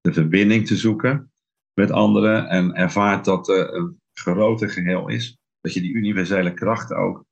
de 0.00 0.12
verbinding 0.12 0.66
te 0.66 0.76
zoeken 0.76 1.32
met 1.80 1.90
anderen 1.90 2.48
en 2.48 2.74
ervaart 2.74 3.24
dat 3.24 3.48
er 3.48 3.74
een 3.74 4.00
groter 4.12 4.70
geheel 4.70 5.08
is. 5.08 5.36
Dat 5.60 5.74
je 5.74 5.80
die 5.80 5.94
universele 5.94 6.54
kracht 6.54 6.92
ook 6.92 7.24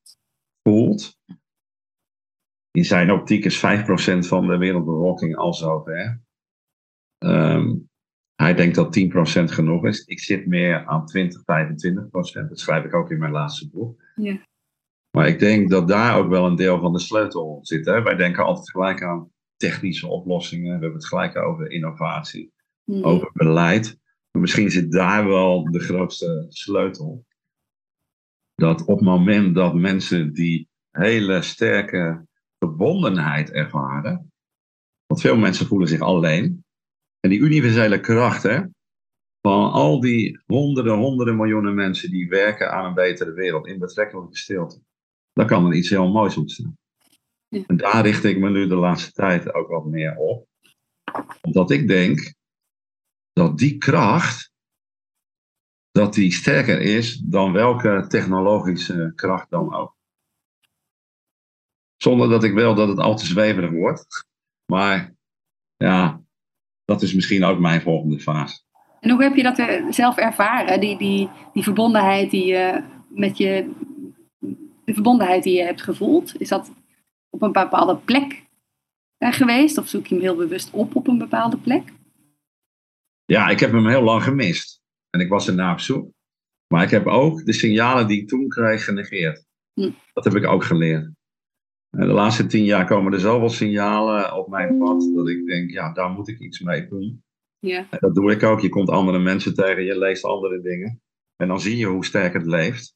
voelt. 0.62 1.18
In 2.70 2.84
zijn 2.84 3.10
optiek 3.10 3.44
is 3.44 3.58
5% 3.58 3.60
van 4.18 4.46
de 4.46 4.56
wereldbevolking 4.56 5.36
al 5.36 5.54
zover. 5.54 6.20
Um, 7.24 7.88
hij 8.34 8.54
denkt 8.54 8.74
dat 8.74 8.98
10% 8.98 9.44
genoeg 9.44 9.86
is. 9.86 10.04
Ik 10.04 10.20
zit 10.20 10.46
meer 10.46 10.86
aan 10.86 11.06
20, 11.06 11.40
25%. 11.40 12.48
Dat 12.48 12.60
schrijf 12.60 12.84
ik 12.84 12.94
ook 12.94 13.10
in 13.10 13.18
mijn 13.18 13.32
laatste 13.32 13.70
boek. 13.70 14.02
Ja. 14.14 14.48
Maar 15.10 15.28
ik 15.28 15.38
denk 15.38 15.70
dat 15.70 15.88
daar 15.88 16.18
ook 16.18 16.28
wel 16.28 16.46
een 16.46 16.56
deel 16.56 16.80
van 16.80 16.92
de 16.92 16.98
sleutel 16.98 17.58
zit. 17.62 17.86
Hè? 17.86 18.02
Wij 18.02 18.16
denken 18.16 18.44
altijd 18.44 18.70
gelijk 18.70 19.02
aan 19.02 19.30
technische 19.56 20.06
oplossingen. 20.06 20.66
We 20.66 20.70
hebben 20.70 20.92
het 20.92 21.06
gelijk 21.06 21.36
over 21.36 21.70
innovatie, 21.70 22.52
Mm. 22.84 23.04
over 23.04 23.30
beleid. 23.32 23.98
Maar 24.30 24.42
misschien 24.42 24.70
zit 24.70 24.92
daar 24.92 25.26
wel 25.26 25.70
de 25.70 25.78
grootste 25.78 26.46
sleutel. 26.48 27.24
Dat 28.54 28.80
op 28.84 28.96
het 28.96 29.04
moment 29.04 29.54
dat 29.54 29.74
mensen 29.74 30.32
die 30.32 30.68
hele 30.90 31.42
sterke 31.42 32.26
verbondenheid 32.58 33.50
ervaren. 33.50 34.32
Want 35.06 35.20
veel 35.20 35.36
mensen 35.36 35.66
voelen 35.66 35.88
zich 35.88 36.00
alleen. 36.00 36.64
En 37.20 37.30
die 37.30 37.38
universele 37.38 38.00
kracht 38.00 38.42
hè, 38.42 38.60
van 39.40 39.70
al 39.70 40.00
die 40.00 40.40
honderden, 40.46 40.98
honderden 40.98 41.36
miljoenen 41.36 41.74
mensen 41.74 42.10
die 42.10 42.28
werken 42.28 42.72
aan 42.72 42.84
een 42.84 42.94
betere 42.94 43.32
wereld 43.32 43.66
in 43.66 43.78
betrekkelijke 43.78 44.36
stilte. 44.36 44.80
Dan 45.32 45.46
kan 45.46 45.66
er 45.66 45.74
iets 45.74 45.90
heel 45.90 46.08
moois 46.08 46.36
ontstaan. 46.36 46.78
Ja. 47.48 47.64
En 47.66 47.76
daar 47.76 48.02
richt 48.02 48.24
ik 48.24 48.38
me 48.38 48.50
nu 48.50 48.66
de 48.66 48.74
laatste 48.74 49.12
tijd 49.12 49.54
ook 49.54 49.68
wat 49.68 49.84
meer 49.84 50.16
op. 50.16 50.48
Omdat 51.40 51.70
ik 51.70 51.88
denk 51.88 52.34
dat 53.32 53.58
die 53.58 53.78
kracht, 53.78 54.52
dat 55.90 56.14
die 56.14 56.32
sterker 56.32 56.80
is 56.80 57.16
dan 57.16 57.52
welke 57.52 58.04
technologische 58.08 59.12
kracht 59.14 59.50
dan 59.50 59.74
ook. 59.74 59.96
Zonder 61.96 62.28
dat 62.28 62.44
ik 62.44 62.54
wil 62.54 62.74
dat 62.74 62.88
het 62.88 62.98
al 62.98 63.16
te 63.16 63.26
zweverig 63.26 63.70
wordt. 63.70 64.26
Maar 64.66 65.14
ja, 65.76 66.22
dat 66.90 67.02
is 67.02 67.14
misschien 67.14 67.44
ook 67.44 67.58
mijn 67.58 67.80
volgende 67.80 68.20
fase. 68.20 68.60
En 69.00 69.10
hoe 69.10 69.22
heb 69.22 69.36
je 69.36 69.42
dat 69.42 69.58
er 69.58 69.94
zelf 69.94 70.16
ervaren? 70.16 70.80
Die, 70.80 70.98
die, 70.98 71.28
die 71.52 71.62
verbondenheid 71.62 72.30
die 72.30 72.46
je 72.46 72.82
met 73.08 73.38
je. 73.38 73.70
De 74.84 74.94
verbondenheid 74.94 75.42
die 75.42 75.56
je 75.56 75.62
hebt 75.62 75.82
gevoeld. 75.82 76.40
Is 76.40 76.48
dat 76.48 76.72
op 77.30 77.42
een 77.42 77.52
bepaalde 77.52 77.96
plek 77.96 78.46
geweest? 79.18 79.78
Of 79.78 79.88
zoek 79.88 80.06
je 80.06 80.14
hem 80.14 80.24
heel 80.24 80.36
bewust 80.36 80.70
op 80.70 80.96
op 80.96 81.08
een 81.08 81.18
bepaalde 81.18 81.56
plek? 81.56 81.92
Ja, 83.24 83.48
ik 83.48 83.60
heb 83.60 83.72
hem 83.72 83.88
heel 83.88 84.02
lang 84.02 84.22
gemist. 84.22 84.80
En 85.10 85.20
ik 85.20 85.28
was 85.28 85.48
er 85.48 85.54
naar 85.54 85.72
op 85.72 85.80
zoek. 85.80 86.10
Maar 86.74 86.82
ik 86.82 86.90
heb 86.90 87.06
ook 87.06 87.44
de 87.44 87.52
signalen 87.52 88.06
die 88.06 88.20
ik 88.20 88.28
toen 88.28 88.48
kreeg 88.48 88.84
genegeerd. 88.84 89.44
Hm. 89.74 89.90
Dat 90.12 90.24
heb 90.24 90.34
ik 90.34 90.46
ook 90.46 90.64
geleerd. 90.64 91.10
En 91.90 92.06
de 92.06 92.12
laatste 92.12 92.46
tien 92.46 92.64
jaar 92.64 92.86
komen 92.86 93.12
er 93.12 93.20
zoveel 93.20 93.48
signalen 93.48 94.36
op 94.36 94.48
mijn 94.48 94.78
pad 94.78 95.10
dat 95.14 95.28
ik 95.28 95.46
denk, 95.46 95.70
ja, 95.70 95.92
daar 95.92 96.10
moet 96.10 96.28
ik 96.28 96.38
iets 96.38 96.60
mee 96.60 96.88
doen. 96.88 97.22
Ja. 97.58 97.86
En 97.90 97.98
dat 98.00 98.14
doe 98.14 98.32
ik 98.32 98.42
ook. 98.42 98.60
Je 98.60 98.68
komt 98.68 98.90
andere 98.90 99.18
mensen 99.18 99.54
tegen, 99.54 99.84
je 99.84 99.98
leest 99.98 100.24
andere 100.24 100.60
dingen. 100.60 101.00
En 101.36 101.48
dan 101.48 101.60
zie 101.60 101.76
je 101.76 101.86
hoe 101.86 102.04
sterk 102.04 102.32
het 102.32 102.46
leeft. 102.46 102.94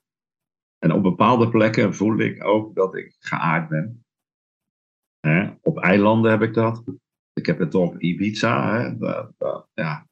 En 0.78 0.92
op 0.92 1.02
bepaalde 1.02 1.48
plekken 1.48 1.94
voel 1.94 2.18
ik 2.18 2.44
ook 2.44 2.74
dat 2.74 2.96
ik 2.96 3.16
geaard 3.18 3.68
ben. 3.68 4.04
Hè? 5.20 5.50
Op 5.62 5.78
eilanden 5.78 6.30
heb 6.30 6.42
ik 6.42 6.54
dat. 6.54 6.84
Ik 7.32 7.46
heb 7.46 7.58
het 7.58 7.74
op 7.74 7.98
Ibiza. 7.98 8.78
Hè? 8.78 8.98
Dat, 8.98 9.32
dat, 9.38 9.68
ja. 9.74 10.06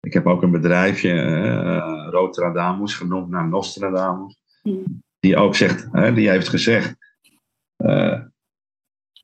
Ik 0.00 0.12
heb 0.12 0.26
ook 0.26 0.42
een 0.42 0.50
bedrijfje, 0.50 1.12
uh, 1.12 2.06
Rotradamus, 2.10 2.94
genoemd 2.94 3.28
naar 3.28 3.48
Nostradamus. 3.48 4.36
Mm. 4.62 5.02
Die 5.18 5.36
ook 5.36 5.54
zegt, 5.54 5.88
hè, 5.92 6.14
die 6.14 6.28
heeft 6.28 6.48
gezegd. 6.48 7.03
Uh, 7.76 8.22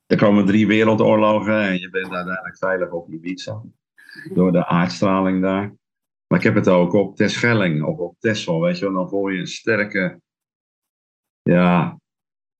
er 0.07 0.17
komen 0.17 0.47
drie 0.47 0.67
wereldoorlogen 0.67 1.61
en 1.61 1.79
je 1.79 1.91
bent 1.91 2.13
uiteindelijk 2.13 2.59
veilig 2.59 2.91
op 2.91 3.09
Ibiza. 3.09 3.63
Door 4.35 4.53
de 4.53 4.67
aardstraling 4.67 5.43
daar. 5.43 5.75
Maar 6.27 6.39
ik 6.39 6.45
heb 6.45 6.55
het 6.55 6.69
ook 6.69 6.93
op 6.93 7.17
Terschelling 7.17 7.83
of 7.83 7.99
op 7.99 8.17
Texel, 8.19 8.61
weet 8.61 8.79
je 8.79 8.85
wel. 8.85 8.95
Dan 8.95 9.09
voel 9.09 9.29
je 9.29 9.39
een 9.39 9.47
sterke 9.47 10.21
ja, 11.43 12.01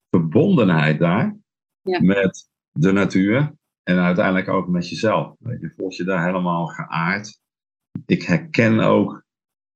verbondenheid 0.09 0.99
daar. 0.99 1.37
Ja. 1.81 2.01
Met 2.01 2.49
de 2.71 2.91
natuur. 2.91 3.53
En 3.83 3.97
uiteindelijk 3.97 4.47
ook 4.47 4.67
met 4.67 4.89
jezelf. 4.89 5.35
Je, 5.39 5.73
voelt 5.75 5.95
je 5.95 6.03
daar 6.03 6.25
helemaal 6.25 6.67
geaard. 6.67 7.39
Ik 8.05 8.23
herken 8.23 8.79
ook 8.79 9.23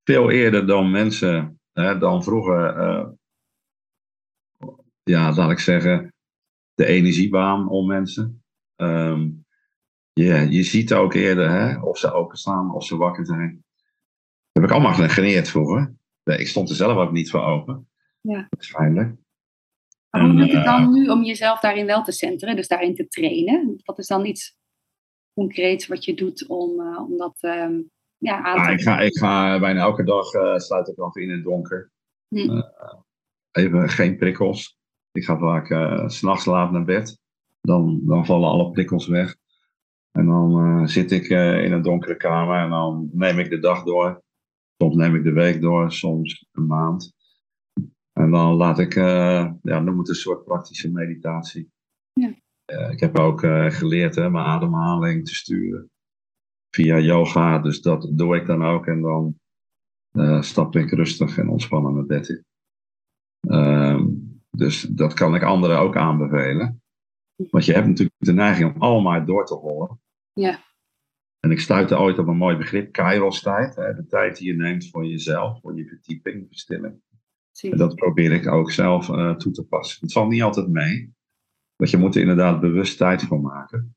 veel 0.04 0.32
eerder 0.32 0.68
dan 0.68 0.92
mensen, 0.92 1.60
hè, 1.72 1.98
dan 1.98 2.24
vroeger, 2.24 2.78
uh, 2.78 3.08
ja, 5.06 5.34
laat 5.34 5.52
ik 5.52 5.60
zeggen, 5.60 6.14
de 6.74 6.86
energiebaan 6.86 7.70
om 7.70 7.88
mensen. 7.88 8.44
Um, 8.76 9.46
yeah, 10.14 10.52
je 10.52 10.64
ziet 10.64 10.94
ook 10.94 11.14
eerder 11.14 11.50
hè, 11.50 11.80
of 11.80 11.98
ze 11.98 12.12
openstaan, 12.12 12.74
of 12.74 12.86
ze 12.86 12.98
wakker 12.98 13.26
zijn. 13.26 13.64
Dat 14.52 14.64
heb 14.64 14.64
ik 14.64 14.72
allemaal 14.72 14.94
genegeerd 14.94 15.50
vroeger. 15.50 15.96
Ik 16.24 16.48
stond 16.48 16.70
er 16.70 16.76
zelf 16.76 16.98
ook 16.98 17.12
niet 17.12 17.30
voor 17.30 17.44
open. 17.44 17.90
Ja. 18.22 18.48
Waarschijnlijk. 18.50 19.16
Maar 20.10 20.22
hoe 20.22 20.34
lukt 20.34 20.52
het 20.52 20.66
dan 20.66 20.94
nu 20.94 21.10
om 21.10 21.24
jezelf 21.24 21.60
daarin 21.60 21.86
wel 21.86 22.04
te 22.04 22.12
centeren, 22.12 22.56
dus 22.56 22.68
daarin 22.68 22.96
te 22.96 23.08
trainen? 23.08 23.82
Wat 23.84 24.00
is 24.00 24.08
dan 24.08 24.26
iets 24.26 24.58
concreets 25.34 25.88
wat 25.88 26.06
je 26.06 26.14
doet 26.14 26.48
om, 26.48 26.80
uh, 26.80 27.02
om 27.10 27.18
dat 27.18 27.38
um, 27.42 27.92
ja, 28.18 28.44
aan 28.44 28.56
te 28.56 28.62
ah, 28.62 28.72
ik, 28.72 28.82
ga, 28.82 29.00
ik 29.00 29.18
ga 29.18 29.60
bijna 29.60 29.82
elke 29.82 30.04
dag 30.04 30.34
uh, 30.34 30.58
sluit 30.58 30.88
ik 30.88 30.98
af 30.98 31.16
in 31.16 31.32
het 31.32 31.44
donker. 31.44 31.92
Hm. 32.28 32.50
Uh, 32.50 32.64
even 33.52 33.90
geen 33.90 34.18
prikkels. 34.18 34.78
Ik 35.16 35.26
ga 35.26 35.38
vaak 35.38 35.70
uh, 35.70 36.08
s'nachts 36.08 36.46
laat 36.46 36.72
naar 36.72 36.86
bed. 36.86 37.20
Dan, 37.62 38.02
dan 38.04 38.26
vallen 38.26 38.50
alle 38.50 38.72
prikkels 38.72 39.08
weg. 39.08 39.36
En 40.12 40.26
dan 40.26 40.90
zit 40.90 41.12
ik 41.12 41.30
in 41.64 41.72
een 41.72 41.82
donkere 41.82 42.18
kamer 42.18 42.60
en 42.60 42.70
dan 42.70 43.10
neem 43.12 43.40
ik 43.40 43.50
de 43.50 43.60
dag 43.60 43.84
door. 43.84 44.24
Soms 44.78 44.96
neem 44.96 45.16
ik 45.16 45.24
de 45.24 45.32
week 45.32 45.62
door, 45.62 45.92
soms 45.92 46.46
een 46.52 46.66
maand. 46.68 47.14
En 48.14 48.32
dan 48.32 48.54
laat 48.54 48.80
ik, 48.80 48.94
ja, 48.94 49.58
noem 49.62 49.98
het 49.98 50.10
een 50.10 50.16
soort 50.16 50.44
praktische 50.44 50.92
meditatie. 50.92 51.70
Ja. 52.14 52.34
Ik 52.90 53.00
heb 53.00 53.20
ook 53.20 53.40
geleerd 53.74 54.16
hè, 54.16 54.30
mijn 54.30 54.46
ademhaling 54.46 55.26
te 55.26 55.36
sturen 55.36 55.90
via 56.76 57.00
yoga, 57.00 57.60
dus 57.60 57.82
dat 57.82 58.12
doe 58.14 58.36
ik 58.36 58.46
dan 58.46 58.64
ook. 58.64 58.88
En 58.88 59.02
dan 59.02 59.36
stap 60.44 60.76
ik 60.76 60.92
rustig 60.92 61.38
en 61.38 61.50
ontspannen 61.50 61.94
mijn 61.94 62.08
bed 62.08 62.30
in. 62.30 62.44
Um, 63.52 64.15
dus 64.58 64.82
dat 64.82 65.14
kan 65.14 65.36
ik 65.36 65.44
anderen 65.44 65.80
ook 65.80 65.98
aanbevelen. 65.98 66.84
Want 67.36 67.66
je 67.66 67.74
hebt 67.74 67.88
natuurlijk 67.88 68.16
de 68.18 68.34
neiging 68.34 68.74
om 68.74 68.82
allemaal 68.82 69.26
door 69.26 69.46
te 69.46 69.54
hollen. 69.54 70.00
Ja. 70.34 70.64
En 71.40 71.52
ik 71.52 71.60
stuitte 71.60 72.00
ooit 72.00 72.20
op 72.20 72.28
een 72.28 72.38
mooi 72.38 72.58
begrip, 72.58 72.92
Kairos-tijd. 72.92 73.76
De 73.76 74.06
tijd 74.08 74.38
die 74.38 74.48
je 74.48 74.56
neemt 74.56 74.90
voor 74.90 75.06
jezelf, 75.06 75.60
voor 75.62 75.78
je 75.78 75.88
verdieping, 75.88 76.46
verstilling. 76.48 77.02
En 77.62 77.78
dat 77.78 77.96
probeer 77.96 78.32
ik 78.32 78.48
ook 78.48 78.72
zelf 78.72 79.10
uh, 79.10 79.36
toe 79.36 79.52
te 79.52 79.64
passen. 79.64 80.02
Het 80.02 80.12
valt 80.12 80.30
niet 80.30 80.42
altijd 80.44 80.68
mee. 80.68 81.14
Want 81.76 81.90
je 81.90 81.98
moet 81.98 82.16
er 82.16 82.22
inderdaad 82.22 82.60
bewust 82.60 82.98
tijd 82.98 83.24
voor 83.24 83.42
maken. 83.42 83.96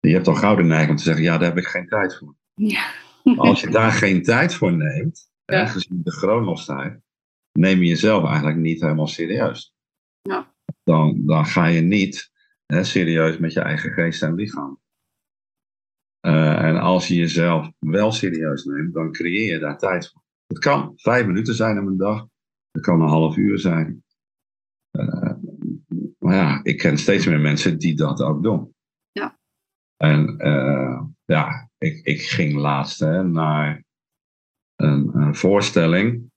En 0.00 0.08
je 0.08 0.14
hebt 0.14 0.28
al 0.28 0.34
gauw 0.34 0.56
de 0.56 0.62
neiging 0.62 0.90
om 0.90 0.96
te 0.96 1.02
zeggen, 1.02 1.24
ja, 1.24 1.38
daar 1.38 1.48
heb 1.48 1.58
ik 1.58 1.66
geen 1.66 1.88
tijd 1.88 2.18
voor. 2.18 2.34
Ja. 2.54 2.90
Als 3.36 3.60
je 3.60 3.70
daar 3.70 3.92
geen 3.92 4.22
tijd 4.22 4.54
voor 4.54 4.76
neemt, 4.76 5.30
Ja. 5.44 5.56
ja. 5.56 5.66
gezien 5.66 6.00
de 6.04 6.10
chronostijd, 6.10 7.00
neem 7.52 7.78
je 7.78 7.88
jezelf 7.88 8.24
eigenlijk 8.24 8.56
niet 8.56 8.80
helemaal 8.80 9.06
serieus. 9.06 9.71
Ja. 10.22 10.54
Dan, 10.82 11.26
dan 11.26 11.46
ga 11.46 11.66
je 11.66 11.80
niet 11.80 12.30
hè, 12.66 12.84
serieus 12.84 13.38
met 13.38 13.52
je 13.52 13.60
eigen 13.60 13.92
geest 13.92 14.22
en 14.22 14.34
lichaam. 14.34 14.80
Uh, 16.26 16.62
en 16.62 16.76
als 16.76 17.08
je 17.08 17.14
jezelf 17.14 17.70
wel 17.78 18.12
serieus 18.12 18.64
neemt, 18.64 18.94
dan 18.94 19.12
creëer 19.12 19.52
je 19.52 19.58
daar 19.58 19.78
tijd 19.78 20.10
voor. 20.10 20.22
Het 20.46 20.58
kan 20.58 20.92
vijf 20.96 21.26
minuten 21.26 21.54
zijn 21.54 21.78
op 21.78 21.86
een 21.86 21.96
dag. 21.96 22.26
Het 22.70 22.82
kan 22.82 23.00
een 23.00 23.08
half 23.08 23.36
uur 23.36 23.58
zijn. 23.58 24.04
Uh, 24.98 25.32
maar 26.18 26.34
ja, 26.34 26.60
ik 26.62 26.78
ken 26.78 26.98
steeds 26.98 27.26
meer 27.26 27.40
mensen 27.40 27.78
die 27.78 27.96
dat 27.96 28.22
ook 28.22 28.42
doen. 28.42 28.74
Ja. 29.12 29.38
En 29.96 30.46
uh, 30.46 31.02
ja, 31.24 31.70
ik, 31.78 32.06
ik 32.06 32.22
ging 32.22 32.54
laatst 32.54 32.98
hè, 32.98 33.24
naar 33.24 33.84
een, 34.76 35.16
een 35.16 35.34
voorstelling. 35.34 36.30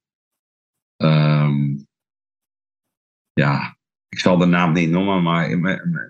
Um, 1.04 1.88
ja, 3.34 3.75
ik 4.16 4.22
zal 4.22 4.38
de 4.38 4.46
naam 4.46 4.74
niet 4.74 4.90
noemen, 4.90 5.24
maar 5.24 5.50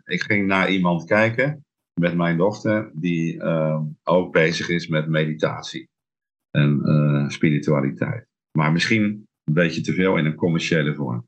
ik 0.04 0.22
ging 0.22 0.48
naar 0.48 0.70
iemand 0.70 1.06
kijken 1.06 1.66
met 1.94 2.16
mijn 2.16 2.38
dochter, 2.38 2.92
die 2.94 3.36
uh, 3.36 3.82
ook 4.04 4.32
bezig 4.32 4.70
is 4.70 4.88
met 4.88 5.08
meditatie 5.08 5.90
en 6.52 6.82
uh, 6.84 7.30
spiritualiteit. 7.30 8.28
Maar 8.52 8.72
misschien 8.72 9.28
een 9.44 9.54
beetje 9.54 9.82
te 9.82 9.94
veel 9.94 10.18
in 10.18 10.26
een 10.26 10.36
commerciële 10.36 10.96
vorm. 10.96 11.28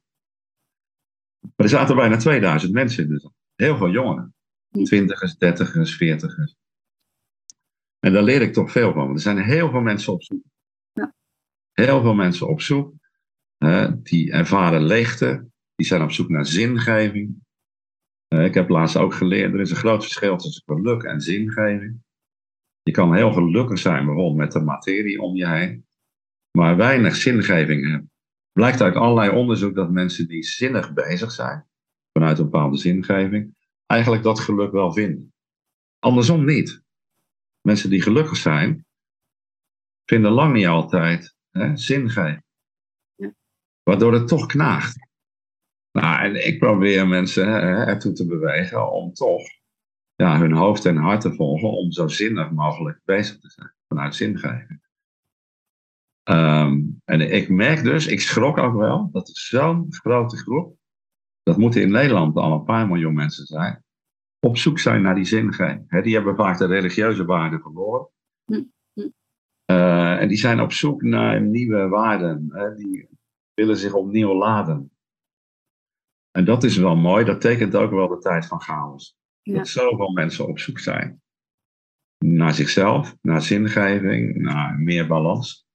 Maar 1.39 1.65
er 1.65 1.69
zaten 1.69 1.95
bijna 1.95 2.17
2000 2.17 2.73
mensen 2.73 3.03
in, 3.03 3.09
dus 3.09 3.29
heel 3.55 3.77
veel 3.77 3.91
jongeren. 3.91 4.35
Twintigers, 4.83 5.37
dertigers, 5.37 5.95
veertigers. 5.95 6.55
En 7.99 8.13
daar 8.13 8.23
leer 8.23 8.41
ik 8.41 8.53
toch 8.53 8.71
veel 8.71 8.93
van. 8.93 9.13
Er 9.13 9.19
zijn 9.19 9.37
heel 9.37 9.69
veel 9.71 9.81
mensen 9.81 10.13
op 10.13 10.23
zoek. 10.23 10.43
Ja. 10.91 11.13
Heel 11.71 12.01
veel 12.01 12.13
mensen 12.13 12.47
op 12.47 12.61
zoek. 12.61 12.93
Uh, 13.57 13.91
die 14.03 14.31
ervaren 14.31 14.83
leegte. 14.83 15.55
Die 15.77 15.85
zijn 15.85 16.01
op 16.01 16.11
zoek 16.11 16.29
naar 16.29 16.45
zingeving. 16.45 17.45
Uh, 18.33 18.45
ik 18.45 18.53
heb 18.53 18.69
laatst 18.69 18.97
ook 18.97 19.13
geleerd, 19.13 19.53
er 19.53 19.59
is 19.59 19.69
een 19.69 19.75
groot 19.75 20.03
verschil 20.03 20.37
tussen 20.37 20.63
geluk 20.65 21.03
en 21.03 21.21
zingeving. 21.21 22.01
Je 22.83 22.91
kan 22.91 23.15
heel 23.15 23.33
gelukkig 23.33 23.79
zijn 23.79 24.05
bijvoorbeeld 24.05 24.35
met 24.35 24.51
de 24.51 24.59
materie 24.59 25.21
om 25.21 25.35
je 25.35 25.47
heen. 25.47 25.85
Maar 26.51 26.77
weinig 26.77 27.15
zingeving 27.15 27.89
hebben. 27.89 28.11
Blijkt 28.51 28.81
uit 28.81 28.95
allerlei 28.95 29.29
onderzoek 29.29 29.75
dat 29.75 29.91
mensen 29.91 30.27
die 30.27 30.43
zinnig 30.43 30.93
bezig 30.93 31.31
zijn, 31.31 31.67
vanuit 32.11 32.39
een 32.39 32.49
bepaalde 32.49 32.77
zingeving, 32.77 33.55
eigenlijk 33.85 34.23
dat 34.23 34.39
geluk 34.39 34.71
wel 34.71 34.93
vinden. 34.93 35.33
Andersom 35.99 36.45
niet. 36.45 36.81
Mensen 37.61 37.89
die 37.89 38.01
gelukkig 38.01 38.37
zijn, 38.37 38.85
vinden 40.05 40.31
lang 40.31 40.53
niet 40.53 40.67
altijd 40.67 41.35
hè, 41.51 41.77
zingeving. 41.77 42.43
Waardoor 43.83 44.13
het 44.13 44.27
toch 44.27 44.45
knaagt. 44.45 45.06
Nou, 46.01 46.23
en 46.23 46.47
ik 46.47 46.59
probeer 46.59 47.07
mensen 47.07 47.47
hè, 47.47 47.85
ertoe 47.85 48.13
te 48.13 48.25
bewegen 48.27 48.91
om 48.91 49.13
toch 49.13 49.41
ja, 50.15 50.39
hun 50.39 50.51
hoofd 50.51 50.85
en 50.85 50.95
hart 50.95 51.21
te 51.21 51.33
volgen 51.33 51.69
om 51.69 51.91
zo 51.91 52.07
zinnig 52.07 52.51
mogelijk 52.51 53.01
bezig 53.05 53.39
te 53.39 53.49
zijn 53.49 53.73
vanuit 53.87 54.15
zingeving. 54.15 54.81
Um, 56.29 57.01
en 57.05 57.21
ik 57.33 57.49
merk 57.49 57.83
dus, 57.83 58.07
ik 58.07 58.21
schrok 58.21 58.57
ook 58.57 58.75
wel, 58.75 59.09
dat 59.11 59.27
er 59.27 59.37
zo'n 59.37 59.85
grote 59.89 60.37
groep, 60.37 60.77
dat 61.43 61.57
moeten 61.57 61.81
in 61.81 61.91
Nederland 61.91 62.35
al 62.35 62.53
een 62.53 62.63
paar 62.63 62.87
miljoen 62.87 63.13
mensen 63.13 63.45
zijn, 63.45 63.83
op 64.39 64.57
zoek 64.57 64.79
zijn 64.79 65.01
naar 65.01 65.15
die 65.15 65.25
zingeving. 65.25 65.83
He, 65.87 66.01
die 66.01 66.13
hebben 66.13 66.35
vaak 66.35 66.57
de 66.57 66.65
religieuze 66.65 67.25
waarden 67.25 67.61
verloren. 67.61 68.09
Hm. 68.45 68.63
Uh, 69.71 70.21
en 70.21 70.27
die 70.27 70.37
zijn 70.37 70.61
op 70.61 70.71
zoek 70.71 71.01
naar 71.01 71.41
nieuwe 71.41 71.87
waarden. 71.87 72.49
Die 72.77 73.09
willen 73.53 73.77
zich 73.77 73.93
opnieuw 73.93 74.33
laden. 74.33 74.96
En 76.37 76.45
dat 76.45 76.63
is 76.63 76.77
wel 76.77 76.95
mooi, 76.95 77.25
dat 77.25 77.41
tekent 77.41 77.75
ook 77.75 77.91
wel 77.91 78.07
de 78.07 78.17
tijd 78.17 78.45
van 78.45 78.61
chaos. 78.61 79.17
Ja. 79.41 79.53
Dat 79.53 79.67
zoveel 79.67 80.11
mensen 80.11 80.47
op 80.47 80.59
zoek 80.59 80.79
zijn. 80.79 81.21
Naar 82.25 82.53
zichzelf, 82.53 83.15
naar 83.21 83.41
zingeving, 83.41 84.35
naar 84.35 84.79
meer 84.79 85.07
balans. 85.07 85.67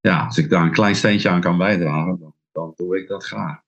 Ja, 0.00 0.24
als 0.24 0.38
ik 0.38 0.50
daar 0.50 0.62
een 0.62 0.72
klein 0.72 0.94
steentje 0.94 1.28
aan 1.28 1.40
kan 1.40 1.58
bijdragen, 1.58 2.18
dan, 2.18 2.34
dan 2.52 2.72
doe 2.76 2.98
ik 2.98 3.08
dat 3.08 3.24
graag. 3.24 3.62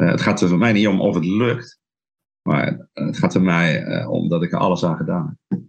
Uh, 0.00 0.10
het 0.10 0.20
gaat 0.20 0.40
er 0.40 0.48
voor 0.48 0.58
mij 0.58 0.72
niet 0.72 0.88
om 0.88 1.00
of 1.00 1.14
het 1.14 1.24
lukt, 1.24 1.80
maar 2.48 2.88
het 2.92 3.18
gaat 3.18 3.34
er 3.34 3.42
mij 3.42 3.86
uh, 3.86 4.10
om 4.10 4.28
dat 4.28 4.42
ik 4.42 4.52
er 4.52 4.58
alles 4.58 4.84
aan 4.84 4.96
gedaan 4.96 5.38
heb. 5.48 5.60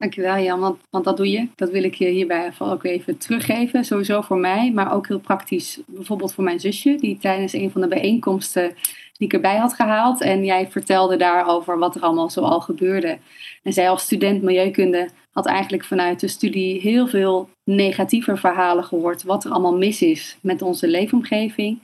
Dankjewel 0.00 0.38
Jan, 0.38 0.60
want, 0.60 0.80
want 0.90 1.04
dat 1.04 1.16
doe 1.16 1.30
je. 1.30 1.48
Dat 1.56 1.70
wil 1.70 1.82
ik 1.82 1.94
je 1.94 2.08
hierbij 2.08 2.52
ook 2.58 2.84
even 2.84 3.18
teruggeven. 3.18 3.84
Sowieso 3.84 4.20
voor 4.20 4.38
mij, 4.38 4.72
maar 4.72 4.92
ook 4.92 5.08
heel 5.08 5.20
praktisch. 5.20 5.80
Bijvoorbeeld 5.86 6.34
voor 6.34 6.44
mijn 6.44 6.60
zusje, 6.60 6.96
die 7.00 7.18
tijdens 7.18 7.52
een 7.52 7.70
van 7.70 7.80
de 7.80 7.88
bijeenkomsten 7.88 8.74
die 9.16 9.26
ik 9.26 9.32
erbij 9.32 9.56
had 9.56 9.74
gehaald. 9.74 10.20
En 10.20 10.44
jij 10.44 10.70
vertelde 10.70 11.16
daarover 11.16 11.78
wat 11.78 11.94
er 11.94 12.02
allemaal 12.02 12.30
zo 12.30 12.40
al 12.40 12.60
gebeurde. 12.60 13.18
En 13.62 13.72
zij 13.72 13.90
als 13.90 14.02
student 14.02 14.42
milieukunde 14.42 15.08
had 15.30 15.46
eigenlijk 15.46 15.84
vanuit 15.84 16.20
de 16.20 16.28
studie 16.28 16.80
heel 16.80 17.06
veel 17.06 17.48
negatieve 17.64 18.36
verhalen 18.36 18.84
gehoord. 18.84 19.22
Wat 19.22 19.44
er 19.44 19.50
allemaal 19.50 19.76
mis 19.76 20.02
is 20.02 20.38
met 20.40 20.62
onze 20.62 20.88
leefomgeving. 20.88 21.78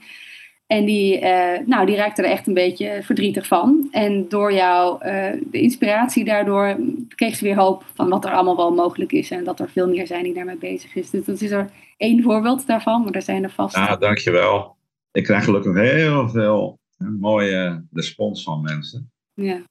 En 0.67 0.85
die, 0.85 1.21
uh, 1.21 1.57
nou, 1.65 1.85
die 1.85 1.95
raakte 1.95 2.23
er 2.23 2.29
echt 2.29 2.47
een 2.47 2.53
beetje 2.53 2.99
verdrietig 3.03 3.47
van. 3.47 3.87
En 3.91 4.29
door 4.29 4.53
jou, 4.53 4.93
uh, 5.05 5.41
de 5.51 5.61
inspiratie 5.61 6.25
daardoor, 6.25 6.77
kreeg 7.15 7.35
ze 7.35 7.43
weer 7.43 7.55
hoop 7.55 7.85
van 7.93 8.09
wat 8.09 8.25
er 8.25 8.31
allemaal 8.31 8.55
wel 8.55 8.73
mogelijk 8.73 9.11
is. 9.11 9.31
En 9.31 9.43
dat 9.43 9.59
er 9.59 9.69
veel 9.69 9.87
meer 9.87 10.07
zijn 10.07 10.23
die 10.23 10.33
daarmee 10.33 10.57
bezig 10.57 10.95
is. 10.95 11.09
Dus 11.09 11.25
dat 11.25 11.41
is 11.41 11.51
er 11.51 11.69
één 11.97 12.23
voorbeeld 12.23 12.67
daarvan, 12.67 13.03
maar 13.03 13.13
er 13.13 13.21
zijn 13.21 13.43
er 13.43 13.49
vast. 13.49 13.75
Ja, 13.75 13.95
dankjewel. 13.95 14.75
Ik 15.11 15.23
krijg 15.23 15.43
gelukkig 15.43 15.75
heel 15.75 16.29
veel 16.29 16.79
mooie 17.19 17.85
respons 17.91 18.43
van 18.43 18.61
mensen. 18.61 19.11
Ja. 19.33 19.61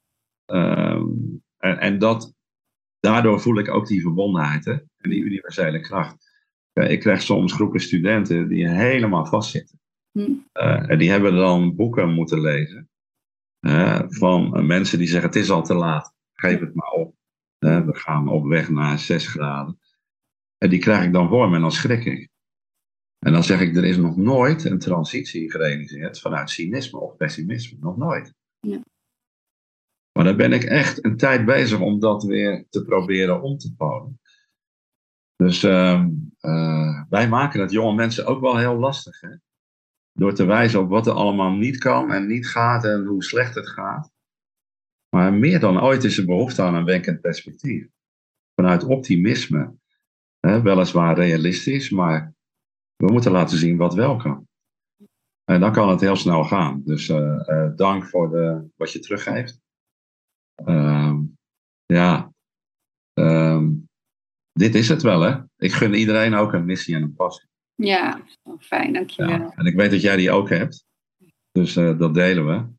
Um, 0.46 1.42
en, 1.58 1.78
en 1.78 1.98
dat, 1.98 2.34
daardoor 3.00 3.40
voel 3.40 3.58
ik 3.58 3.68
ook 3.68 3.86
die 3.86 4.00
verbondenheid 4.00 4.64
hè? 4.64 4.72
en 4.72 5.10
die 5.10 5.22
universele 5.22 5.80
kracht. 5.80 6.34
Ik 6.72 7.00
krijg 7.00 7.22
soms 7.22 7.52
groepen 7.52 7.80
studenten 7.80 8.48
die 8.48 8.68
helemaal 8.68 9.26
vastzitten. 9.26 9.80
Uh, 10.16 10.90
en 10.90 10.98
die 10.98 11.10
hebben 11.10 11.34
dan 11.34 11.76
boeken 11.76 12.14
moeten 12.14 12.40
lezen 12.40 12.88
uh, 13.60 14.02
van 14.06 14.66
mensen 14.66 14.98
die 14.98 15.08
zeggen: 15.08 15.28
Het 15.28 15.38
is 15.38 15.50
al 15.50 15.62
te 15.62 15.74
laat, 15.74 16.14
geef 16.32 16.60
het 16.60 16.74
maar 16.74 16.90
op. 16.90 17.14
Uh, 17.58 17.86
we 17.86 17.94
gaan 17.94 18.28
op 18.28 18.46
weg 18.46 18.68
naar 18.70 18.98
6 18.98 19.26
graden. 19.26 19.78
En 20.58 20.70
die 20.70 20.78
krijg 20.78 21.04
ik 21.04 21.12
dan 21.12 21.28
voor 21.28 21.48
me 21.48 21.54
en 21.54 21.60
dan 21.60 21.72
schrik 21.72 22.04
ik. 22.04 22.28
En 23.18 23.32
dan 23.32 23.44
zeg 23.44 23.60
ik: 23.60 23.76
Er 23.76 23.84
is 23.84 23.96
nog 23.96 24.16
nooit 24.16 24.64
een 24.64 24.78
transitie 24.78 25.50
gerealiseerd 25.50 26.20
vanuit 26.20 26.50
cynisme 26.50 26.98
of 26.98 27.16
pessimisme. 27.16 27.78
Nog 27.80 27.96
nooit. 27.96 28.34
Ja. 28.60 28.80
Maar 30.12 30.24
dan 30.24 30.36
ben 30.36 30.52
ik 30.52 30.64
echt 30.64 31.04
een 31.04 31.16
tijd 31.16 31.44
bezig 31.44 31.80
om 31.80 32.00
dat 32.00 32.24
weer 32.24 32.66
te 32.70 32.84
proberen 32.84 33.42
om 33.42 33.58
te 33.58 33.74
bouwen. 33.76 34.20
Dus 35.36 35.62
uh, 35.64 36.06
uh, 36.40 37.02
wij 37.08 37.28
maken 37.28 37.60
het 37.60 37.70
jonge 37.70 37.94
mensen 37.94 38.26
ook 38.26 38.40
wel 38.40 38.56
heel 38.56 38.76
lastig. 38.76 39.20
Hè? 39.20 39.28
Door 40.16 40.34
te 40.34 40.44
wijzen 40.44 40.80
op 40.80 40.88
wat 40.88 41.06
er 41.06 41.12
allemaal 41.12 41.50
niet 41.50 41.78
kan 41.78 42.12
en 42.12 42.26
niet 42.26 42.48
gaat 42.48 42.84
en 42.84 43.04
hoe 43.04 43.24
slecht 43.24 43.54
het 43.54 43.68
gaat. 43.68 44.12
Maar 45.08 45.32
meer 45.32 45.60
dan 45.60 45.82
ooit 45.82 46.04
is 46.04 46.18
er 46.18 46.24
behoefte 46.24 46.62
aan 46.62 46.74
een 46.74 46.84
wenkend 46.84 47.20
perspectief. 47.20 47.88
Vanuit 48.54 48.84
optimisme. 48.84 49.74
Hè, 50.38 50.62
weliswaar 50.62 51.14
realistisch, 51.14 51.90
maar 51.90 52.34
we 52.96 53.12
moeten 53.12 53.32
laten 53.32 53.58
zien 53.58 53.76
wat 53.76 53.94
wel 53.94 54.16
kan. 54.16 54.48
En 55.44 55.60
dan 55.60 55.72
kan 55.72 55.88
het 55.88 56.00
heel 56.00 56.16
snel 56.16 56.44
gaan. 56.44 56.82
Dus 56.84 57.08
uh, 57.08 57.70
dank 57.76 58.04
voor 58.04 58.30
de, 58.30 58.68
wat 58.76 58.92
je 58.92 58.98
teruggeeft. 58.98 59.60
Ehm, 60.54 61.20
ja, 61.86 62.32
ehm, 63.12 63.72
dit 64.52 64.74
is 64.74 64.88
het 64.88 65.02
wel, 65.02 65.20
hè? 65.20 65.40
Ik 65.56 65.72
gun 65.72 65.94
iedereen 65.94 66.34
ook 66.34 66.52
een 66.52 66.64
missie 66.64 66.94
en 66.94 67.02
een 67.02 67.14
passie. 67.14 67.48
Ja, 67.76 68.20
fijn, 68.60 68.92
dankjewel. 68.92 69.38
Ja, 69.38 69.52
en 69.54 69.66
ik 69.66 69.74
weet 69.74 69.90
dat 69.90 70.02
jij 70.02 70.16
die 70.16 70.30
ook 70.30 70.48
hebt. 70.48 70.84
Dus 71.52 71.76
uh, 71.76 71.98
dat 71.98 72.14
delen 72.14 72.46
we. 72.46 72.74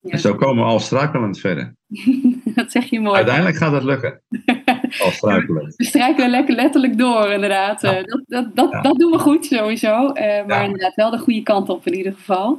Ja. 0.00 0.10
En 0.10 0.18
zo 0.18 0.34
komen 0.34 0.64
we 0.64 0.70
al 0.70 0.80
struikelend 0.80 1.38
verder. 1.40 1.74
dat 2.54 2.70
zeg 2.70 2.84
je 2.84 3.00
mooi. 3.00 3.16
Uiteindelijk 3.16 3.56
gaat 3.56 3.72
het 3.72 3.82
lukken. 3.82 4.22
Al 5.04 5.10
struikelend. 5.10 5.76
We 5.76 5.84
struikelen 5.84 6.30
lekker 6.30 6.54
letterlijk 6.54 6.98
door, 6.98 7.30
inderdaad. 7.30 7.80
Ja. 7.80 7.98
Uh, 7.98 8.04
dat, 8.04 8.22
dat, 8.26 8.56
dat, 8.56 8.84
dat, 8.84 8.98
doen 8.98 9.10
we 9.10 9.18
goed, 9.18 9.46
sowieso. 9.46 10.12
Uh, 10.14 10.46
maar 10.46 10.64
inderdaad 10.64 10.94
wel 10.94 11.10
de 11.10 11.18
goede 11.18 11.42
kant 11.42 11.68
op 11.68 11.86
in 11.86 11.94
ieder 11.94 12.12
geval. 12.12 12.58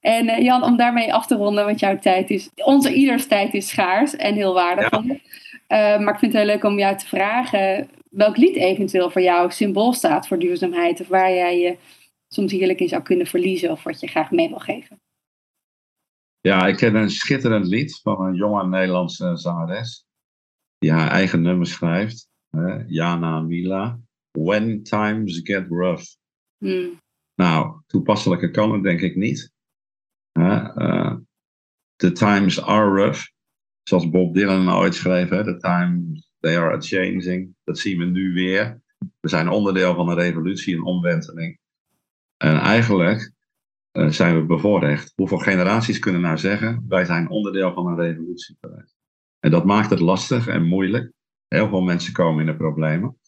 En 0.00 0.24
uh, 0.24 0.38
Jan, 0.38 0.62
om 0.62 0.76
daarmee 0.76 1.14
af 1.14 1.26
te 1.26 1.34
ronden, 1.34 1.64
want 1.64 1.80
jouw 1.80 1.98
tijd 1.98 2.30
is, 2.30 2.50
onze 2.54 2.92
ieders 2.92 3.26
tijd 3.26 3.54
is 3.54 3.68
schaars 3.68 4.16
en 4.16 4.34
heel 4.34 4.54
waardevol. 4.54 5.02
Uh, 5.02 5.18
maar 5.98 6.12
ik 6.12 6.18
vind 6.18 6.32
het 6.32 6.42
heel 6.42 6.44
leuk 6.44 6.64
om 6.64 6.78
jou 6.78 6.96
te 6.96 7.06
vragen 7.06 7.88
welk 8.10 8.36
lied 8.36 8.56
eventueel 8.56 9.10
voor 9.10 9.22
jou 9.22 9.50
symbool 9.50 9.92
staat 9.92 10.28
voor 10.28 10.38
duurzaamheid. 10.38 11.00
Of 11.00 11.08
waar 11.08 11.30
jij 11.30 11.60
je 11.60 11.78
soms 12.28 12.52
heerlijk 12.52 12.80
in 12.80 12.88
zou 12.88 13.02
kunnen 13.02 13.26
verliezen 13.26 13.70
of 13.70 13.82
wat 13.82 14.00
je 14.00 14.06
graag 14.06 14.30
mee 14.30 14.48
wil 14.48 14.58
geven. 14.58 15.00
Ja, 16.40 16.66
ik 16.66 16.76
ken 16.76 16.94
een 16.94 17.10
schitterend 17.10 17.66
lied 17.66 18.00
van 18.02 18.20
een 18.20 18.34
jonge 18.34 18.66
Nederlandse 18.66 19.36
zangeres. 19.36 20.04
Die 20.78 20.92
haar 20.92 21.10
eigen 21.10 21.42
nummer 21.42 21.66
schrijft. 21.66 22.28
Hè, 22.50 22.84
Jana 22.86 23.40
Mila. 23.40 24.00
When 24.30 24.82
times 24.82 25.40
get 25.42 25.66
rough. 25.68 26.04
Hmm. 26.58 26.98
Nou, 27.34 27.80
toepasselijke 27.86 28.50
kan 28.50 28.72
het 28.72 28.82
denk 28.82 29.00
ik 29.00 29.16
niet. 29.16 29.52
Uh, 30.38 31.14
the 31.96 32.12
times 32.12 32.62
are 32.62 32.88
rough. 32.88 33.28
Zoals 33.82 34.10
Bob 34.10 34.34
Dylan 34.34 34.70
ooit 34.70 34.94
schreef, 34.94 35.28
the 35.28 35.56
times 35.56 36.29
they 36.40 36.58
are 36.58 36.80
changing. 36.80 37.54
Dat 37.64 37.78
zien 37.78 37.98
we 37.98 38.04
nu 38.04 38.32
weer. 38.32 38.80
We 39.20 39.28
zijn 39.28 39.48
onderdeel 39.48 39.94
van 39.94 40.08
een 40.08 40.16
revolutie, 40.16 40.76
een 40.76 40.84
omwenteling. 40.84 41.58
En 42.36 42.56
eigenlijk 42.56 43.32
uh, 43.92 44.08
zijn 44.08 44.36
we 44.36 44.46
bevoorrecht. 44.46 45.12
Hoeveel 45.16 45.38
generaties 45.38 45.98
kunnen 45.98 46.20
nou 46.20 46.38
zeggen, 46.38 46.84
wij 46.88 47.04
zijn 47.04 47.28
onderdeel 47.28 47.72
van 47.72 47.86
een 47.86 47.96
revolutie 47.96 48.56
geweest. 48.60 48.96
En 49.38 49.50
dat 49.50 49.64
maakt 49.64 49.90
het 49.90 50.00
lastig 50.00 50.46
en 50.46 50.64
moeilijk. 50.64 51.12
Heel 51.48 51.68
veel 51.68 51.80
mensen 51.80 52.12
komen 52.12 52.40
in 52.40 52.46
de 52.46 52.56
problemen. 52.56 53.18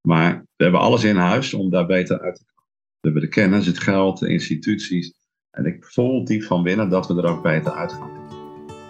Maar 0.00 0.44
we 0.56 0.62
hebben 0.62 0.80
alles 0.80 1.04
in 1.04 1.16
huis 1.16 1.54
om 1.54 1.70
daar 1.70 1.86
beter 1.86 2.20
uit 2.20 2.36
te 2.36 2.44
komen. 2.44 2.70
We 3.00 3.08
hebben 3.08 3.22
de 3.22 3.28
kennis, 3.28 3.66
het 3.66 3.78
geld, 3.78 4.18
de 4.18 4.28
instituties, 4.28 5.12
en 5.50 5.64
ik 5.64 5.84
voel 5.84 6.24
diep 6.24 6.42
van 6.42 6.62
binnen 6.62 6.88
dat 6.88 7.06
we 7.06 7.22
er 7.22 7.28
ook 7.28 7.42
beter 7.42 7.72
uitgaan. 7.72 8.10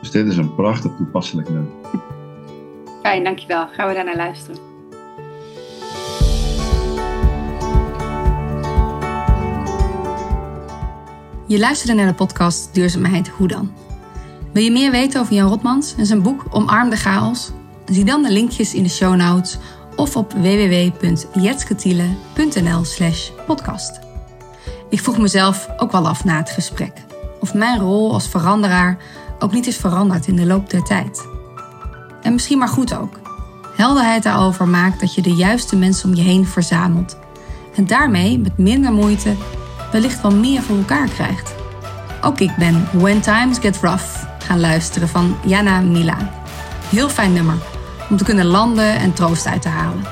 Dus 0.00 0.10
dit 0.10 0.26
is 0.26 0.36
een 0.36 0.54
prachtig 0.54 0.96
toepasselijk 0.96 1.48
nummer. 1.48 2.18
Fijn, 3.02 3.24
dankjewel. 3.24 3.68
Gaan 3.72 3.88
we 3.88 3.94
daar 3.94 4.04
naar 4.04 4.16
luisteren. 4.16 4.68
Je 11.46 11.58
luisterde 11.58 11.94
naar 11.94 12.06
de 12.06 12.14
podcast 12.14 12.74
Duurzaamheid 12.74 13.28
Hoe 13.28 13.48
dan? 13.48 13.72
Wil 14.52 14.62
je 14.62 14.70
meer 14.70 14.90
weten 14.90 15.20
over 15.20 15.34
Jan 15.34 15.48
Rotmans 15.48 15.94
en 15.96 16.06
zijn 16.06 16.22
boek 16.22 16.44
Omarm 16.50 16.90
de 16.90 16.96
chaos? 16.96 17.50
Zie 17.86 18.04
dan 18.04 18.22
de 18.22 18.30
linkjes 18.30 18.74
in 18.74 18.82
de 18.82 18.88
show 18.88 19.16
notes 19.16 19.58
of 19.96 20.16
op 20.16 20.32
www.jetsketiele.nl 20.32 22.84
slash 22.84 23.30
podcast. 23.46 24.00
Ik 24.88 25.00
vroeg 25.00 25.18
mezelf 25.18 25.68
ook 25.76 25.92
wel 25.92 26.08
af 26.08 26.24
na 26.24 26.36
het 26.36 26.50
gesprek 26.50 26.92
of 27.40 27.54
mijn 27.54 27.80
rol 27.80 28.12
als 28.12 28.28
veranderaar 28.28 28.98
ook 29.38 29.52
niet 29.52 29.66
is 29.66 29.76
veranderd 29.76 30.26
in 30.26 30.36
de 30.36 30.46
loop 30.46 30.70
der 30.70 30.82
tijd. 30.82 31.28
En 32.22 32.32
misschien 32.32 32.58
maar 32.58 32.68
goed 32.68 32.94
ook. 32.94 33.18
Helderheid 33.76 34.22
daarover 34.22 34.68
maakt 34.68 35.00
dat 35.00 35.14
je 35.14 35.22
de 35.22 35.34
juiste 35.34 35.76
mensen 35.76 36.08
om 36.08 36.14
je 36.14 36.22
heen 36.22 36.46
verzamelt 36.46 37.18
en 37.74 37.86
daarmee 37.86 38.38
met 38.38 38.58
minder 38.58 38.92
moeite 38.92 39.34
wellicht 39.92 40.22
wel 40.22 40.34
meer 40.34 40.62
voor 40.62 40.76
elkaar 40.76 41.08
krijgt. 41.08 41.54
Ook 42.20 42.40
ik 42.40 42.56
ben 42.56 42.88
When 42.92 43.20
Times 43.20 43.58
Get 43.58 43.78
Rough 43.80 44.04
gaan 44.38 44.60
luisteren 44.60 45.08
van 45.08 45.36
Jana 45.46 45.80
Mila. 45.80 46.16
Heel 46.88 47.08
fijn 47.08 47.32
nummer 47.32 47.56
om 48.10 48.16
te 48.16 48.24
kunnen 48.24 48.46
landen 48.46 48.94
en 48.94 49.12
troost 49.12 49.46
uit 49.46 49.62
te 49.62 49.68
halen. 49.68 50.04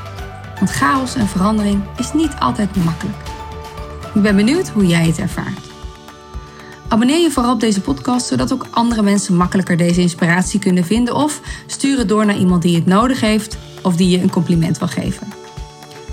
Want 0.59 0.71
chaos 0.71 1.15
en 1.15 1.29
verandering 1.29 1.83
is 1.97 2.13
niet 2.13 2.33
altijd 2.39 2.85
makkelijk. 2.85 3.17
Ik 4.15 4.23
ben 4.23 4.37
benieuwd 4.37 4.69
hoe 4.69 4.87
jij 4.87 5.07
het 5.07 5.19
ervaart. 5.19 5.68
Abonneer 6.89 7.21
je 7.21 7.31
vooral 7.31 7.53
op 7.53 7.61
deze 7.61 7.81
podcast, 7.81 8.27
zodat 8.27 8.53
ook 8.53 8.67
andere 8.71 9.03
mensen 9.03 9.37
makkelijker 9.37 9.77
deze 9.77 10.01
inspiratie 10.01 10.61
kunnen 10.61 10.85
vinden. 10.85 11.15
Of 11.15 11.41
stuur 11.67 11.99
het 11.99 12.09
door 12.09 12.27
naar 12.27 12.39
iemand 12.39 12.63
die 12.63 12.75
het 12.75 12.87
nodig 12.87 13.21
heeft 13.21 13.59
of 13.83 13.97
die 13.97 14.09
je 14.09 14.23
een 14.23 14.31
compliment 14.31 14.79
wil 14.79 14.89
geven. 14.89 15.29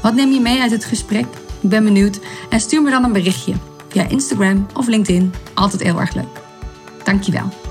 Wat 0.02 0.14
neem 0.14 0.32
je 0.32 0.40
mee 0.40 0.62
uit 0.62 0.72
het 0.72 0.86
gesprek? 0.86 1.26
Ik 1.60 1.70
ben 1.70 1.84
benieuwd 1.84 2.20
en 2.50 2.60
stuur 2.60 2.82
me 2.82 2.90
dan 2.90 3.04
een 3.04 3.14
berichtje 3.14 3.54
via 3.88 4.08
Instagram 4.08 4.66
of 4.74 4.88
LinkedIn. 4.88 5.34
Altijd 5.54 5.84
heel 5.84 6.00
erg 6.00 6.14
leuk. 6.14 6.42
Dankjewel. 7.04 7.65